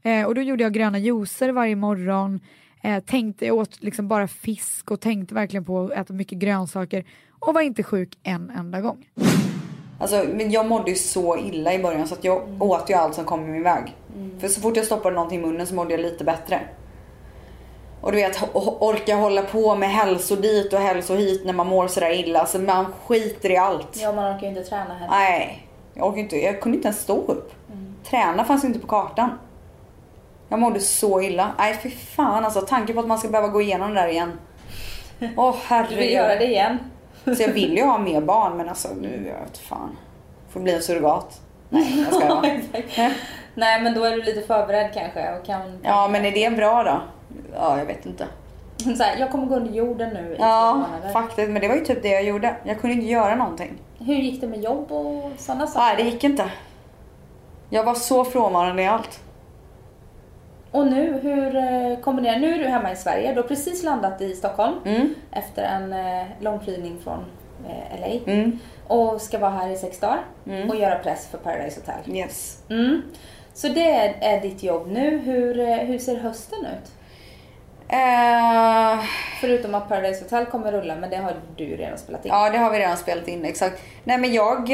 Eh, 0.01 0.25
och 0.25 0.35
då 0.35 0.41
gjorde 0.41 0.63
jag 0.63 0.73
gröna 0.73 0.99
juicer 0.99 1.49
varje 1.51 1.75
morgon. 1.75 2.39
Eh, 2.83 2.99
tänkte, 3.03 3.45
jag 3.45 3.57
åt 3.57 3.83
liksom 3.83 4.07
bara 4.07 4.27
fisk 4.27 4.91
och 4.91 5.01
tänkte 5.01 5.35
verkligen 5.35 5.65
på 5.65 5.83
att 5.83 5.91
äta 5.91 6.13
mycket 6.13 6.37
grönsaker 6.37 7.05
och 7.39 7.53
var 7.53 7.61
inte 7.61 7.83
sjuk 7.83 8.17
en 8.23 8.49
enda 8.49 8.81
gång. 8.81 9.05
Alltså, 9.99 10.25
men 10.33 10.51
jag 10.51 10.67
mådde 10.67 10.89
ju 10.89 10.95
så 10.95 11.37
illa 11.37 11.73
i 11.73 11.79
början 11.79 12.07
så 12.07 12.13
att 12.13 12.23
jag 12.23 12.43
mm. 12.43 12.61
åt 12.61 12.89
ju 12.89 12.93
allt 12.93 13.15
som 13.15 13.25
kom 13.25 13.45
i 13.45 13.51
min 13.51 13.63
väg. 13.63 13.95
Mm. 14.15 14.39
För 14.39 14.47
så 14.47 14.61
fort 14.61 14.77
jag 14.77 14.85
stoppade 14.85 15.15
någonting 15.15 15.39
i 15.39 15.41
munnen 15.41 15.67
så 15.67 15.75
mådde 15.75 15.91
jag 15.91 15.99
lite 15.99 16.23
bättre. 16.23 16.61
Och 18.01 18.11
du 18.11 18.17
vet, 18.17 18.49
orka 18.53 19.15
hålla 19.15 19.41
på 19.41 19.75
med 19.75 19.89
hälso 19.89 20.35
dit 20.35 20.73
och 20.73 20.79
hälso 20.79 21.15
hit 21.15 21.45
när 21.45 21.53
man 21.53 21.67
mår 21.67 21.87
sådär 21.87 22.19
illa. 22.19 22.39
Alltså 22.39 22.59
man 22.59 22.85
skiter 23.05 23.51
i 23.51 23.57
allt. 23.57 23.97
Ja, 24.01 24.11
man 24.11 24.35
orkar 24.35 24.41
ju 24.41 24.47
inte 24.47 24.63
träna 24.63 24.93
heller. 24.93 25.09
Nej, 25.09 25.67
jag 25.93 26.07
orkar 26.07 26.19
inte. 26.19 26.37
Jag 26.37 26.61
kunde 26.61 26.75
inte 26.75 26.87
ens 26.87 27.01
stå 27.01 27.17
upp. 27.17 27.53
Mm. 27.71 27.95
Träna 28.03 28.43
fanns 28.43 28.63
inte 28.63 28.79
på 28.79 28.87
kartan. 28.87 29.29
Jag 30.51 30.59
mådde 30.59 30.79
så 30.79 31.21
illa. 31.21 31.51
Nej 31.57 31.79
fy 31.83 31.89
fan 31.89 32.45
alltså, 32.45 32.61
tanken 32.61 32.95
på 32.95 33.01
att 33.01 33.07
man 33.07 33.17
ska 33.17 33.27
behöva 33.27 33.47
gå 33.47 33.61
igenom 33.61 33.93
det 33.93 34.01
där 34.01 34.07
igen. 34.07 34.39
Åh 35.37 35.49
oh, 35.49 35.55
herregud. 35.65 35.97
Du 35.97 36.03
vill 36.03 36.13
göra 36.13 36.35
det 36.35 36.45
igen? 36.45 36.77
Så 37.23 37.43
jag 37.43 37.53
vill 37.53 37.77
ju 37.77 37.83
ha 37.83 37.97
mer 37.97 38.21
barn 38.21 38.57
men 38.57 38.69
alltså 38.69 38.87
nu, 39.01 39.23
jag 39.27 39.45
vet 39.45 39.57
fan. 39.57 39.97
Får 40.49 40.59
bli 40.59 40.73
en 40.73 40.81
surrogat. 40.81 41.41
Nej, 41.69 41.99
jag 41.99 42.13
ska. 42.13 42.41
Nej 43.55 43.81
men 43.81 43.93
då 43.93 44.03
är 44.03 44.11
du 44.11 44.21
lite 44.21 44.41
förberedd 44.41 44.93
kanske 44.93 45.37
och 45.37 45.45
kan... 45.45 45.79
Ja 45.83 46.07
men 46.07 46.25
är 46.25 46.31
det 46.31 46.57
bra 46.57 46.83
då? 46.83 47.01
Ja 47.55 47.77
jag 47.77 47.85
vet 47.85 48.05
inte. 48.05 48.27
Så 48.97 49.03
här, 49.03 49.17
jag 49.19 49.31
kommer 49.31 49.45
gå 49.45 49.55
under 49.55 49.71
jorden 49.71 50.09
nu 50.13 50.33
i 50.33 50.35
Ja 50.39 50.85
faktiskt 51.13 51.49
men 51.49 51.61
det 51.61 51.67
var 51.67 51.75
ju 51.75 51.85
typ 51.85 52.01
det 52.01 52.09
jag 52.09 52.23
gjorde. 52.23 52.55
Jag 52.63 52.81
kunde 52.81 52.95
inte 52.95 53.07
göra 53.07 53.35
någonting. 53.35 53.77
Hur 53.99 54.15
gick 54.15 54.41
det 54.41 54.47
med 54.47 54.63
jobb 54.63 54.91
och 54.91 55.31
sådana 55.37 55.67
saker? 55.67 55.85
Nej 55.85 55.95
det 55.97 56.03
gick 56.03 56.23
inte. 56.23 56.51
Jag 57.69 57.83
var 57.83 57.95
så 57.95 58.25
frånvarande 58.25 58.83
i 58.83 58.87
allt. 58.87 59.19
Och 60.71 60.87
nu, 60.87 61.19
hur 61.21 61.55
eh, 61.55 61.99
kombinerar, 61.99 62.39
nu 62.39 62.53
är 62.53 62.59
du 62.59 62.65
hemma 62.65 62.91
i 62.91 62.95
Sverige, 62.95 63.33
du 63.33 63.41
har 63.41 63.47
precis 63.47 63.83
landat 63.83 64.21
i 64.21 64.35
Stockholm 64.35 64.75
mm. 64.85 65.15
efter 65.31 65.63
en 65.63 65.93
eh, 65.93 66.27
långflygning 66.39 66.97
från 67.03 67.25
eh, 67.69 67.99
LA. 67.99 68.33
Mm. 68.33 68.59
Och 68.87 69.21
ska 69.21 69.39
vara 69.39 69.51
här 69.51 69.69
i 69.69 69.75
sex 69.75 69.99
dagar 69.99 70.23
mm. 70.47 70.69
och 70.69 70.75
göra 70.75 70.95
press 70.95 71.27
för 71.27 71.37
Paradise 71.37 71.79
Hotel. 71.79 72.15
Yes. 72.15 72.63
Mm. 72.69 73.01
Så 73.53 73.67
det 73.67 73.91
är, 73.91 74.15
är, 74.21 74.41
ditt 74.41 74.63
jobb 74.63 74.87
nu. 74.87 75.17
Hur, 75.17 75.77
hur 75.85 75.99
ser 75.99 76.17
hösten 76.17 76.59
ut? 76.59 76.91
Uh, 77.93 79.03
Förutom 79.41 79.75
att 79.75 79.89
Paradise 79.89 80.23
Hotel 80.23 80.45
kommer 80.45 80.71
rulla, 80.71 80.95
men 80.95 81.09
det 81.09 81.15
har 81.15 81.33
du 81.55 81.65
redan 81.65 81.97
spelat 81.97 82.25
in. 82.25 82.31
Ja, 82.31 82.49
det 82.49 82.57
har 82.57 82.71
vi 82.71 82.79
redan 82.79 82.97
spelat 82.97 83.27
in, 83.27 83.45
exakt. 83.45 83.81
Nej 84.03 84.17
men 84.17 84.33
jag, 84.33 84.69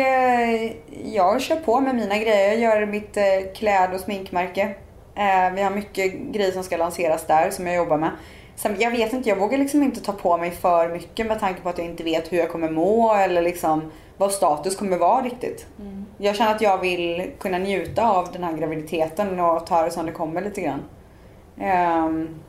jag 1.05 1.41
kör 1.41 1.55
på 1.55 1.79
med 1.79 1.95
mina 1.95 2.17
grejer. 2.17 2.47
Jag 2.47 2.59
gör 2.59 2.85
mitt 2.85 3.17
kläd 3.55 3.93
och 3.93 3.99
sminkmärke. 3.99 4.75
Eh, 5.17 5.53
vi 5.53 5.61
har 5.61 5.69
mycket 5.69 6.13
grejer 6.13 6.51
som 6.51 6.63
ska 6.63 6.77
lanseras 6.77 7.27
där 7.27 7.49
som 7.49 7.67
jag 7.67 7.75
jobbar 7.75 7.97
med. 7.97 8.11
Sen, 8.55 8.75
jag 8.79 8.91
vet 8.91 9.13
inte, 9.13 9.29
jag 9.29 9.35
vågar 9.35 9.57
liksom 9.57 9.83
inte 9.83 10.01
ta 10.01 10.11
på 10.11 10.37
mig 10.37 10.51
för 10.51 10.89
mycket 10.89 11.27
med 11.27 11.39
tanke 11.39 11.61
på 11.61 11.69
att 11.69 11.77
jag 11.77 11.87
inte 11.87 12.03
vet 12.03 12.31
hur 12.31 12.37
jag 12.37 12.49
kommer 12.51 12.69
må 12.69 13.13
eller 13.13 13.41
liksom 13.41 13.91
vad 14.17 14.31
status 14.31 14.75
kommer 14.75 14.97
vara 14.97 15.21
riktigt. 15.21 15.67
Mm. 15.79 16.05
Jag 16.17 16.35
känner 16.35 16.55
att 16.55 16.61
jag 16.61 16.77
vill 16.77 17.31
kunna 17.39 17.57
njuta 17.57 18.09
av 18.09 18.31
den 18.31 18.43
här 18.43 18.57
graviditeten 18.57 19.39
och 19.39 19.65
ta 19.65 19.83
det 19.83 19.91
som 19.91 20.05
det 20.05 20.11
kommer 20.11 20.41
lite 20.41 20.61
grann. 20.61 20.83
Um, 22.05 22.39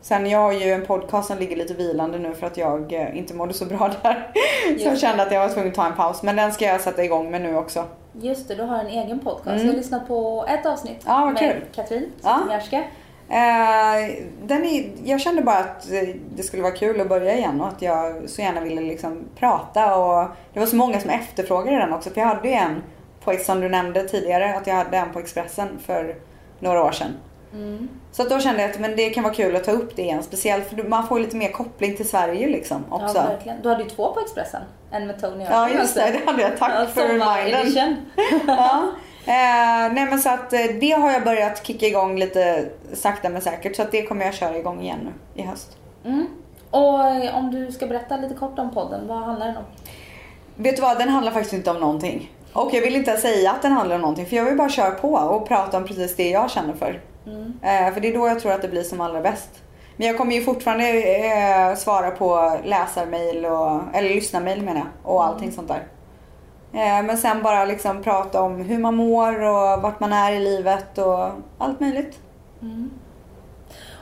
sen 0.00 0.30
jag 0.30 0.38
har 0.38 0.52
ju 0.52 0.72
en 0.72 0.86
podcast 0.86 1.28
som 1.28 1.38
ligger 1.38 1.56
lite 1.56 1.74
vilande 1.74 2.18
nu 2.18 2.34
för 2.34 2.46
att 2.46 2.56
jag 2.56 2.92
eh, 2.92 3.18
inte 3.18 3.34
mådde 3.34 3.54
så 3.54 3.64
bra 3.64 3.90
där. 4.02 4.32
så 4.78 4.88
jag 4.88 4.98
kände 4.98 5.22
att 5.22 5.32
jag 5.32 5.40
var 5.40 5.54
tvungen 5.54 5.68
att 5.68 5.74
ta 5.74 5.86
en 5.86 5.96
paus. 5.96 6.22
Men 6.22 6.36
den 6.36 6.52
ska 6.52 6.64
jag 6.64 6.80
sätta 6.80 7.04
igång 7.04 7.30
med 7.30 7.42
nu 7.42 7.56
också. 7.56 7.84
Just 8.12 8.48
det, 8.48 8.54
du 8.54 8.62
har 8.62 8.78
en 8.78 8.86
egen 8.86 9.18
podcast. 9.18 9.48
Mm. 9.48 9.66
Jag 9.66 9.72
har 9.72 9.76
lyssnat 9.76 10.08
på 10.08 10.44
ett 10.48 10.66
avsnitt 10.66 11.02
ja, 11.06 11.30
med 11.30 11.38
kul. 11.38 11.64
Katrin 11.74 12.12
Zytomierska. 12.16 12.84
Eh, 13.28 14.24
den 14.42 14.64
är, 14.64 14.90
jag 15.04 15.20
kände 15.20 15.42
bara 15.42 15.58
att 15.58 15.88
det 16.34 16.42
skulle 16.42 16.62
vara 16.62 16.72
kul 16.72 17.00
att 17.00 17.08
börja 17.08 17.36
igen 17.36 17.60
och 17.60 17.68
att 17.68 17.82
jag 17.82 18.30
så 18.30 18.42
gärna 18.42 18.60
ville 18.60 18.80
liksom 18.80 19.24
prata 19.36 19.96
och 19.96 20.28
det 20.52 20.60
var 20.60 20.66
så 20.66 20.76
många 20.76 21.00
som 21.00 21.10
efterfrågade 21.10 21.76
den 21.76 21.92
också 21.92 22.10
för 22.10 22.20
jag 22.20 22.28
hade 22.28 22.48
ju 22.48 22.54
en 22.54 22.82
på, 23.24 23.36
som 23.36 23.60
du 23.60 23.68
nämnde 23.68 24.08
tidigare, 24.08 24.56
att 24.56 24.66
jag 24.66 24.74
hade 24.74 24.96
en 24.96 25.12
på 25.12 25.18
Expressen 25.18 25.78
för 25.78 26.16
några 26.58 26.84
år 26.84 26.92
sedan. 26.92 27.12
Mm. 27.52 27.88
Så 28.12 28.22
att 28.22 28.30
då 28.30 28.38
kände 28.38 28.62
jag 28.62 28.70
att 28.70 28.80
men 28.80 28.96
det 28.96 29.10
kan 29.10 29.22
vara 29.22 29.34
kul 29.34 29.56
att 29.56 29.64
ta 29.64 29.72
upp 29.72 29.96
det 29.96 30.02
igen. 30.02 30.22
Speciellt 30.22 30.68
för 30.68 30.82
man 30.82 31.06
får 31.06 31.20
lite 31.20 31.36
mer 31.36 31.52
koppling 31.52 31.96
till 31.96 32.08
Sverige 32.08 32.46
liksom 32.46 32.84
också. 32.90 33.16
Ja, 33.16 33.22
verkligen. 33.22 33.62
Du 33.62 33.68
hade 33.68 33.82
ju 33.82 33.88
två 33.88 34.12
på 34.12 34.20
Expressen. 34.20 34.62
En 34.90 35.06
med 35.06 35.20
Tony 35.20 35.44
och 35.44 35.50
Ja, 35.50 35.70
just 35.70 35.94
det. 35.94 36.10
Det 36.12 36.30
hade 36.30 36.42
jag. 36.42 36.58
Tack 36.58 36.72
ja, 36.76 36.86
för 36.86 37.08
remindern. 37.08 37.96
ja. 38.46 38.92
Eh, 39.26 39.92
nej 39.92 40.06
men 40.10 40.18
så 40.18 40.28
att 40.28 40.52
eh, 40.52 40.60
det 40.80 40.90
har 40.90 41.12
jag 41.12 41.24
börjat 41.24 41.66
kicka 41.66 41.86
igång 41.86 42.18
lite 42.18 42.68
sakta 42.92 43.28
men 43.28 43.42
säkert. 43.42 43.76
Så 43.76 43.82
att 43.82 43.92
det 43.92 44.02
kommer 44.02 44.24
jag 44.24 44.34
köra 44.34 44.56
igång 44.56 44.82
igen 44.82 44.98
nu 45.04 45.42
i 45.42 45.46
höst. 45.46 45.76
Mm. 46.04 46.26
Och 46.70 47.04
eh, 47.04 47.36
om 47.36 47.50
du 47.50 47.72
ska 47.72 47.86
berätta 47.86 48.16
lite 48.16 48.34
kort 48.34 48.58
om 48.58 48.70
podden, 48.70 49.06
vad 49.08 49.18
handlar 49.18 49.46
den 49.46 49.56
om? 49.56 49.64
Vet 50.56 50.76
du 50.76 50.82
vad, 50.82 50.98
den 50.98 51.08
handlar 51.08 51.32
faktiskt 51.32 51.54
inte 51.54 51.70
om 51.70 51.80
någonting. 51.80 52.30
Och 52.52 52.74
jag 52.74 52.80
vill 52.80 52.96
inte 52.96 53.16
säga 53.16 53.50
att 53.50 53.62
den 53.62 53.72
handlar 53.72 53.94
om 53.94 54.00
någonting 54.00 54.26
för 54.26 54.36
jag 54.36 54.44
vill 54.44 54.56
bara 54.56 54.68
köra 54.68 54.90
på 54.90 55.12
och 55.12 55.48
prata 55.48 55.76
om 55.76 55.84
precis 55.84 56.16
det 56.16 56.30
jag 56.30 56.50
känner 56.50 56.74
för. 56.74 57.00
Mm. 57.26 57.52
Eh, 57.62 57.94
för 57.94 58.00
det 58.00 58.08
är 58.08 58.18
då 58.18 58.28
jag 58.28 58.40
tror 58.40 58.52
att 58.52 58.62
det 58.62 58.68
blir 58.68 58.82
som 58.82 59.00
allra 59.00 59.20
bäst. 59.20 59.50
Men 59.96 60.06
jag 60.06 60.18
kommer 60.18 60.34
ju 60.34 60.42
fortfarande 60.42 60.84
eh, 61.02 61.74
svara 61.76 62.10
på 62.10 62.58
läsarmail 62.64 63.46
och, 63.46 63.80
eller 63.94 64.08
lyssnarmail 64.08 64.62
menar 64.62 64.80
jag 64.80 65.14
och 65.14 65.22
mm. 65.22 65.34
allting 65.34 65.52
sånt 65.52 65.68
där. 65.68 65.86
Eh, 66.72 67.04
men 67.04 67.18
sen 67.18 67.42
bara 67.42 67.64
liksom 67.64 68.02
prata 68.02 68.42
om 68.42 68.60
hur 68.60 68.78
man 68.78 68.94
mår 68.96 69.40
och 69.40 69.82
vart 69.82 70.00
man 70.00 70.12
är 70.12 70.32
i 70.32 70.40
livet 70.40 70.98
och 70.98 71.28
allt 71.58 71.80
möjligt. 71.80 72.18
Mm. 72.62 72.90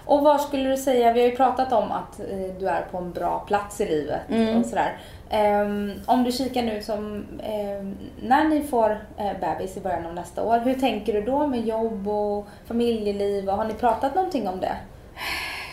Och 0.05 0.23
vad 0.23 0.41
skulle 0.41 0.69
du 0.69 0.77
säga, 0.77 1.13
vi 1.13 1.21
har 1.21 1.29
ju 1.29 1.37
pratat 1.37 1.73
om 1.73 1.93
att 1.93 2.21
du 2.59 2.69
är 2.69 2.87
på 2.91 2.99
en 2.99 3.13
bra 3.13 3.45
plats 3.47 3.81
i 3.81 3.87
livet 3.87 4.21
mm. 4.29 4.59
och 4.59 4.67
sådär. 4.67 4.99
Um, 5.33 5.93
om 6.07 6.25
du 6.25 6.33
kikar 6.33 6.63
nu 6.63 6.83
som, 6.83 7.05
um, 7.05 7.97
när 8.23 8.49
ni 8.49 8.63
får 8.63 8.91
uh, 8.91 9.41
bebis 9.41 9.77
i 9.77 9.81
början 9.81 10.07
av 10.07 10.15
nästa 10.15 10.45
år, 10.45 10.59
hur 10.59 10.75
tänker 10.75 11.13
du 11.13 11.23
då 11.23 11.47
med 11.47 11.67
jobb 11.67 12.09
och 12.09 12.47
familjeliv? 12.67 13.49
Och 13.49 13.57
har 13.57 13.65
ni 13.65 13.75
pratat 13.75 14.15
någonting 14.15 14.49
om 14.49 14.61
det? 14.61 14.77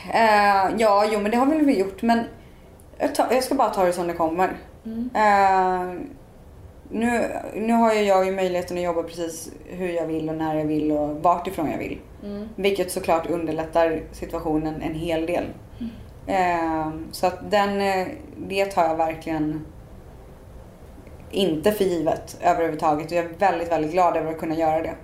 Uh, 0.08 0.76
ja, 0.78 1.06
jo 1.12 1.20
men 1.20 1.32
det 1.32 1.38
har 1.38 1.46
väl 1.46 1.66
vi 1.66 1.80
gjort 1.80 2.02
men 2.02 2.24
jag, 2.98 3.16
tar, 3.16 3.28
jag 3.32 3.44
ska 3.44 3.56
bara 3.56 3.70
ta 3.70 3.86
det 3.86 3.94
som 3.94 4.08
det 4.08 4.14
kommer. 4.14 4.50
Mm. 4.86 5.10
Uh, 5.16 6.02
nu, 6.90 7.24
nu 7.56 7.74
har 7.74 7.94
ju 7.94 8.02
jag 8.02 8.26
ju 8.26 8.32
möjligheten 8.32 8.78
att 8.78 8.84
jobba 8.84 9.04
precis 9.04 9.52
hur 9.66 9.90
jag 9.90 10.06
vill 10.06 10.30
och 10.30 10.36
när 10.36 10.56
jag 10.56 10.66
vill 10.66 10.92
och 10.92 11.10
vart 11.24 11.48
ifrån 11.48 11.72
jag 11.72 11.78
vill. 11.78 11.98
Mm. 12.24 12.50
Vilket 12.56 12.92
såklart 12.92 13.30
underlättar 13.30 14.02
situationen 14.12 14.82
en 14.82 14.94
hel 14.94 15.26
del. 15.26 15.46
Mm. 16.28 16.82
Eh, 16.82 16.92
så 17.12 17.28
att 17.28 17.52
den, 17.52 17.82
eh, 17.82 18.08
det 18.38 18.66
tar 18.66 18.84
jag 18.84 18.96
verkligen 18.96 19.66
inte 21.32 21.72
för 21.72 21.84
givet 21.84 22.38
överhuvudtaget. 22.42 23.12
Och 23.12 23.18
jag 23.18 23.26
är 23.26 23.30
väldigt, 23.40 23.72
väldigt 23.72 23.92
glad 23.92 24.18
över 24.18 24.32
att 24.32 24.40
kunna 24.40 24.56
göra 24.56 24.82
det. 24.82 24.96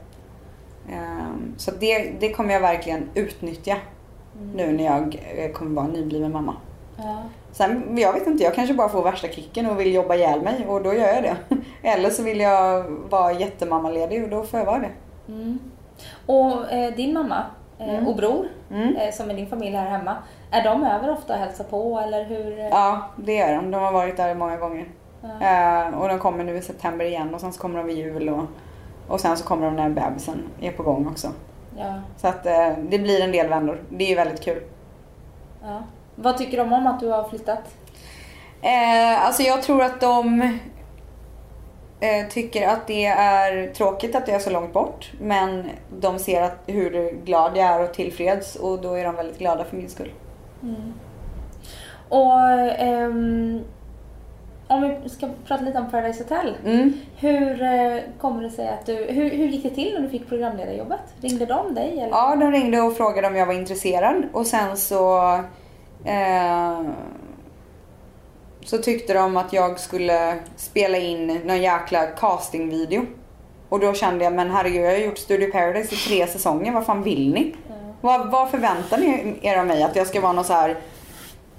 Eh, 0.90 1.34
så 1.58 1.72
det, 1.72 2.12
det 2.20 2.34
kommer 2.34 2.54
jag 2.54 2.62
verkligen 2.62 3.10
utnyttja 3.14 3.78
mm. 4.42 4.52
nu 4.56 4.72
när 4.72 4.84
jag 4.84 5.26
eh, 5.36 5.52
kommer 5.52 5.76
vara 5.76 5.88
nybliven 5.88 6.32
mamma. 6.32 6.56
Ja. 6.98 7.24
Sen, 7.52 7.98
jag 7.98 8.14
vet 8.14 8.28
inte, 8.28 8.44
jag 8.44 8.56
kanske 8.56 8.74
bara 8.74 8.90
får 8.90 9.04
värsta 9.04 9.28
kicken 9.28 9.66
och 9.66 9.80
vill 9.80 9.94
jobba 9.94 10.16
ihjäl 10.16 10.42
mig 10.42 10.66
och 10.68 10.84
då 10.84 10.94
gör 10.94 11.08
jag 11.08 11.24
det. 11.24 11.38
Eller 11.82 12.10
så 12.10 12.24
vill 12.24 12.40
jag 12.40 12.84
vara 13.10 13.32
jättemammaledig 13.32 14.24
och 14.24 14.30
då 14.30 14.44
får 14.44 14.60
jag 14.60 14.66
vara 14.66 14.80
det. 14.80 14.92
Mm. 15.28 15.60
Och 16.26 16.72
eh, 16.72 16.96
din 16.96 17.14
mamma 17.14 17.46
mm. 17.90 18.08
och 18.08 18.16
bror, 18.16 18.48
mm. 18.72 18.96
eh, 18.96 19.12
som 19.12 19.30
är 19.30 19.34
din 19.34 19.48
familj 19.48 19.76
här 19.76 19.90
hemma, 19.90 20.16
är 20.52 20.64
de 20.64 20.84
över 20.84 21.12
ofta 21.12 21.34
och 21.34 21.40
hälsar 21.40 21.64
på 21.64 22.00
eller 22.00 22.26
hur? 22.26 22.58
Ja, 22.58 23.10
det 23.16 23.40
är 23.40 23.56
de. 23.56 23.72
De 23.72 23.84
har 23.84 23.92
varit 23.92 24.18
där 24.18 24.36
många 24.36 24.58
gånger. 24.58 24.86
Ja. 25.22 25.88
Eh, 25.88 26.00
och 26.00 26.08
de 26.08 26.20
kommer 26.20 26.44
nu 26.44 26.58
i 26.58 26.62
september 26.62 27.06
igen 27.06 27.34
och 27.34 27.42
sen 27.42 27.54
så 27.54 27.62
kommer 27.62 27.78
de 27.78 27.86
vid 27.86 27.98
jul 27.98 28.30
och, 28.30 28.46
och 29.08 29.20
sen 29.20 29.38
så 29.38 29.46
kommer 29.46 29.66
de 29.66 29.76
när 29.76 29.90
bebisen 29.90 30.44
är 30.62 30.72
på 30.72 30.84
gång 30.84 31.08
också. 31.08 31.28
Ja. 31.78 31.94
Så 32.18 32.28
att 32.28 32.46
eh, 32.46 32.70
det 32.90 33.00
blir 33.00 33.22
en 33.22 33.32
del 33.32 33.48
vändor. 33.48 33.82
Det 33.90 34.04
är 34.04 34.10
ju 34.10 34.16
väldigt 34.16 34.42
kul. 34.44 34.64
Ja. 35.64 35.84
Vad 36.16 36.38
tycker 36.38 36.58
de 36.58 36.74
om 36.74 36.88
att 36.88 37.00
du 37.00 37.10
har 37.10 37.30
flyttat? 37.30 37.76
Eh, 38.62 39.26
alltså 39.26 39.44
jag 39.44 39.62
tror 39.62 39.84
att 39.84 40.02
de 40.02 40.42
eh, 40.42 40.50
tycker 42.30 42.68
att 42.68 42.88
det 42.88 43.06
är 43.06 43.74
tråkigt 43.74 44.16
att 44.16 44.28
jag 44.28 44.36
är 44.36 44.40
så 44.40 44.50
långt 44.50 44.74
bort. 44.74 45.12
Men 45.22 45.70
de 46.00 46.20
ser 46.20 46.42
att, 46.42 46.58
hur 46.68 47.12
glad 47.26 47.58
jag 47.58 47.66
är 47.66 47.84
och 47.84 47.94
tillfreds 47.94 48.56
och 48.56 48.82
då 48.82 48.94
är 48.94 49.04
de 49.04 49.16
väldigt 49.16 49.40
glada 49.40 49.64
för 49.64 49.78
min 49.78 49.90
skull. 49.90 50.12
Och 52.10 52.40
ehm, 52.78 53.64
om 54.68 54.82
vi 55.04 55.10
ska 55.10 55.28
prata 55.48 55.64
lite 55.64 55.80
om 55.80 55.92
Paradise 55.92 56.24
Hotel. 56.24 56.56
Mm. 56.66 56.94
Hur 57.16 57.62
eh, 57.62 58.00
kommer 58.22 58.44
det 58.44 58.50
sig 58.50 58.70
att 58.70 58.86
du, 58.86 58.96
hur, 58.96 59.30
hur 59.30 59.48
gick 59.48 59.64
det 59.64 59.70
till 59.70 59.94
när 59.94 60.02
du 60.02 60.10
fick 60.10 60.30
programledarjobbet? 60.30 61.00
Ringde 61.22 61.46
de 61.46 61.74
dig 61.74 61.92
eller? 62.00 62.10
Ja, 62.10 62.36
de 62.36 62.52
ringde 62.52 62.82
och 62.82 62.98
frågade 62.98 63.28
om 63.28 63.36
jag 63.36 63.46
var 63.46 63.54
intresserad 63.54 64.24
och 64.34 64.48
sen 64.48 64.78
så 64.78 65.34
eh, 66.06 66.82
så 68.66 68.78
tyckte 68.78 69.14
de 69.14 69.38
att 69.38 69.54
jag 69.54 69.80
skulle 69.80 70.36
spela 70.56 70.98
in 70.98 71.28
någon 71.28 71.62
jäkla 71.62 72.06
castingvideo. 72.06 73.06
Och 73.70 73.80
då 73.80 73.94
kände 73.94 74.24
jag, 74.24 74.34
men 74.34 74.52
herregud 74.52 74.86
jag 74.86 74.92
har 74.92 74.98
gjort 74.98 75.18
Studio 75.18 75.52
Paradise 75.52 75.96
i 75.96 75.98
tre 75.98 76.28
säsonger, 76.28 76.72
vad 76.72 76.86
fan 76.86 77.04
vill 77.04 77.34
ni? 77.34 77.56
Vad, 78.02 78.32
vad 78.32 78.52
förväntar 78.52 78.98
ni 78.98 79.40
er 79.42 79.58
av 79.58 79.68
mig? 79.68 79.84
Att 79.84 79.96
jag 79.96 80.08
ska 80.08 80.22
vara 80.22 80.32
någon 80.32 80.46
så 80.46 80.54
här 80.54 80.78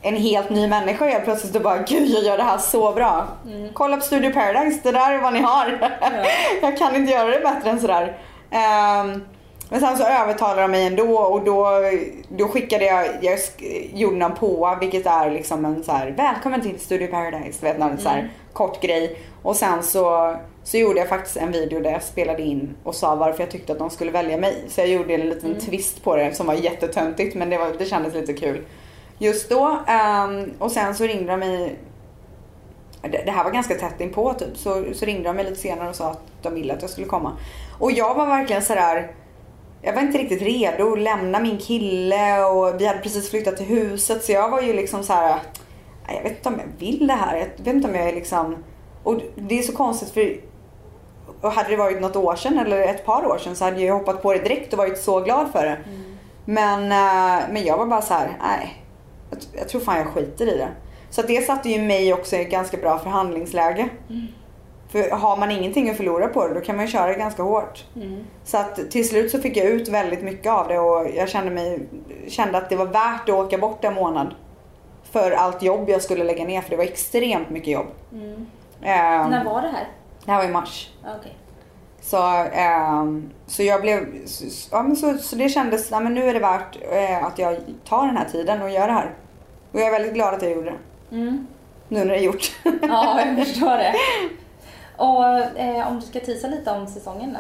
en 0.03 0.17
helt 0.17 0.51
ny 0.51 0.67
människa 0.67 1.05
helt 1.05 1.25
plötsligt 1.25 1.57
och 1.57 1.63
bara 1.63 1.79
gud 1.79 2.09
jag 2.09 2.23
gör 2.23 2.37
det 2.37 2.43
här 2.43 2.59
så 2.59 2.93
bra. 2.93 3.29
Kolla 3.73 3.97
på 3.97 4.03
Studio 4.03 4.33
Paradise, 4.33 4.81
det 4.83 4.93
där 4.93 5.13
är 5.13 5.19
vad 5.19 5.33
ni 5.33 5.41
har. 5.41 5.95
jag 6.63 6.79
kan 6.79 6.97
inte 6.97 7.13
göra 7.13 7.31
det 7.31 7.41
bättre 7.41 7.71
än 7.71 7.81
sådär. 7.81 8.19
Ehm, 8.51 9.25
men 9.75 9.81
sen 9.81 9.97
så 9.97 10.05
övertalade 10.05 10.63
de 10.63 10.71
mig 10.71 10.87
ändå 10.87 11.17
och 11.17 11.45
då, 11.45 11.67
då 12.29 12.49
skickade 12.49 12.85
jag, 12.85 13.07
jag 13.21 13.39
gjorde 13.95 14.17
någon 14.17 14.35
på 14.35 14.77
vilket 14.81 15.07
är 15.07 15.31
liksom 15.31 15.65
en 15.65 15.85
så 15.85 15.93
här 15.93 16.11
välkommen 16.11 16.61
till 16.61 16.81
Studio 16.81 17.07
Paradise, 17.07 17.67
vet 17.67 17.79
någon 17.79 17.99
så 17.99 18.09
här 18.09 18.31
kort 18.53 18.83
grej. 18.83 19.19
Och 19.43 19.57
sen 19.57 19.83
så, 19.83 20.37
så 20.65 20.77
gjorde 20.79 20.99
jag 20.99 21.09
faktiskt 21.09 21.37
en 21.37 21.53
video 21.53 21.81
där 21.81 21.91
jag 21.91 22.03
spelade 22.03 22.43
in 22.43 22.75
och 22.85 22.95
sa 22.95 23.15
varför 23.15 23.43
jag 23.43 23.51
tyckte 23.51 23.73
att 23.73 23.79
de 23.79 23.91
skulle 23.91 24.11
välja 24.11 24.37
mig. 24.37 24.65
Så 24.69 24.81
jag 24.81 24.89
gjorde 24.89 25.15
en 25.15 25.29
liten 25.29 25.61
twist 25.61 26.05
på 26.05 26.17
det 26.17 26.35
som 26.35 26.47
var 26.47 26.55
jättetöntigt 26.55 27.37
men 27.37 27.51
det, 27.51 27.59
var, 27.59 27.71
det 27.79 27.85
kändes 27.85 28.15
lite 28.15 28.33
kul 28.33 28.65
just 29.19 29.51
då. 29.51 29.79
Ehm, 29.87 30.53
och 30.59 30.73
sen 30.73 30.95
så 30.95 31.05
ringde 31.05 31.31
de 31.31 31.41
mig 31.41 31.77
det 33.03 33.23
det 33.25 33.31
här 33.31 33.45
var 33.45 33.51
ganska 33.51 33.75
tätt 33.75 34.01
inpå 34.01 34.35
typ. 34.35 34.57
Så, 34.57 34.85
så 34.93 35.07
ringde 35.07 35.29
de 35.29 35.37
mig 35.37 35.45
lite 35.45 35.61
senare 35.61 35.89
och 35.89 35.97
sa 35.97 36.11
att 36.11 36.23
de 36.43 36.55
ville 36.55 36.75
att 36.75 36.83
jag 36.83 36.91
skulle 36.91 37.07
komma. 37.07 37.37
Och 37.79 37.93
jag 37.93 38.15
var 38.15 38.27
verkligen 38.27 38.63
sådär 38.63 39.11
jag 39.85 39.93
var 39.93 40.03
inte 40.03 40.19
riktigt 40.19 40.43
redo 40.43 40.93
att 40.93 40.99
lämna 40.99 41.41
min 41.41 41.59
kille 41.59 42.45
och 42.45 42.81
vi 42.81 42.87
hade 42.87 42.99
precis 43.01 43.31
flyttat 43.31 43.57
till 43.57 43.67
huset 43.67 44.25
så 44.25 44.33
jag 44.33 44.51
var 44.51 44.61
ju 44.61 44.73
liksom 44.73 45.03
så 45.03 45.13
här. 45.13 45.37
"Nej, 46.07 46.17
Jag 46.17 46.23
vet 46.23 46.37
inte 46.37 46.49
om 46.49 46.59
jag 46.59 46.87
vill 46.87 47.07
det 47.07 47.13
här. 47.15 47.37
Jag 47.37 47.65
vet 47.65 47.75
inte 47.75 47.89
om 47.89 47.95
jag 47.95 48.09
är 48.09 48.15
liksom... 48.15 48.57
Och 49.03 49.21
det 49.37 49.59
är 49.59 49.63
så 49.63 49.73
konstigt 49.73 50.11
för 50.11 50.37
och 51.41 51.51
hade 51.53 51.69
det 51.69 51.77
varit 51.77 52.01
något 52.01 52.17
år 52.17 52.37
sedan 52.37 52.59
eller 52.59 52.81
ett 52.81 53.07
par 53.07 53.27
år 53.27 53.39
sedan 53.39 53.57
så 53.57 53.65
hade 53.65 53.81
jag 53.81 53.95
hoppat 53.99 54.23
på 54.23 54.33
det 54.33 54.39
direkt 54.39 54.73
och 54.73 54.79
varit 54.79 54.99
så 54.99 55.21
glad 55.21 55.53
för 55.53 55.65
det. 55.67 55.79
Men, 56.45 56.83
eh, 56.83 57.43
men 57.53 57.65
jag 57.65 57.79
var 57.79 57.87
bara 57.87 58.03
så 58.03 58.15
här, 58.15 58.37
nej. 58.43 58.83
Jag, 59.31 59.39
jag 59.61 59.69
tror 59.69 59.81
fan 59.81 59.99
jag 59.99 60.07
skiter 60.07 60.47
i 60.55 60.57
det. 60.59 60.69
Så 61.11 61.23
det 61.23 61.47
satte 61.47 61.69
ju 61.71 61.83
mig 61.83 62.13
också 62.15 62.37
i 62.37 62.41
ett 62.43 62.51
ganska 62.51 62.77
bra 62.77 62.99
förhandlingsläge. 62.99 63.89
För 64.95 65.11
har 65.11 65.37
man 65.37 65.51
ingenting 65.51 65.91
att 65.91 65.97
förlora 65.97 66.29
på 66.29 66.49
det 66.49 66.55
då 66.55 66.61
kan 66.61 66.77
man 66.77 66.85
ju 66.87 66.91
köra 66.93 67.07
det 67.07 67.15
ganska 67.15 67.43
hårt. 67.43 67.85
Så 68.45 68.57
att 68.59 68.91
till 68.91 69.09
slut 69.09 69.31
så 69.31 69.39
fick 69.39 69.57
jag 69.57 69.67
ut 69.67 69.89
väldigt 69.89 70.23
mycket 70.23 70.53
av 70.53 70.69
det 70.69 70.79
och 70.79 71.07
jag 71.15 71.29
kände, 71.29 71.51
mig, 71.51 71.89
kände 72.29 72.59
att 72.59 72.69
det 72.69 72.77
var 72.77 72.87
värt 72.87 73.29
att 73.29 73.35
åka 73.35 73.59
bort 73.59 73.85
en 73.85 73.95
månad. 73.95 74.35
För 75.13 75.31
allt 75.31 75.63
jobb 75.63 75.89
jag 75.91 76.03
skulle 76.03 76.25
lägga 76.25 76.45
ner 76.45 76.61
för 76.61 76.71
det 76.71 76.77
var 76.77 76.85
extremt 76.85 77.51
mycket 77.51 77.69
jobb. 77.69 77.87
Ehm, 78.83 79.31
När 79.31 79.45
var 79.45 79.63
det 79.63 79.69
här? 79.69 79.89
det 80.25 80.33
här 80.33 80.39
var 80.39 80.49
i 80.49 80.53
mars. 80.53 80.91
Okej. 81.19 81.37
Så, 82.01 82.17
ehm, 82.53 83.31
så 83.47 83.63
jag 83.63 83.81
blev, 83.81 84.27
så, 84.27 84.69
ja, 84.73 84.83
men 84.83 84.97
så, 84.97 85.19
så 85.19 85.37
det 85.37 85.49
kändes, 85.49 85.91
ja, 85.91 86.01
men 86.01 86.15
nu 86.15 86.29
är 86.29 86.35
det 86.35 86.41
värt 86.41 86.79
eh, 86.93 87.25
att 87.25 87.39
jag 87.39 87.57
tar 87.89 88.07
den 88.07 88.17
här 88.17 88.29
tiden 88.33 88.63
och 88.63 88.71
gör 88.71 88.87
det 88.87 88.93
här. 88.93 89.15
Och 89.73 89.81
jag 89.81 89.87
är 89.87 89.93
väldigt 89.93 90.15
glad 90.15 90.35
att 90.35 90.43
jag 90.43 90.53
gjorde 90.53 90.71
det. 90.71 91.17
Mm. 91.17 91.47
Nu 91.89 91.99
när 91.99 92.07
det 92.15 92.17
är 92.17 92.23
gjort. 92.23 92.57
Ja, 92.83 93.21
jag 93.27 93.47
förstår 93.47 93.77
det. 93.77 93.95
Och 94.97 95.27
eh, 95.59 95.89
om 95.89 96.01
du 96.01 96.07
ska 96.07 96.21
tisa 96.21 96.49
lite 96.49 96.71
om 96.71 96.87
säsongen 96.87 97.33
då? 97.33 97.39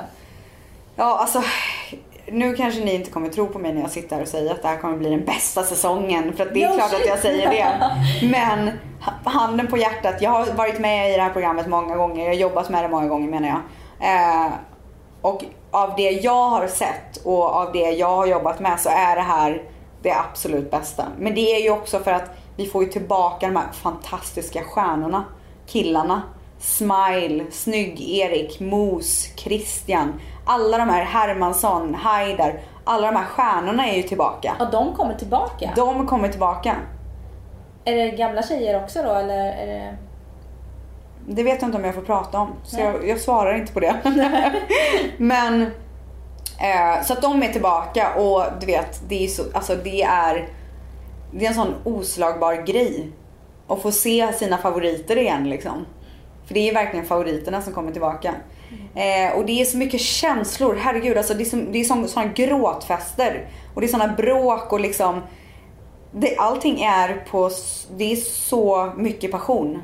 Ja, 0.97 1.19
alltså. 1.19 1.43
Nu 2.27 2.55
kanske 2.55 2.85
ni 2.85 2.95
inte 2.95 3.11
kommer 3.11 3.29
tro 3.29 3.47
på 3.47 3.59
mig 3.59 3.73
när 3.73 3.81
jag 3.81 3.90
sitter 3.90 4.17
här 4.17 4.23
och 4.23 4.29
säger 4.29 4.51
att 4.55 4.62
det 4.62 4.69
här 4.69 4.77
kommer 4.77 4.97
bli 4.97 5.11
den 5.11 5.25
bästa 5.25 5.62
säsongen. 5.62 6.33
För 6.37 6.47
att 6.47 6.55
det 6.55 6.62
är 6.62 6.69
No 6.69 6.75
klart 6.75 6.93
att 6.93 6.99
shit. 6.99 7.07
jag 7.07 7.19
säger 7.19 7.51
det. 7.51 7.97
Men 8.29 8.71
ha- 9.01 9.31
handen 9.31 9.67
på 9.67 9.77
hjärtat. 9.79 10.23
Jag 10.23 10.31
har 10.31 10.47
varit 10.47 10.79
med 10.81 11.11
i 11.11 11.17
det 11.17 11.23
här 11.23 11.31
programmet 11.31 11.67
många 11.69 11.97
gånger. 11.97 12.23
Jag 12.25 12.31
har 12.31 12.35
jobbat 12.35 12.71
med 12.71 12.85
det 12.85 12.88
många 12.88 13.07
gånger 13.09 13.29
menar 13.29 13.49
jag. 13.49 13.61
Eh, 14.45 14.53
och 15.21 15.45
av 15.71 15.93
det 15.97 16.11
jag 16.11 16.49
har 16.51 16.67
sett 16.67 17.17
och 17.25 17.45
av 17.55 17.73
det 17.73 17.90
jag 17.90 18.17
har 18.17 18.27
jobbat 18.27 18.61
med 18.61 18.81
så 18.81 18.88
är 18.88 19.17
det 19.17 19.23
här 19.23 19.62
det 20.03 20.12
absolut 20.12 20.71
bästa. 20.71 21.05
Men 21.19 21.35
det 21.35 21.57
är 21.57 21.62
ju 21.62 21.71
också 21.71 21.99
för 21.99 22.12
att 22.12 22.31
vi 22.57 22.67
får 22.67 22.85
ju 22.85 22.90
tillbaka 22.90 23.47
de 23.47 23.57
här 23.57 23.73
fantastiska 23.73 24.62
stjärnorna. 24.64 25.25
Killarna. 25.67 26.23
Smile, 26.64 27.44
Snygg-Erik, 27.50 28.61
Mos, 28.61 29.29
Christian. 29.37 30.20
Alla 30.44 30.79
de 30.79 30.88
här, 30.88 31.05
Hermansson, 31.05 31.94
Haidar. 31.94 32.61
Alla 32.85 33.07
de 33.07 33.16
här 33.16 33.24
stjärnorna 33.24 33.88
är 33.88 33.96
ju 33.96 34.03
tillbaka. 34.03 34.57
Ja, 34.59 34.64
de 34.64 34.94
kommer 34.94 35.14
tillbaka. 35.14 35.72
De 35.77 36.07
kommer 36.07 36.29
tillbaka. 36.29 36.77
Är 37.85 37.96
det 37.96 38.11
gamla 38.11 38.42
tjejer 38.42 38.83
också 38.83 39.03
då 39.03 39.14
eller 39.14 39.38
är 39.38 39.66
det... 39.66 39.96
Det 41.27 41.42
vet 41.42 41.62
jag 41.62 41.68
inte 41.68 41.79
om 41.79 41.85
jag 41.85 41.94
får 41.94 42.03
prata 42.03 42.38
om. 42.38 42.48
Så 42.64 42.81
jag, 42.81 43.09
jag 43.09 43.20
svarar 43.20 43.55
inte 43.55 43.72
på 43.72 43.81
det. 43.81 43.96
Men 45.16 45.62
eh, 45.62 47.03
så 47.05 47.12
att 47.12 47.22
de 47.22 47.42
är 47.42 47.53
tillbaka 47.53 48.14
och 48.14 48.44
du 48.61 48.66
vet, 48.66 49.03
det 49.09 49.24
är 49.24 49.29
så, 49.29 49.42
alltså 49.55 49.77
det 49.77 50.03
är 50.03 50.48
det 51.33 51.44
är 51.44 51.48
en 51.48 51.55
sån 51.55 51.74
oslagbar 51.85 52.55
grej. 52.66 53.11
Att 53.68 53.83
få 53.83 53.92
se 53.92 54.33
sina 54.33 54.59
favoriter 54.59 55.18
igen 55.18 55.48
liksom. 55.50 55.87
För 56.47 56.55
det 56.55 56.69
är 56.71 56.75
verkligen 56.75 57.05
favoriterna 57.07 57.63
som 57.63 57.73
kommer 57.73 57.93
tillbaka. 57.93 58.35
Eh, 58.95 59.37
och 59.39 59.47
det 59.47 59.61
är 59.61 59.65
så 59.65 59.79
mycket 59.79 60.01
känslor, 60.01 60.75
herregud 60.81 61.17
alltså 61.19 61.35
det 61.35 61.43
är, 61.43 61.45
som, 61.45 61.73
det 61.73 61.79
är 61.79 61.85
som, 61.85 62.09
såna 62.09 62.27
gråtfester. 62.27 63.49
Och 63.75 63.81
det 63.81 63.87
är 63.87 63.89
såna 63.89 64.09
bråk 64.09 64.73
och 64.73 64.81
liksom 64.81 65.21
det, 66.13 66.37
allting 66.37 66.81
är 66.83 67.25
på, 67.31 67.51
det 67.97 68.13
är 68.13 68.17
så 68.17 68.93
mycket 68.97 69.31
passion. 69.31 69.83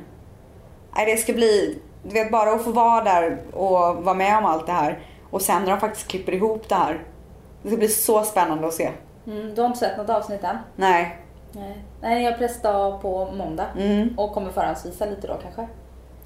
Nej, 0.95 1.05
det 1.05 1.17
ska 1.17 1.33
bli, 1.33 1.79
du 2.03 2.13
vet 2.13 2.31
bara 2.31 2.51
att 2.51 2.63
få 2.63 2.71
vara 2.71 3.03
där 3.03 3.37
och 3.53 4.03
vara 4.03 4.13
med 4.13 4.37
om 4.37 4.45
allt 4.45 4.65
det 4.65 4.71
här. 4.71 4.99
Och 5.29 5.41
sen 5.41 5.63
när 5.63 5.71
de 5.71 5.79
faktiskt 5.79 6.07
klipper 6.07 6.33
ihop 6.33 6.69
det 6.69 6.75
här. 6.75 7.03
Det 7.63 7.69
ska 7.69 7.77
bli 7.77 7.87
så 7.87 8.23
spännande 8.23 8.67
att 8.67 8.73
se. 8.73 8.89
Mm, 9.27 9.55
du 9.55 9.61
har 9.61 9.67
inte 9.67 9.79
sett 9.79 9.97
något 9.97 10.09
avsnitt 10.09 10.43
än? 10.43 10.57
Nej. 10.75 11.17
Nej. 11.51 11.77
Nej, 12.01 12.23
jag 12.23 12.31
har 12.31 12.37
pressdag 12.37 13.01
på 13.01 13.31
måndag 13.31 13.65
Mm. 13.77 14.19
och 14.19 14.33
kommer 14.33 14.51
förhandsvisa 14.51 15.05
lite 15.05 15.27
då 15.27 15.33
kanske. 15.43 15.67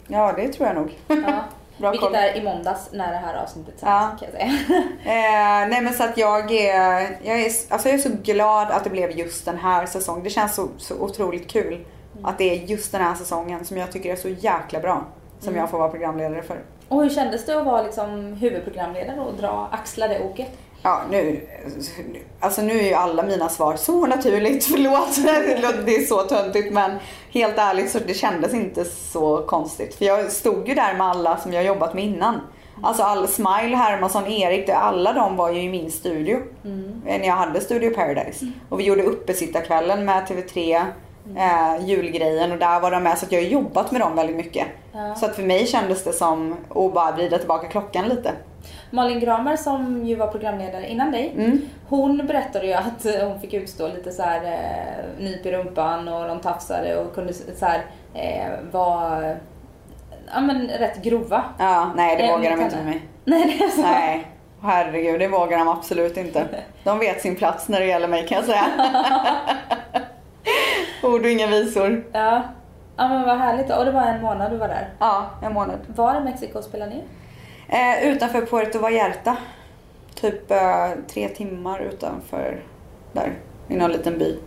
Ja, 0.08 0.34
det 0.38 0.48
tror 0.54 0.68
jag 0.68 0.76
nog. 0.76 0.98
Ja. 1.08 1.16
Bra 1.78 1.92
Vilket 1.92 2.08
koll. 2.10 2.16
är 2.16 2.38
i 2.38 2.44
måndags 2.44 2.90
när 2.92 3.12
det 3.12 3.18
här 3.18 3.36
avsnittet 3.44 3.80
sänds 3.80 3.84
Ja. 3.84 4.18
kan 4.20 4.28
jag 4.32 4.32
säga. 4.32 4.82
Eh, 5.06 5.70
nej 5.70 5.82
men 5.82 5.94
så 5.94 6.04
att 6.04 6.18
jag 6.18 6.52
är, 6.52 7.02
jag 7.24 7.40
är, 7.42 7.52
alltså 7.70 7.90
jag 7.90 7.94
är 7.96 7.98
så 7.98 8.10
glad 8.24 8.72
att 8.72 8.84
det 8.84 8.90
blev 8.90 9.12
just 9.12 9.46
den 9.46 9.58
här 9.58 9.86
säsongen. 9.86 10.24
Det 10.24 10.30
känns 10.30 10.56
så, 10.56 10.68
så 10.78 10.96
otroligt 11.00 11.48
kul 11.52 11.86
att 12.24 12.38
det 12.38 12.44
är 12.44 12.56
just 12.66 12.92
den 12.92 13.02
här 13.02 13.16
säsongen 13.16 13.66
som 13.66 13.78
jag 13.78 13.92
tycker 13.92 14.12
är 14.12 14.16
så 14.16 14.30
jäkla 14.30 14.80
bra. 14.80 15.04
Som 15.40 15.56
jag 15.56 15.70
får 15.70 15.78
vara 15.78 15.90
programledare 15.90 16.42
för. 16.42 16.58
Och 16.88 17.04
hur 17.04 17.10
kändes 17.10 17.46
det 17.46 17.60
att 17.60 17.66
vara 17.66 17.82
liksom 17.84 18.34
huvudprogramledare 18.34 19.20
och 19.20 19.34
dra, 19.34 19.68
axla 19.72 20.08
det 20.08 20.20
oket? 20.20 20.58
Ja, 20.82 21.02
nu, 21.12 21.42
alltså 22.40 22.62
nu 22.62 22.80
är 22.80 22.84
ju 22.84 22.94
alla 22.94 23.24
mina 23.24 23.50
svar 23.50 23.76
så 23.76 24.06
naturligt. 24.06 24.66
Förlåt, 24.72 25.16
det 25.86 25.96
är 25.96 26.06
så 26.06 26.22
töntigt 26.22 26.74
men 26.74 26.92
helt 27.32 27.58
ärligt 27.58 27.92
så 27.92 28.00
det 28.08 28.14
kändes 28.14 28.54
inte 28.54 28.86
så 28.86 29.38
konstigt. 29.38 29.96
För 29.96 30.06
jag 30.06 30.32
stod 30.32 30.68
ju 30.68 30.76
där 30.76 30.94
med 30.94 31.08
alla 31.08 31.38
som 31.38 31.54
jag 31.54 31.64
jobbat 31.64 31.94
med 31.94 32.04
innan. 32.04 32.40
Alltså 32.84 33.04
alla, 33.04 33.28
Smile, 33.28 33.76
Hermansson, 33.78 34.28
Erik, 34.28 34.70
alla 34.70 35.14
de 35.14 35.36
var 35.36 35.52
ju 35.52 35.62
i 35.62 35.70
min 35.70 35.92
studio. 35.92 36.36
eh, 37.06 37.20
När 37.20 37.28
jag 37.28 37.34
hade 37.36 37.62
Studio 37.62 37.90
Paradise. 37.90 38.52
Och 38.70 38.80
vi 38.80 38.84
gjorde 38.84 39.04
uppesittarkvällen 39.04 40.06
med 40.06 40.24
TV3. 40.28 40.86
Eh, 41.38 41.86
julgrejen 41.86 42.52
och 42.52 42.58
där 42.58 42.80
var 42.80 42.92
de 42.92 43.04
med 43.04 43.18
så 43.18 43.26
att 43.26 43.32
jag 43.32 43.42
har 43.42 43.48
jobbat 43.48 43.92
med 43.92 44.02
dem 44.02 44.16
väldigt 44.16 44.36
mycket. 44.36 44.68
Ja. 44.94 45.16
Så 45.16 45.26
att 45.26 45.36
för 45.36 45.44
mig 45.44 45.68
kändes 45.68 46.04
det 46.04 46.14
som 46.14 46.56
att 46.70 46.94
bara 46.94 47.12
vrida 47.12 47.38
tillbaka 47.38 47.68
klockan 47.68 48.08
lite. 48.10 48.32
Malin 48.92 49.20
Gramer 49.20 49.56
som 49.56 50.06
ju 50.06 50.16
var 50.16 50.28
programledare 50.28 50.90
innan 50.90 51.12
dig, 51.12 51.34
Mm. 51.38 51.62
hon 51.90 52.28
berättade 52.28 52.68
ju 52.68 52.74
att 52.74 53.06
hon 53.24 53.40
fick 53.40 53.54
utstå 53.54 53.88
lite 53.88 54.12
så 54.12 54.24
här 54.24 54.44
eh, 54.44 55.24
nyp 55.24 55.46
i 55.46 55.52
rumpan 55.52 56.08
och 56.08 56.28
de 56.28 56.40
tafsade 56.40 56.98
och 56.98 57.16
kunde 57.16 57.34
så 57.34 57.66
här 57.66 57.86
eh, 58.14 58.52
vara 58.72 59.36
ja, 60.34 60.42
men 60.42 60.68
rätt 60.68 61.04
grova. 61.04 61.44
Ja, 61.60 61.92
nej 61.96 62.16
det 62.18 62.24
Eh, 62.24 62.36
vågar 62.38 62.52
de 62.58 62.62
inte 62.64 62.76
med 62.76 62.86
mig. 62.86 63.02
Nej, 63.26 63.58
det 63.60 63.64
är 63.66 63.70
så. 63.70 63.82
Nej, 63.82 64.28
herregud 64.62 65.20
det 65.20 65.28
vågar 65.28 65.58
de 65.58 65.68
absolut 65.68 66.18
inte. 66.18 66.48
De 66.84 67.00
vet 67.00 67.22
sin 67.22 67.36
plats 67.36 67.68
när 67.68 67.80
det 67.80 67.86
gäller 67.86 68.08
mig 68.08 68.28
kan 68.28 68.36
jag 68.36 68.46
säga. 68.46 68.66
Ord 71.06 71.22
och 71.22 71.30
inga 71.30 71.48
visor. 71.48 72.04
Ja. 72.12 72.44
Ja 72.98 73.08
men 73.08 73.26
vad 73.26 73.38
härligt. 73.38 73.72
Och 73.72 73.86
det 73.86 73.92
var 73.92 74.02
en 74.02 74.22
månad 74.22 74.52
du 74.52 74.58
var 74.58 74.68
där. 74.68 74.90
Ja, 75.00 75.30
en 75.44 75.54
månad. 75.54 75.80
Var 75.96 76.16
i 76.16 76.24
Mexiko 76.24 76.62
spelade 76.62 76.92
ni? 76.92 77.04
Eh, 77.68 78.08
utanför 78.12 78.42
Puerto 78.46 78.80
Vallarta. 78.80 79.38
Typ 80.16 80.52
eh, 80.52 80.90
tre 81.08 81.30
timmar 81.30 81.80
utanför 81.80 82.64
där. 83.14 83.34
I 83.68 83.76
någon 83.76 83.92
liten 83.92 84.18
by. 84.18 84.40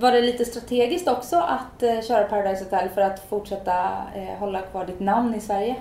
Var 0.00 0.12
det 0.12 0.20
lite 0.20 0.44
strategiskt 0.44 1.08
också 1.08 1.36
att 1.36 1.82
eh, 1.82 2.00
köra 2.00 2.24
Paradise 2.24 2.64
Hotel 2.64 2.88
för 2.94 3.00
att 3.00 3.28
fortsätta 3.28 3.72
eh, 4.14 4.38
hålla 4.38 4.60
kvar 4.60 4.86
ditt 4.86 5.00
namn 5.00 5.34
i 5.34 5.40
Sverige? 5.40 5.76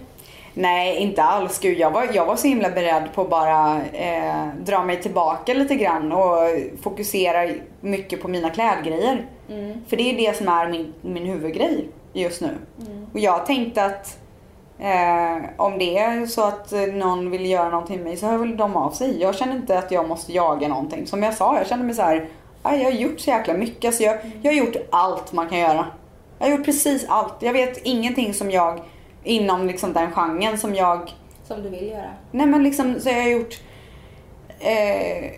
Nej, 0.54 0.98
inte 0.98 1.24
alls. 1.24 1.60
Gud, 1.60 1.80
jag, 1.80 1.92
var, 1.92 2.08
jag 2.14 2.26
var 2.26 2.36
så 2.36 2.48
himla 2.48 2.70
beredd 2.70 3.04
på 3.14 3.22
att 3.22 3.30
bara 3.30 3.82
eh, 3.94 4.48
dra 4.60 4.84
mig 4.84 5.02
tillbaka 5.02 5.54
lite 5.54 5.76
grann 5.76 6.12
och 6.12 6.38
fokusera 6.82 7.50
mycket 7.82 8.22
på 8.22 8.28
mina 8.28 8.50
klädgrejer. 8.50 9.26
För 9.88 9.98
det 9.98 10.04
är 10.04 10.18
det 10.18 10.38
som 10.38 10.48
är 10.48 10.68
min, 10.68 10.94
min 11.02 11.26
huvudgrej 11.26 11.90
just 12.14 12.42
nu. 12.42 12.58
Och 13.14 13.20
jag 13.20 13.46
tänkte 13.46 13.86
att 13.86 14.18
eh, 14.80 15.50
om 15.58 15.78
det 15.78 15.98
är 15.98 16.26
så 16.26 16.44
att 16.44 16.72
någon 16.94 17.32
vill 17.32 17.46
göra 17.46 17.70
någonting 17.70 17.96
med 17.98 18.06
mig 18.06 18.18
så 18.18 18.28
hör 18.28 18.38
väl 18.38 18.58
de 18.58 18.76
av 18.76 18.92
sig. 18.92 19.22
Jag 19.22 19.36
känner 19.36 19.56
inte 19.56 19.80
att 19.80 19.92
jag 19.92 20.08
måste 20.08 20.34
jaga 20.34 20.68
någonting. 20.68 21.08
Som 21.08 21.24
jag 21.24 21.34
sa, 21.34 21.58
jag 21.58 21.68
känner 21.68 21.84
mig 21.84 21.96
så 21.96 22.02
här. 22.02 22.28
"Aj, 22.68 22.78
jag 22.78 22.92
har 22.92 22.98
gjort 22.98 23.20
så 23.20 23.30
jäkla 23.30 23.54
mycket. 23.54 23.86
Alltså 23.86 24.04
jag, 24.04 24.18
jag 24.42 24.52
har 24.52 24.58
gjort 24.58 24.76
allt 24.90 25.34
man 25.34 25.50
kan 25.50 25.60
göra. 25.60 25.86
Jag 26.40 26.48
har 26.48 26.58
gjort 26.58 26.66
precis 26.66 27.06
allt. 27.10 27.34
Jag 27.40 27.54
vet 27.54 27.78
ingenting 27.84 28.34
som 28.34 28.52
jag 28.52 28.80
inom 29.24 29.68
liksom 29.68 29.94
den 29.94 30.12
genren 30.12 30.58
som 30.58 30.76
jag 30.76 31.14
Som 31.48 31.64
du 31.64 31.70
vill 31.70 31.88
göra? 31.88 32.10
Nej 32.32 32.46
men 32.46 32.64
liksom 32.64 33.00
så 33.00 33.10
jag 33.10 33.22
har 33.22 33.30
gjort 33.30 33.60
eh, 34.60 35.32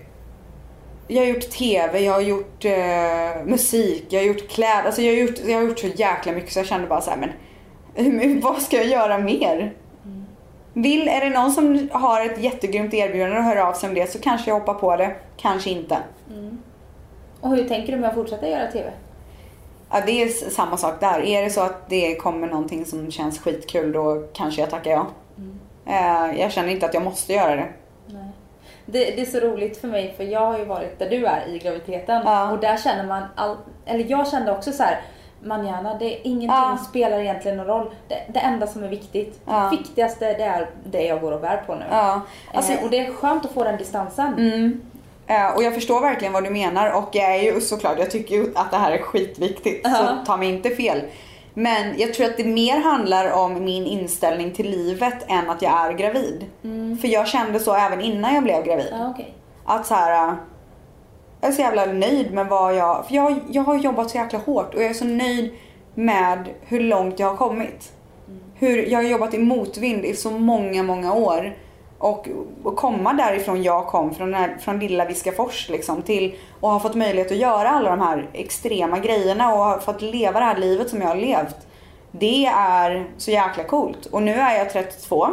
Jag 1.08 1.22
har 1.22 1.26
gjort 1.26 1.50
TV, 1.50 2.00
jag 2.00 2.14
har 2.14 2.22
gjort 2.22 2.66
eh, 2.66 3.46
musik, 3.46 4.06
jag 4.10 4.20
har 4.20 4.26
gjort 4.26 4.50
kläder. 4.50 4.84
Alltså 4.84 5.02
jag 5.02 5.14
har 5.14 5.20
gjort, 5.20 5.40
jag 5.46 5.58
har 5.58 5.64
gjort 5.64 5.80
så 5.80 5.88
jäkla 5.88 6.32
mycket 6.32 6.52
så 6.52 6.60
jag 6.60 6.66
kände 6.66 6.88
bara 6.88 7.02
så 7.02 7.10
här, 7.10 7.18
men 7.18 8.40
vad 8.42 8.62
ska 8.62 8.78
jag 8.78 8.88
göra 8.88 9.18
mer? 9.18 9.74
Vill, 10.74 11.08
är 11.08 11.22
det 11.22 11.30
någon 11.30 11.52
som 11.52 11.90
har 11.92 12.26
ett 12.26 12.44
jättegrymt 12.44 12.94
erbjudande 12.94 13.38
och 13.38 13.44
hör 13.44 13.56
av 13.56 13.74
sig 13.74 13.90
om 13.90 13.96
det 13.96 14.12
så 14.12 14.20
kanske 14.20 14.50
jag 14.50 14.60
hoppar 14.60 14.74
på 14.74 14.96
det, 14.96 15.16
kanske 15.38 15.70
inte. 15.70 15.98
Och 17.42 17.50
hur 17.50 17.68
tänker 17.68 17.92
du 17.94 17.98
med 18.00 18.10
att 18.10 18.16
fortsätta 18.16 18.48
göra 18.50 18.72
TV? 18.72 18.92
Ja, 19.92 20.02
det 20.06 20.12
är 20.24 20.28
samma 20.50 20.78
sak 20.78 21.00
där. 21.00 21.20
Är 21.26 21.42
det 21.44 21.50
så 21.50 21.62
att 21.62 21.90
det 21.90 22.16
kommer 22.16 22.48
någonting 22.48 22.86
som 22.86 23.12
känns 23.12 23.40
skitkul 23.40 23.92
då 23.92 24.28
kanske 24.34 24.62
jag 24.62 24.70
tackar 24.70 24.92
ja. 24.92 25.08
Eh, 25.86 26.40
jag 26.42 26.52
känner 26.52 26.70
inte 26.70 26.86
att 26.86 26.94
jag 26.94 27.04
måste 27.04 27.34
göra 27.34 27.56
det. 27.56 27.68
Nej. 28.08 28.28
Det, 28.86 29.06
det 29.06 29.22
är 29.22 29.26
så 29.26 29.40
roligt 29.40 29.78
för 29.82 29.88
mig 29.88 30.14
för 30.18 30.24
jag 30.24 30.40
har 30.46 30.58
ju 30.60 30.66
varit 30.66 31.00
där 31.00 31.10
du 31.10 31.26
är 31.26 31.48
i 31.48 31.60
graviditeten 31.60 32.22
Ja. 32.26 32.52
och 32.52 32.60
där 32.60 32.78
känner 32.78 33.04
man, 33.08 33.24
all, 33.36 33.56
eller 33.86 34.06
jag 34.10 34.28
kände 34.28 34.52
också 34.52 34.72
så 34.72 34.84
här. 34.84 35.02
Manjana, 35.44 35.98
det 35.98 36.06
är 36.06 36.20
ingenting 36.24 36.48
Ja. 36.50 36.78
spelar 36.90 37.20
egentligen 37.20 37.58
någon 37.58 37.66
roll. 37.68 37.90
Det, 38.08 38.16
det 38.34 38.40
enda 38.40 38.68
som 38.68 38.84
är 38.84 38.88
viktigt, 38.88 39.40
Ja. 39.46 39.70
det 39.72 39.78
viktigaste 39.78 40.26
det 40.34 40.44
är 40.44 40.70
det 40.84 41.04
jag 41.04 41.22
går 41.22 41.32
och 41.32 41.42
bär 41.42 41.58
på 41.68 41.76
nu. 41.76 41.86
Ja, 41.92 42.22
alltså, 42.54 42.74
eh, 42.74 42.84
och 42.84 42.90
det 42.90 43.00
är 43.00 43.14
skönt 43.14 43.46
att 43.46 43.52
få 43.52 43.64
den 43.64 43.78
distansen. 43.78 44.34
Mm. 44.34 44.82
Eh, 45.30 45.56
och 45.56 45.64
jag 45.64 45.74
förstår 45.74 46.02
verkligen 46.02 46.34
vad 46.34 46.44
du 46.44 46.50
menar 46.50 46.92
och 46.92 47.10
jag 47.12 47.36
är 47.36 47.42
ju 47.54 47.62
såklart, 47.62 48.00
jag 48.00 48.12
tycker 48.12 48.36
ju 48.36 48.52
att 48.56 48.72
det 48.72 48.78
här 48.78 48.92
är 48.92 48.98
skitviktigt 48.98 49.82
Ja. 49.84 49.96
så 49.96 50.26
ta 50.26 50.38
mig 50.38 50.50
inte 50.50 50.70
fel. 50.70 51.02
Men 51.54 52.00
jag 52.00 52.14
tror 52.14 52.26
att 52.26 52.38
det 52.38 52.44
mer 52.44 52.80
handlar 52.80 53.32
om 53.32 53.64
min 53.64 53.86
inställning 53.86 54.52
till 54.52 54.70
livet 54.70 55.26
än 55.28 55.50
att 55.50 55.62
jag 55.62 55.86
är 55.88 55.94
gravid. 55.94 56.46
För 57.02 57.08
jag 57.08 57.28
kände 57.28 57.60
så 57.60 57.74
även 57.76 58.02
innan 58.02 58.36
jag 58.36 58.44
blev 58.44 58.64
gravid. 58.64 58.88
Ja, 58.92 59.10
okej. 59.10 59.34
Att 59.66 59.86
så 59.86 59.94
här, 59.94 60.28
äh, 60.30 60.34
jag 61.42 61.50
är 61.50 61.54
så 61.54 61.62
jävla 61.62 61.86
nöjd 61.86 62.34
med 62.34 62.48
vad 62.48 62.76
jag, 62.76 63.08
för 63.08 63.16
jag, 63.16 63.40
jag 63.50 63.64
har 63.64 63.76
jobbat 63.78 64.10
så 64.10 64.18
jäkla 64.18 64.40
hårt 64.40 64.74
och 64.76 64.82
jag 64.82 64.90
är 64.90 64.94
så 64.94 65.06
nöjd 65.06 65.54
med 65.96 66.50
hur 66.62 66.80
långt 66.80 67.20
jag 67.20 67.28
har 67.28 67.38
kommit. 67.38 67.92
Hur 68.56 68.86
jag 68.86 69.00
har 69.00 69.04
jobbat 69.04 69.34
i 69.34 69.38
motvind 69.38 70.06
i 70.06 70.16
så 70.16 70.32
många, 70.32 70.84
många 70.84 71.14
år. 71.14 71.54
Och, 72.00 72.30
och 72.64 72.76
komma 72.76 73.14
därifrån 73.14 73.64
jag 73.64 73.88
kom, 73.88 74.16
från, 74.16 74.34
här, 74.34 74.58
från 74.60 74.80
lilla 74.80 75.06
Viskafors 75.06 75.70
liksom, 75.70 76.02
till 76.02 76.36
och 76.60 76.70
ha 76.70 76.80
fått 76.80 76.96
möjlighet 76.96 77.32
att 77.32 77.38
göra 77.38 77.70
alla 77.70 77.90
de 77.90 78.00
här 78.00 78.30
extrema 78.34 79.00
grejerna 79.00 79.54
och 79.54 79.60
ha 79.60 79.80
fått 79.80 80.02
leva 80.02 80.40
det 80.40 80.46
här 80.46 80.58
livet 80.58 80.90
som 80.90 81.02
jag 81.02 81.08
har 81.08 81.16
levt. 81.16 81.56
Det 82.12 82.46
är 82.46 83.12
så 83.18 83.32
jäkla 83.32 83.64
coolt. 83.64 84.06
Och 84.06 84.24
nu 84.24 84.34
är 84.34 84.58
jag 84.58 84.70
32 84.70 85.28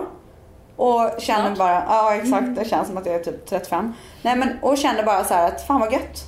och 0.77 1.11
känner 1.19 1.45
Snart. 1.45 1.59
bara, 1.59 1.85
ja 1.89 2.15
exakt, 2.15 2.57
det 2.57 2.65
känns 2.65 2.89
som 2.89 2.97
att 2.97 3.07
jag 3.07 3.15
är 3.15 3.25
typ 3.25 3.47
35. 3.47 3.93
Nej 4.23 4.37
men, 4.37 4.49
och 4.63 4.79
känner 4.79 5.03
bara 5.03 5.25
så 5.25 5.35
här 5.35 5.49
att 5.49 5.67
fan 5.67 5.81
vad 5.81 5.93
gött. 5.93 6.25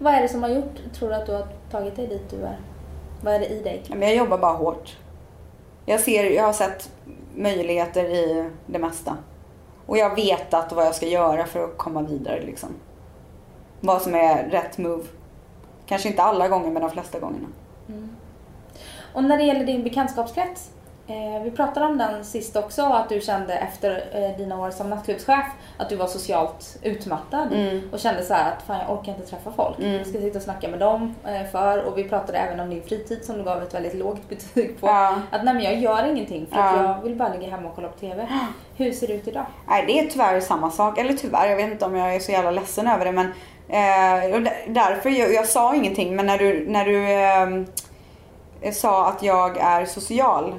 Vad 0.00 0.14
är 0.14 0.22
det 0.22 0.28
som 0.28 0.42
har 0.42 0.50
gjort, 0.50 0.94
tror 0.98 1.08
du 1.08 1.14
att 1.14 1.26
du 1.26 1.32
har 1.32 1.46
tagit 1.70 1.96
dig 1.96 2.06
dit 2.06 2.30
du 2.30 2.36
är? 2.42 2.60
Vad 3.20 3.34
är 3.34 3.38
det 3.38 3.46
i 3.46 3.62
dig? 3.62 3.82
Jag 4.00 4.14
jobbar 4.14 4.38
bara 4.38 4.52
hårt. 4.52 4.96
Jag, 5.86 6.00
ser, 6.00 6.30
jag 6.30 6.44
har 6.44 6.52
sett 6.52 6.90
möjligheter 7.36 8.04
i 8.04 8.50
det 8.66 8.78
mesta. 8.78 9.16
Och 9.86 9.98
jag 9.98 10.08
har 10.08 10.16
vetat 10.16 10.72
vad 10.72 10.86
jag 10.86 10.94
ska 10.94 11.06
göra 11.06 11.46
för 11.46 11.64
att 11.64 11.78
komma 11.78 12.02
vidare 12.02 12.40
liksom. 12.40 12.68
Vad 13.80 14.02
som 14.02 14.14
är 14.14 14.44
rätt 14.44 14.78
move. 14.78 15.04
Kanske 15.86 16.08
inte 16.08 16.22
alla 16.22 16.48
gånger 16.48 16.70
men 16.70 16.82
de 16.82 16.90
flesta 16.90 17.18
gångerna. 17.20 17.46
Mm. 17.88 18.16
Och 19.14 19.24
när 19.24 19.36
det 19.36 19.44
gäller 19.44 19.64
din 19.64 19.82
bekantskapskrets, 19.82 20.70
eh, 21.06 21.42
vi 21.42 21.50
pratade 21.50 21.86
om 21.86 21.98
den 21.98 22.24
sist 22.24 22.56
också, 22.56 22.82
att 22.82 23.08
du 23.08 23.20
kände 23.20 23.54
efter 23.54 24.04
eh, 24.12 24.36
dina 24.38 24.60
år 24.60 24.70
som 24.70 24.90
nattklubbschef 24.90 25.46
att 25.78 25.88
du 25.88 25.96
var 25.96 26.06
socialt 26.06 26.76
utmattad 26.82 27.52
Mm. 27.52 27.88
och 27.92 27.98
kände 28.00 28.22
så 28.24 28.34
här 28.34 28.52
att 28.52 28.62
fan 28.62 28.78
jag 28.88 28.98
orkar 28.98 29.12
inte 29.12 29.26
träffa 29.26 29.52
folk. 29.56 29.76
Jag 29.80 30.06
ska 30.06 30.18
sitta 30.18 30.38
och 30.38 30.42
snacka 30.44 30.68
med 30.68 30.78
dem 30.80 31.14
eh, 31.26 31.50
för 31.52 31.82
och 31.84 31.98
vi 31.98 32.04
pratade 32.04 32.38
även 32.38 32.60
om 32.60 32.70
din 32.70 32.82
fritid 32.82 33.24
som 33.24 33.38
du 33.38 33.44
gav 33.44 33.62
ett 33.62 33.74
väldigt 33.74 33.94
lågt 33.94 34.28
betyg 34.28 34.80
på. 34.80 34.86
Ja. 34.86 35.14
Att 35.30 35.44
nej 35.44 35.54
men 35.54 35.62
jag 35.62 35.74
gör 35.78 36.04
ingenting 36.10 36.46
för 36.52 36.58
att 36.60 36.76
Ja. 36.76 36.82
jag 36.82 37.02
vill 37.02 37.14
bara 37.16 37.28
ligga 37.34 37.50
hemma 37.50 37.68
och 37.68 37.74
kolla 37.74 37.88
på 37.88 37.98
TV. 37.98 38.26
Hur 38.76 38.92
ser 38.92 39.06
det 39.06 39.12
ut 39.14 39.28
idag? 39.28 39.46
Nej 39.68 39.84
det 39.86 39.98
är 39.98 40.06
tyvärr 40.06 40.40
samma 40.40 40.70
sak. 40.70 40.98
Eller 40.98 41.12
tyvärr, 41.12 41.46
jag 41.48 41.56
vet 41.56 41.70
inte 41.72 41.84
om 41.84 41.96
jag 41.96 42.14
är 42.14 42.20
så 42.20 42.32
jävla 42.32 42.50
ledsen 42.50 42.88
över 42.88 43.04
det 43.04 43.12
men 43.12 43.26
och 44.34 44.42
där- 44.42 44.64
därför, 44.68 45.10
jag, 45.10 45.34
jag 45.34 45.46
sa 45.46 45.74
ingenting 45.74 46.16
men 46.16 46.26
när 46.26 46.38
du, 46.38 46.66
när 46.68 46.84
du 46.84 47.10
eh, 48.68 48.72
sa 48.72 49.08
att 49.08 49.22
jag 49.22 49.56
är 49.58 49.84
social 49.84 50.54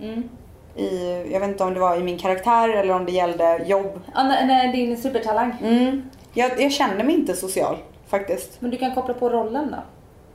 Mm. 0.00 0.28
i, 0.76 1.22
jag 1.32 1.40
vet 1.40 1.48
inte 1.48 1.64
om 1.64 1.74
det 1.74 1.80
var 1.80 1.96
i 1.96 2.02
min 2.02 2.18
karaktär 2.18 2.68
eller 2.68 2.94
om 2.94 3.04
det 3.04 3.12
gällde 3.12 3.64
jobb. 3.66 4.00
Ja, 4.14 4.22
när, 4.22 4.46
när 4.46 4.72
din 4.72 4.96
supertalang. 4.96 5.56
Mm. 5.62 6.02
Jag, 6.32 6.60
jag 6.60 6.72
kände 6.72 7.04
mig 7.04 7.14
inte 7.14 7.34
social 7.36 7.76
faktiskt. 8.08 8.60
Men 8.60 8.70
du 8.70 8.76
kan 8.76 8.94
koppla 8.94 9.14
på 9.14 9.30
rollen 9.30 9.70
då? 9.70 9.76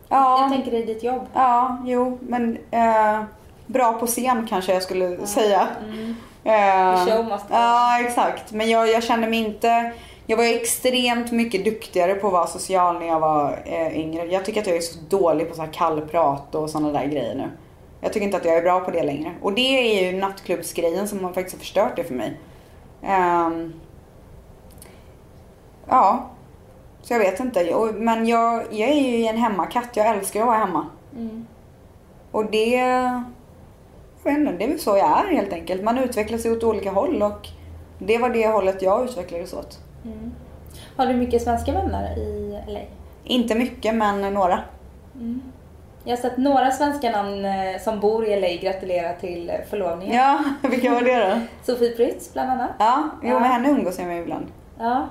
Ja, 0.10 0.42
Jag 0.42 0.52
tänker 0.52 0.74
i 0.74 0.84
ditt 0.86 1.04
jobb. 1.04 1.28
ja 1.34 1.78
jo 1.86 2.18
men 2.22 2.58
eh, 2.72 3.22
bra 3.66 3.94
på 3.94 4.08
scen 4.08 4.48
kanske 4.50 4.74
jag 4.74 4.84
skulle 4.84 5.28
säga. 5.28 5.68
Eh, 6.44 7.06
The 7.06 7.12
show 7.12 7.26
must 7.26 7.48
go. 7.48 7.54
Ja 7.54 8.00
exakt 8.06 8.52
men 8.52 8.70
jag, 8.70 8.90
jag 8.90 9.04
kände 9.04 9.28
mig 9.28 9.40
inte 9.40 9.92
jag 10.26 10.38
var 10.38 10.44
extremt 10.44 11.32
mycket 11.32 11.66
duktigare 11.66 12.14
på 12.14 12.28
att 12.28 12.34
vara 12.34 12.48
social 12.48 13.00
när 13.00 13.08
jag 13.08 13.20
var 13.20 13.60
eh, 13.66 14.00
yngre. 14.00 14.26
Jag 14.26 14.46
tycker 14.46 14.62
att 14.62 14.68
jag 14.68 14.78
är 14.78 14.82
så 14.82 15.00
dålig 15.10 15.50
på 15.50 15.56
så 15.56 15.62
här 15.62 15.74
kallprat 15.74 16.56
och 16.56 16.70
sådana 16.70 17.00
där 17.00 17.06
grejer 17.08 17.36
nu. 17.36 17.50
Jag 18.02 18.14
tycker 18.14 18.26
inte 18.26 18.38
att 18.38 18.46
jag 18.46 18.58
är 18.58 18.62
bra 18.62 18.80
på 18.80 18.92
det 18.92 19.04
längre. 19.04 19.34
Och 19.42 19.54
det 19.54 19.62
är 19.62 20.12
ju 20.12 20.20
nattklubbsgrejen 20.20 21.08
som 21.08 21.24
har 21.24 21.34
faktiskt 21.34 21.58
förstört 21.58 21.96
det 21.96 22.04
för 22.04 22.14
mig. 22.14 22.40
Ehm, 23.04 23.74
ja, 25.88 26.30
så 27.02 27.14
jag 27.14 27.20
vet 27.20 27.40
inte. 27.40 27.92
Men 27.94 28.28
jag, 28.28 28.64
jag 28.72 28.90
är 28.90 29.18
ju 29.18 29.26
en 29.26 29.38
hemmakatt. 29.38 29.90
Jag 29.94 30.08
älskar 30.08 30.42
att 30.42 30.48
vara 30.48 30.58
hemma. 30.58 30.86
Mm. 31.16 31.46
Och 32.32 32.52
det, 32.52 32.70
jag 34.24 34.32
vet 34.32 34.38
inte, 34.38 34.52
det 34.52 34.64
är 34.64 34.70
väl 34.70 34.80
så 34.80 34.98
jag 34.98 35.20
är 35.20 35.36
helt 35.36 35.54
enkelt. 35.54 35.84
Man 35.84 35.98
utvecklar 35.98 36.38
sig 36.38 36.52
åt 36.52 36.64
olika 36.64 36.92
håll 36.92 37.22
och 37.22 37.48
det 38.00 38.18
var 38.18 38.30
det 38.30 38.48
hållet 38.48 38.82
jag 38.82 39.06
utvecklades 39.06 39.54
åt. 39.54 39.80
Har 40.96 41.06
du 41.06 41.14
mycket 41.14 41.42
svenska 41.42 41.72
vänner 41.72 42.18
i 42.18 42.60
LA? 42.68 42.80
Inte 43.24 43.56
mycket 43.56 43.96
men 43.96 44.34
några. 44.34 44.60
Jag 46.04 46.12
har 46.18 46.22
sett 46.22 46.38
några 46.38 46.72
svenska 46.72 47.12
namn 47.12 47.46
eh, 47.46 47.80
som 47.84 48.00
bor 48.00 48.26
i 48.26 48.40
LA 48.42 48.62
gratulera 48.72 49.14
till 49.14 49.50
eh, 49.50 49.56
förlovningen. 49.70 50.16
Ja, 50.16 50.40
vilka 50.70 50.94
var 50.94 51.02
det 51.02 51.30
då? 51.30 51.40
Sofie 51.74 51.92
Prytz 51.92 52.34
bland 52.34 52.52
annat. 52.52 52.70
Ja, 52.80 53.04
jo 53.24 53.30
Ja. 53.30 53.40
med 53.40 53.50
henne 53.50 53.70
umgås 53.70 54.00
jag 54.00 54.08
med 54.08 54.22
ibland. 54.22 54.46
Ja. 54.80 55.06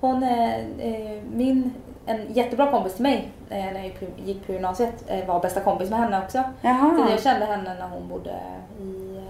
Hon 0.00 0.22
är 0.22 0.58
eh, 0.78 1.22
min, 1.32 1.72
en 2.06 2.32
jättebra 2.32 2.70
kompis 2.70 2.94
till 2.94 3.02
mig 3.02 3.28
när 3.50 3.74
jag 3.74 3.92
gick 4.24 4.46
på- 4.46 4.52
gymnasiet. 4.52 5.10
Var 5.26 5.40
bästa 5.40 5.60
kompis 5.60 5.90
med 5.90 5.98
henne 5.98 6.22
också. 6.24 6.42
Jaha. 6.60 6.96
Så 7.06 7.10
jag 7.12 7.22
kände 7.22 7.46
henne 7.46 7.74
när 7.78 7.88
hon 7.88 8.08
bodde 8.08 8.30
i 8.80 9.20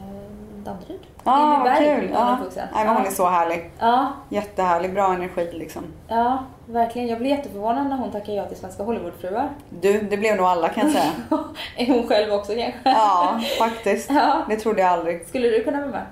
Danderyd. 0.65 1.01
Ja, 1.25 1.77
I 1.81 1.85
kul. 1.85 2.09
hon 2.15 2.27
Ja. 2.27 2.35
uppvuxen. 2.39 2.69
Nej, 2.75 2.85
men 2.87 2.97
hon 2.97 3.07
är 3.07 3.11
så 3.11 3.27
härlig. 3.29 3.71
Ja, 3.79 4.09
Jättehärlig, 4.29 4.95
bra 4.95 5.15
energi 5.15 5.49
liksom. 5.53 5.83
ja, 6.09 6.39
verkligen. 6.73 7.09
Jag 7.09 7.19
blev 7.19 7.31
jätteförvånad 7.31 7.87
när 7.89 7.97
hon 7.97 8.11
tackade 8.13 8.33
ja 8.37 8.45
till 8.45 8.57
Svenska 8.57 8.83
Hollywoodfruar. 8.83 9.51
Du, 9.81 10.01
det 10.01 10.17
blev 10.17 10.37
nog 10.37 10.47
alla 10.47 10.69
kan 10.69 10.83
jag 10.83 10.93
säga. 10.93 11.13
är 11.77 11.87
hon 11.87 12.09
själv 12.09 12.33
också 12.33 12.53
kanske? 12.55 12.81
Ja, 12.85 13.41
faktiskt. 13.59 14.11
Ja. 14.11 14.43
Det 14.49 14.57
trodde 14.57 14.81
jag 14.81 14.91
aldrig. 14.91 15.29
Skulle 15.29 15.49
du 15.49 15.65
kunna 15.65 15.79
vara 15.81 15.91
med? 15.91 16.07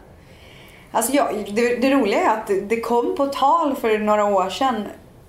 Alltså 0.92 1.12
jag, 1.12 1.52
det, 1.54 1.76
det 1.76 1.90
roliga 1.90 2.20
är 2.20 2.36
att 2.36 2.50
det, 2.68 2.80
kom 2.80 3.16
på 3.16 3.26
tal 3.26 3.76
för 3.76 3.98
några 3.98 4.24
år 4.24 4.50
sedan 4.50 4.76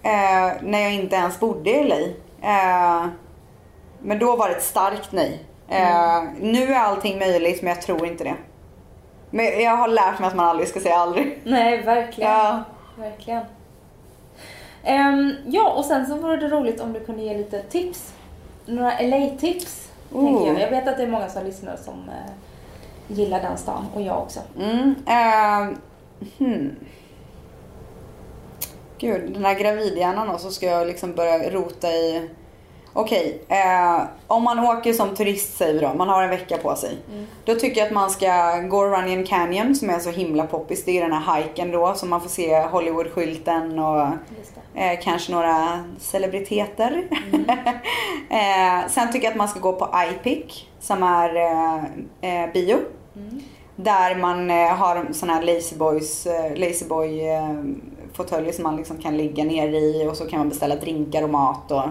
eh, 0.04 0.52
när 0.62 0.80
jag 0.80 0.94
inte 0.94 1.16
ens 1.16 1.40
bodde 1.40 1.70
i 1.70 1.84
LA. 1.84 1.96
Eh, 2.50 3.08
Men 4.02 4.20
då 4.20 4.36
var 4.36 4.50
det 4.50 4.56
ett 4.56 4.64
starkt 4.64 5.12
nej. 5.12 5.44
Eh, 5.68 6.24
nu 6.40 6.74
är 6.74 6.80
allting 6.80 7.20
möjligt 7.20 7.62
men 7.62 7.74
jag 7.74 7.82
tror 7.82 8.06
inte 8.08 8.24
det. 8.24 8.36
Men 9.30 9.62
jag 9.62 9.78
har 9.78 9.88
lärt 9.88 10.20
mig 10.20 10.28
att 10.28 10.36
man 10.36 10.46
aldrig 10.46 10.70
ska 10.70 10.80
säga 10.80 10.96
aldrig. 10.96 11.40
Nej, 11.44 11.82
verkligen. 11.82 12.32
Ja. 12.32 12.64
Verkligen. 12.98 13.44
Ehm, 14.84 15.36
ja, 15.46 15.74
och 15.78 15.86
sen 15.86 16.08
så 16.08 16.16
vore 16.16 16.38
det 16.38 16.48
roligt 16.48 16.82
om 16.82 16.94
du 16.94 17.00
kunde 17.00 17.24
ge 17.24 17.38
lite 17.38 17.62
tips. 17.62 18.14
Några 18.66 18.92
LA-tips, 19.02 19.90
tänker 20.12 20.34
Oh. 20.34 20.48
jag. 20.48 20.60
Jag 20.60 20.70
vet 20.70 20.88
att 20.88 20.98
det 20.98 21.04
är 21.04 21.08
många 21.08 21.30
som 21.30 21.46
lyssnar 21.46 21.78
som 21.78 21.94
eh, 21.94 22.32
gillar 23.08 23.42
den 23.42 23.58
stan, 23.58 23.86
och 23.96 24.02
jag 24.02 24.18
också. 24.18 24.40
Mm, 24.60 24.96
eh, 25.08 25.78
hmm. 26.38 26.76
Gud, 28.98 29.34
den 29.34 29.46
här 29.46 29.60
gravidhjärnan 29.60 30.30
och 30.30 30.40
så 30.40 30.52
ska 30.52 30.66
jag 30.66 30.88
liksom 30.88 31.14
börja 31.14 31.50
rota 31.50 31.88
i... 31.88 32.30
Okej, 32.94 33.42
eh, 33.48 34.02
om 34.28 34.44
man 34.44 34.60
åker 34.60 34.94
som 34.94 35.16
turist 35.16 35.58
säger 35.58 35.74
vi 35.74 35.80
då, 35.80 35.94
man 35.94 36.10
har 36.10 36.24
en 36.24 36.30
vecka 36.30 36.58
på 36.58 36.76
sig. 36.76 36.98
Då 37.46 37.56
tycker 37.56 37.82
jag 37.82 37.88
att 37.88 37.94
man 37.94 38.10
ska 38.10 38.58
gå 38.58 38.86
Runyon 38.86 39.26
Canyon 39.26 39.76
som 39.76 39.90
är 39.90 40.00
så 40.00 40.10
himla 40.10 40.48
poppis. 40.48 40.86
Det 40.86 40.98
är 40.98 41.02
den 41.02 41.14
här 41.14 41.42
hiken 41.42 41.72
då 41.72 41.94
som 41.94 42.10
man 42.10 42.22
får 42.22 42.30
se 42.30 42.62
Hollywood-skylten 42.62 43.80
och. 43.80 44.08
Eh, 44.80 45.00
kanske 45.04 45.32
några 45.32 45.84
celebriteter. 46.00 47.08
eh, 48.30 48.88
sen 48.90 49.12
tycker 49.12 49.26
jag 49.26 49.32
att 49.32 49.38
man 49.38 49.48
ska 49.48 49.60
gå 49.60 49.74
på 49.74 49.90
iPic 50.12 50.66
som 50.80 51.04
är 51.04 51.36
eh, 51.36 52.44
eh, 52.44 52.52
bio. 52.54 52.78
Där 53.76 54.16
man 54.16 54.50
eh, 54.50 54.68
har 54.68 55.08
såna 55.12 55.34
här 55.34 55.42
lazyboys, 55.44 56.26
eh, 56.26 56.56
lazyboy 56.56 57.22
fåtöljer 58.14 58.52
som 58.54 58.64
man 58.64 58.76
liksom 58.76 58.98
kan 58.98 59.18
ligga 59.18 59.44
ner 59.44 59.68
i 59.68 60.08
och 60.08 60.18
så 60.18 60.26
kan 60.26 60.40
man 60.40 60.50
beställa 60.50 60.76
drinkar 60.76 61.24
och 61.24 61.30
mat 61.30 61.72
och 61.72 61.84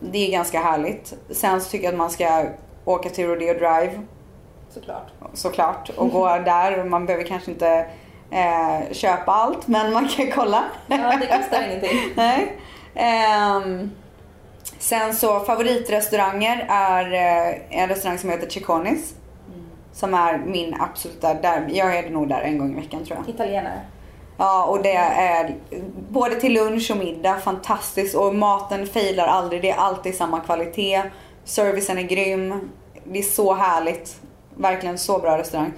det 0.00 0.26
är 0.26 0.30
ganska 0.30 0.60
härligt. 0.60 1.14
Sen 1.30 1.60
så 1.60 1.70
tycker 1.70 1.84
jag 1.84 1.92
att 1.92 1.98
man 1.98 2.10
ska 2.10 2.44
åka 2.84 3.08
till 3.08 3.26
Rodeo 3.26 3.54
Drive 3.54 4.00
Såklart. 4.70 5.12
såklart 5.32 5.90
och 5.96 6.10
gå 6.10 6.26
där. 6.44 6.84
Man 6.84 7.06
behöver 7.06 7.24
kanske 7.24 7.50
inte 7.50 7.86
eh, 8.30 8.92
köpa 8.92 9.32
allt 9.32 9.66
men 9.66 9.92
man 9.92 10.08
kan 10.08 10.30
kolla. 10.30 10.64
Ja, 10.86 11.16
det 11.20 11.26
kostar 11.26 11.62
ingenting. 11.62 11.98
Nej. 12.14 12.56
Ehm, 12.94 13.90
sen 14.78 15.14
så 15.14 15.40
favoritrestauranger 15.40 16.66
är 16.68 17.12
eh, 17.12 17.80
en 17.80 17.88
restaurang 17.88 18.18
som 18.18 18.30
heter 18.30 18.50
Cicconis. 18.50 19.14
Som 19.92 20.14
är 20.14 20.38
min 20.38 20.74
absoluta, 20.80 21.34
där, 21.34 21.68
jag 21.72 21.96
är 21.96 22.10
nog 22.10 22.28
där 22.28 22.40
en 22.40 22.58
gång 22.58 22.72
i 22.72 22.74
veckan 22.74 23.04
tror 23.04 23.18
jag. 23.18 23.34
Italienare. 23.34 23.80
Ja 24.38 24.64
och 24.64 24.82
det 24.82 24.94
är 24.96 25.54
både 26.08 26.34
till 26.34 26.52
lunch 26.52 26.90
och 26.90 26.96
middag 26.96 27.38
fantastiskt 27.38 28.14
och 28.14 28.34
maten 28.34 28.86
failar 28.86 29.26
aldrig. 29.26 29.62
Det 29.62 29.70
är 29.70 29.76
alltid 29.76 30.14
samma 30.14 30.40
kvalitet. 30.40 31.02
Servicen 31.44 31.98
är 31.98 32.02
grym. 32.02 32.70
Det 33.04 33.18
är 33.18 33.22
så 33.22 33.54
härligt. 33.54 34.20
Verkligen 34.56 34.98
så 34.98 35.18
bra 35.18 35.38
restaurang. 35.38 35.72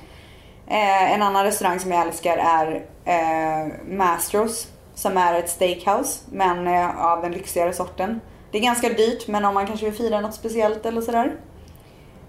Eh, 0.68 1.12
en 1.12 1.22
annan 1.22 1.44
restaurang 1.44 1.80
som 1.80 1.90
jag 1.92 2.00
älskar 2.06 2.36
är 2.36 2.84
eh, 3.04 3.72
Mastros. 3.88 4.68
Som 4.94 5.16
är 5.16 5.34
ett 5.38 5.48
steakhouse 5.50 6.24
men 6.32 6.66
eh, 6.66 7.04
av 7.06 7.22
den 7.22 7.32
lyxigare 7.32 7.72
sorten. 7.72 8.20
Det 8.52 8.58
är 8.58 8.62
ganska 8.62 8.88
dyrt 8.88 9.28
men 9.28 9.44
om 9.44 9.54
man 9.54 9.66
kanske 9.66 9.86
vill 9.86 9.94
fira 9.94 10.20
något 10.20 10.34
speciellt 10.34 10.86
eller 10.86 11.00
sådär. 11.00 11.32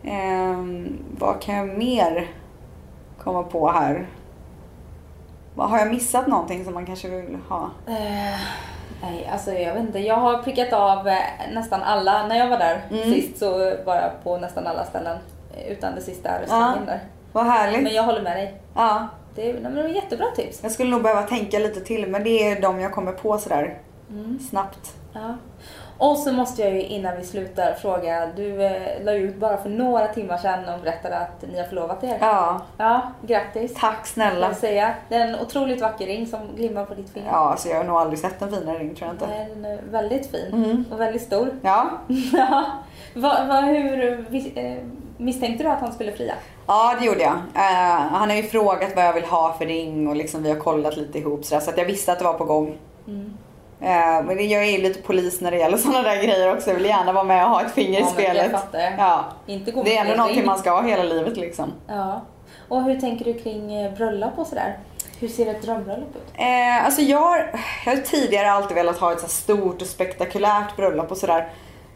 Eh, 0.04 0.58
vad 1.18 1.42
kan 1.42 1.56
jag 1.56 1.68
mer 1.78 2.28
komma 3.24 3.44
på 3.44 3.72
här? 3.72 4.08
Har 5.56 5.78
jag 5.80 5.88
missat 5.90 6.28
någonting 6.28 6.66
som 6.66 6.74
man 6.74 6.86
kanske 6.86 7.08
vill 7.10 7.38
ha? 7.50 7.70
Eh, 7.88 8.40
nej, 9.02 9.30
alltså 9.32 9.52
jag 9.52 9.74
vet 9.74 9.84
inte. 9.84 10.00
Jag 10.00 10.16
har 10.16 10.38
prickat 10.44 10.74
av 10.74 11.08
eh, 11.08 11.18
nästan 11.54 11.84
alla. 11.84 12.28
När 12.28 12.36
jag 12.38 12.48
var 12.48 12.58
där 12.58 12.82
Mm. 12.92 13.04
sist 13.14 13.38
så 13.40 13.52
var 13.86 13.96
jag 13.96 14.12
på 14.24 14.38
nästan 14.38 14.68
alla 14.68 14.86
ställen. 14.86 15.18
eh, 15.58 15.72
Utan 15.72 15.96
det 15.96 16.02
sista 16.02 16.42
restaurangen 16.42 16.86
där. 16.86 17.00
Vad 17.38 17.46
härligt. 17.46 17.84
Men 17.84 17.94
jag 17.94 18.04
håller 18.04 18.22
med 18.22 18.38
dig. 18.38 18.56
Ja, 18.76 19.08
Det 19.36 19.50
är, 19.50 19.54
nej, 19.54 19.64
men 19.64 19.76
det 19.76 19.82
var 19.82 19.90
jättebra 19.90 20.26
tips. 20.36 20.60
jag 20.64 20.72
skulle 20.72 20.90
nog 20.92 21.02
behöva 21.04 21.22
tänka 21.22 21.60
lite 21.60 21.80
till 21.82 22.08
men 22.08 22.24
det 22.24 22.52
är 22.52 22.62
de 22.62 22.80
jag 22.80 22.92
kommer 22.94 23.12
på 23.12 23.38
sådär 23.38 23.78
snabbt. 24.50 24.94
Ja. 25.14 25.36
Och 26.00 26.18
så 26.18 26.32
måste 26.32 26.62
jag 26.62 26.72
ju 26.74 26.82
innan 26.84 27.18
vi 27.18 27.24
slutar 27.24 27.74
fråga. 27.74 28.30
Du 28.36 28.64
eh, 28.66 29.04
la 29.04 29.14
ut 29.14 29.36
bara 29.36 29.58
för 29.58 29.70
några 29.70 30.08
timmar 30.08 30.38
sedan 30.38 30.74
och 30.74 30.80
berättade 30.82 31.18
att 31.18 31.44
ni 31.52 31.60
har 31.60 31.66
förlovat 31.68 32.04
er. 32.04 32.18
Ja, 32.22 32.62
Ja, 32.78 33.02
grattis. 33.22 33.74
tack 33.80 34.08
snälla. 34.08 34.48
jag 34.48 34.56
säga. 34.58 34.94
Det 35.10 35.16
är 35.16 35.28
en 35.28 35.36
otroligt 35.40 35.82
vacker 35.82 36.06
ring 36.06 36.28
som 36.28 36.40
glimmar 36.56 36.86
på 36.86 36.94
ditt 36.94 37.10
finger. 37.10 37.28
Ja, 37.32 37.38
alltså 37.52 37.70
jag 37.70 37.78
har 37.78 37.84
nog 37.84 37.96
aldrig 37.98 38.20
sett 38.20 38.42
en 38.42 38.52
finare 38.52 38.80
ring 38.80 38.96
tror 38.96 39.08
jag 39.08 39.14
inte. 39.16 39.28
Nej, 39.28 39.48
Den 39.56 39.66
är 39.66 39.80
väldigt 39.92 40.32
fin 40.32 40.54
Mm. 40.54 40.86
och 40.92 41.00
väldigt 41.02 41.22
stor. 41.22 41.50
Ja, 41.62 41.90
Ja. 42.34 42.66
Va, 43.14 43.38
va, 43.48 43.62
hur 43.62 44.26
vis- 44.30 44.56
eh, 44.58 44.78
misstänkte 45.18 45.64
du 45.64 45.70
att 45.70 45.80
han 45.82 45.92
skulle 45.94 46.12
fria? 46.12 46.34
ja 46.68 46.96
det 47.00 47.06
gjorde 47.06 47.22
jag. 47.22 47.34
Eh, 47.56 48.02
han 48.12 48.30
har 48.30 48.36
ju 48.36 48.44
frågat 48.44 48.96
vad 48.96 49.06
jag 49.06 49.14
vill 49.14 49.24
ha 49.26 49.54
för 49.58 49.66
ring 49.66 50.08
och 50.08 50.16
liksom 50.16 50.44
vi 50.44 50.50
har 50.50 50.58
kollat 50.60 50.98
lite 50.98 51.18
ihop 51.20 51.46
sådär, 51.46 51.62
så 51.62 51.70
att 51.70 51.78
jag 51.78 51.86
visste 51.86 52.12
att 52.12 52.20
det 52.20 52.26
var 52.26 52.34
på 52.34 52.44
gång. 52.46 52.78
Eh, 53.82 54.24
men 54.26 54.28
det- 54.38 54.44
jag 54.44 54.64
är 54.64 54.72
ju 54.72 54.78
lite 54.78 55.02
polis 55.02 55.42
när 55.42 55.52
det 55.52 55.58
gäller 55.58 55.78
sådana 55.88 56.02
där 56.02 56.16
grejer 56.16 56.54
också. 56.56 56.70
Jag 56.70 56.76
vill 56.76 56.86
gärna 56.86 57.14
vara 57.14 57.24
med 57.24 57.44
och 57.46 57.50
ha 57.52 57.62
ett 57.62 57.72
finger 57.74 58.00
i 58.00 58.02
Ja, 58.02 58.06
men 58.06 58.14
spelet. 58.14 58.52
Ja. 58.98 59.26
Inte 59.46 59.72
gå 59.72 59.84
Det 59.84 59.98
är 59.98 60.02
ändå 60.02 60.16
någonting 60.16 60.46
man 60.46 60.58
ska 60.58 60.72
ha 60.72 60.82
hela 60.82 61.04
livet 61.04 61.38
liksom. 61.38 61.74
Ja. 61.88 62.22
Och 62.68 62.84
hur 62.84 63.00
tänker 63.00 63.26
du 63.26 63.34
kring 63.34 63.74
eh, 63.82 63.94
bröllop 63.94 64.34
och 64.40 64.48
sådär? 64.48 64.78
Hur 65.20 65.28
ser 65.28 65.48
ett 65.52 65.62
drömbröllop 65.62 66.16
ut? 66.16 66.34
Eh, 66.36 66.86
alltså 66.86 67.02
jag 67.02 67.20
har, 67.20 67.52
jag 67.86 67.96
har 67.96 68.02
tidigare 68.02 68.52
alltid 68.52 68.76
velat 68.76 68.98
ha 68.98 69.12
ett 69.12 69.20
så 69.20 69.28
stort 69.28 69.82
och 69.82 69.88
spektakulärt 69.88 70.76
bröllop 70.76 71.12
och 71.12 71.18
sådär. 71.18 71.50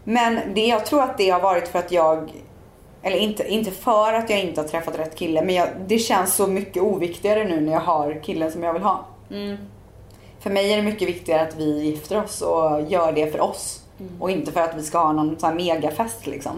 Men 0.04 0.40
det, 0.54 0.66
jag 0.68 0.86
tror 0.86 1.02
att 1.04 1.18
det 1.18 1.30
har 1.30 1.40
varit 1.40 1.68
för 1.68 1.80
att 1.80 1.92
jag, 1.92 2.32
eller 3.04 3.18
inte, 3.18 3.48
inte 3.48 3.72
för 3.72 4.14
att 4.14 4.30
jag 4.30 4.40
inte 4.40 4.62
har 4.62 4.68
träffat 4.68 5.00
rätt 5.00 5.16
kille, 5.16 5.42
men 5.42 5.56
jag, 5.56 5.68
det 5.88 5.98
känns 5.98 6.36
så 6.36 6.48
mycket 6.48 6.84
oviktigare 6.84 7.44
nu 7.44 7.62
när 7.62 7.72
jag 7.72 7.80
har 7.80 8.20
killen 8.24 8.52
som 8.52 8.64
jag 8.64 8.74
vill 8.74 8.82
ha. 8.82 9.06
Mm. 9.32 9.58
För 10.40 10.50
mig 10.50 10.74
är 10.74 10.78
det 10.78 10.84
mycket 10.84 11.08
viktigare 11.08 11.42
att 11.42 11.56
vi 11.56 11.84
gifter 11.84 12.24
oss 12.24 12.42
och 12.42 12.82
gör 12.82 13.12
det 13.12 13.32
för 13.32 13.42
oss. 13.42 13.82
Och 14.20 14.32
inte 14.32 14.52
för 14.52 14.62
att 14.62 14.76
vi 14.76 14.84
ska 14.84 14.98
ha 15.00 15.12
någon 15.12 15.40
sån 15.40 15.50
här 15.50 15.56
megafest 15.56 16.28
liksom. 16.28 16.52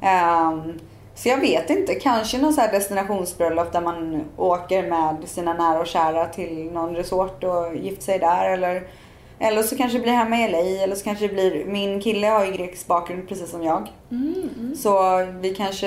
Ehm, 0.00 0.80
så 1.14 1.28
jag 1.28 1.40
vet 1.40 1.70
inte, 1.70 1.94
kanske 1.94 2.38
någon 2.38 2.52
så 2.52 2.60
här 2.60 2.72
destinationsbröllop 2.72 3.72
där 3.72 3.80
man 3.80 4.24
åker 4.36 4.88
med 4.88 5.16
sina 5.24 5.52
nära 5.54 5.80
och 5.80 5.86
kära 5.86 6.26
till 6.26 6.70
någon 6.72 6.96
resort 6.96 7.44
och 7.44 7.76
gifter 7.76 8.02
sig 8.02 8.18
där. 8.18 8.50
Eller, 8.50 8.82
eller 9.38 9.62
så 9.62 9.76
kanske 9.76 9.98
det 9.98 10.02
blir 10.02 10.12
hemma 10.12 10.36
i 10.36 10.48
LA 10.52 10.82
eller 10.82 10.94
så 10.94 11.04
kanske 11.04 11.28
det 11.28 11.34
blir, 11.34 11.64
min 11.64 12.00
kille 12.00 12.26
har 12.26 12.44
ju 12.44 12.52
grekisk 12.52 12.86
bakgrund 12.86 13.28
precis 13.28 13.50
som 13.50 13.62
jag. 13.62 13.88
Så 14.76 15.24
vi 15.40 15.54
kanske 15.54 15.86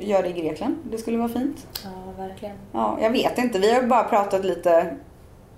gör 0.00 0.22
det 0.22 0.28
i 0.28 0.32
Grekland, 0.32 0.76
det 0.90 0.98
skulle 0.98 1.18
vara 1.18 1.28
fint. 1.28 1.66
Ja, 1.84 2.22
verkligen. 2.22 2.56
Ja, 2.72 2.98
jag 3.00 3.10
vet 3.10 3.38
inte. 3.38 3.58
Vi 3.58 3.74
har 3.74 3.82
bara 3.82 4.04
pratat 4.04 4.44
lite, 4.44 4.96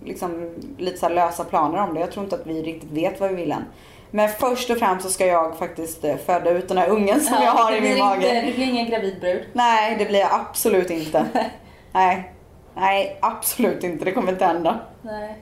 liksom, 0.04 0.54
lite 0.78 0.98
så 0.98 1.08
lösa 1.08 1.44
planer 1.44 1.78
om 1.78 1.94
det. 1.94 2.00
Jag 2.00 2.12
tror 2.12 2.24
inte 2.24 2.36
att 2.36 2.46
vi 2.46 2.62
riktigt 2.62 2.90
vet 2.90 3.20
vad 3.20 3.30
vi 3.30 3.36
vill 3.36 3.52
än. 3.52 3.64
Men 4.10 4.28
först 4.28 4.70
och 4.70 4.78
främst 4.78 5.06
så 5.06 5.12
ska 5.12 5.26
jag 5.26 5.56
faktiskt 5.56 6.04
eh, 6.04 6.16
föda 6.16 6.50
ut 6.50 6.68
den 6.68 6.78
här 6.78 6.88
ungen 6.88 7.20
som 7.20 7.36
jag 7.42 7.50
har 7.50 7.76
i 7.76 7.80
min 7.80 7.98
mage. 7.98 8.28
Inte, 8.28 8.46
det 8.46 8.52
blir 8.56 8.66
ingen 8.66 8.90
gravidbrud. 8.90 9.42
Nej, 9.52 9.96
det 9.98 10.04
blir 10.04 10.18
jag 10.18 10.30
absolut 10.32 10.90
inte. 10.90 11.26
Nej. 11.92 12.32
Nej, 12.74 13.18
absolut 13.22 13.84
inte. 13.84 14.04
Det 14.04 14.12
kommer 14.12 14.32
inte 14.32 14.44
hända. 14.44 14.80
Nej. 15.02 15.36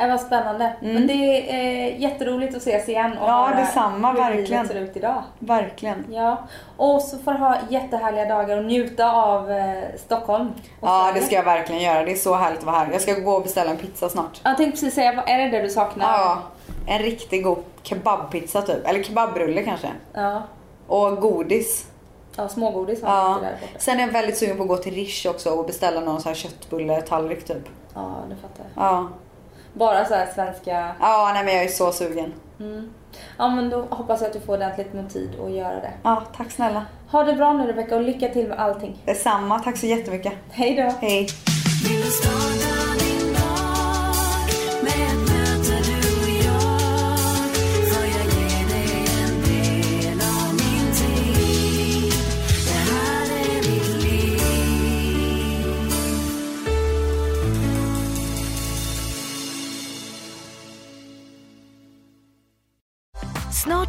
Äh, 0.00 0.08
vad 0.08 0.20
spännande. 0.20 0.72
Men 0.80 1.06
det 1.06 1.12
är 1.12 1.54
eh, 1.88 2.00
jätteroligt 2.00 2.56
att 2.56 2.62
ses 2.62 2.88
igen 2.88 3.18
och 3.18 3.28
Ja, 3.28 3.50
detsamma, 3.56 4.12
hur 4.12 4.18
verkligen. 4.20 4.44
livet 4.50 4.66
ser 4.68 4.74
ut 4.74 4.96
idag. 4.96 5.22
Verkligen. 5.38 6.04
Ja, 6.10 6.36
och 6.76 7.02
så 7.02 7.18
får 7.18 7.32
du 7.32 7.38
ha 7.38 7.56
jättehärliga 7.68 8.24
dagar 8.24 8.56
och 8.56 8.64
njuta 8.64 9.12
av 9.12 9.50
eh, 9.50 9.74
Stockholm. 9.96 10.50
Ja, 10.80 10.86
Sverige. 11.04 11.20
det 11.20 11.26
ska 11.26 11.34
jag 11.36 11.44
verkligen 11.44 11.82
göra. 11.82 12.04
Det 12.04 12.12
är 12.12 12.16
så 12.16 12.34
härligt 12.34 12.58
att 12.58 12.64
vara 12.66 12.76
här. 12.76 12.88
Jag 12.92 13.00
ska 13.00 13.14
gå 13.14 13.32
och 13.32 13.42
beställa 13.42 13.70
en 13.70 13.76
pizza 13.76 14.08
snart. 14.08 14.40
Jag 14.44 14.56
tänkte 14.56 14.70
precis 14.80 14.94
säga, 14.94 15.12
vad 15.16 15.28
är 15.28 15.38
det 15.38 15.48
det 15.48 15.62
du 15.62 15.68
saknar? 15.70 16.06
Ja, 16.18 16.38
en 16.86 16.98
riktigt 16.98 17.44
god 17.44 17.64
kebabpizza 17.82 18.62
typ. 18.62 18.86
Eller 18.86 19.02
kebabrulle 19.02 19.62
kanske. 19.62 19.88
Ja, 20.12 20.42
Och 20.86 21.16
godis. 21.20 21.86
ja 22.36 22.48
smågodis 22.48 23.02
har 23.02 23.16
Ja. 23.16 23.28
där 23.42 23.50
borta. 23.60 23.78
Sen 23.78 23.96
är 24.00 24.06
jag 24.06 24.12
väldigt 24.12 24.36
sugen 24.38 24.56
på 24.56 24.62
att 24.62 24.68
gå 24.68 24.76
till 24.76 24.94
Rish 24.94 25.26
också 25.30 25.50
och 25.50 25.66
beställa 25.66 26.00
någon 26.00 26.20
sån 26.20 26.28
här 26.30 26.36
köttbulletallrik 26.36 27.44
typ. 27.44 27.68
Ja, 27.94 28.14
det 28.28 28.36
fattar 28.36 28.64
jag. 28.74 28.84
Ja. 28.84 29.08
Bara 29.72 30.04
så 30.04 30.14
här 30.14 30.26
svenska... 30.34 30.94
Ja, 31.00 31.30
nej 31.34 31.44
men 31.44 31.54
jag 31.54 31.64
är 31.64 31.68
så 31.68 31.92
sugen. 31.92 32.34
Mm. 32.60 32.90
Ja, 33.38 33.48
men 33.48 33.70
då 33.70 33.86
hoppas 33.90 34.20
jag 34.20 34.26
att 34.26 34.32
du 34.32 34.40
får 34.40 34.54
ordentligt 34.54 34.92
med 34.92 35.10
tid 35.10 35.30
att 35.44 35.50
göra 35.50 35.74
det. 35.74 35.92
Ja, 36.02 36.22
tack 36.36 36.50
snälla. 36.50 36.86
Ha 37.10 37.24
det 37.24 37.34
bra 37.34 37.52
nu 37.52 37.66
Rebecka 37.66 37.96
och 37.96 38.02
lycka 38.02 38.28
till 38.28 38.48
med 38.48 38.58
allting. 38.58 39.02
Detsamma, 39.04 39.58
tack 39.58 39.76
så 39.76 39.86
jättemycket. 39.86 40.32
Hej 40.50 40.76
då! 40.76 41.06
Hej. 41.06 41.28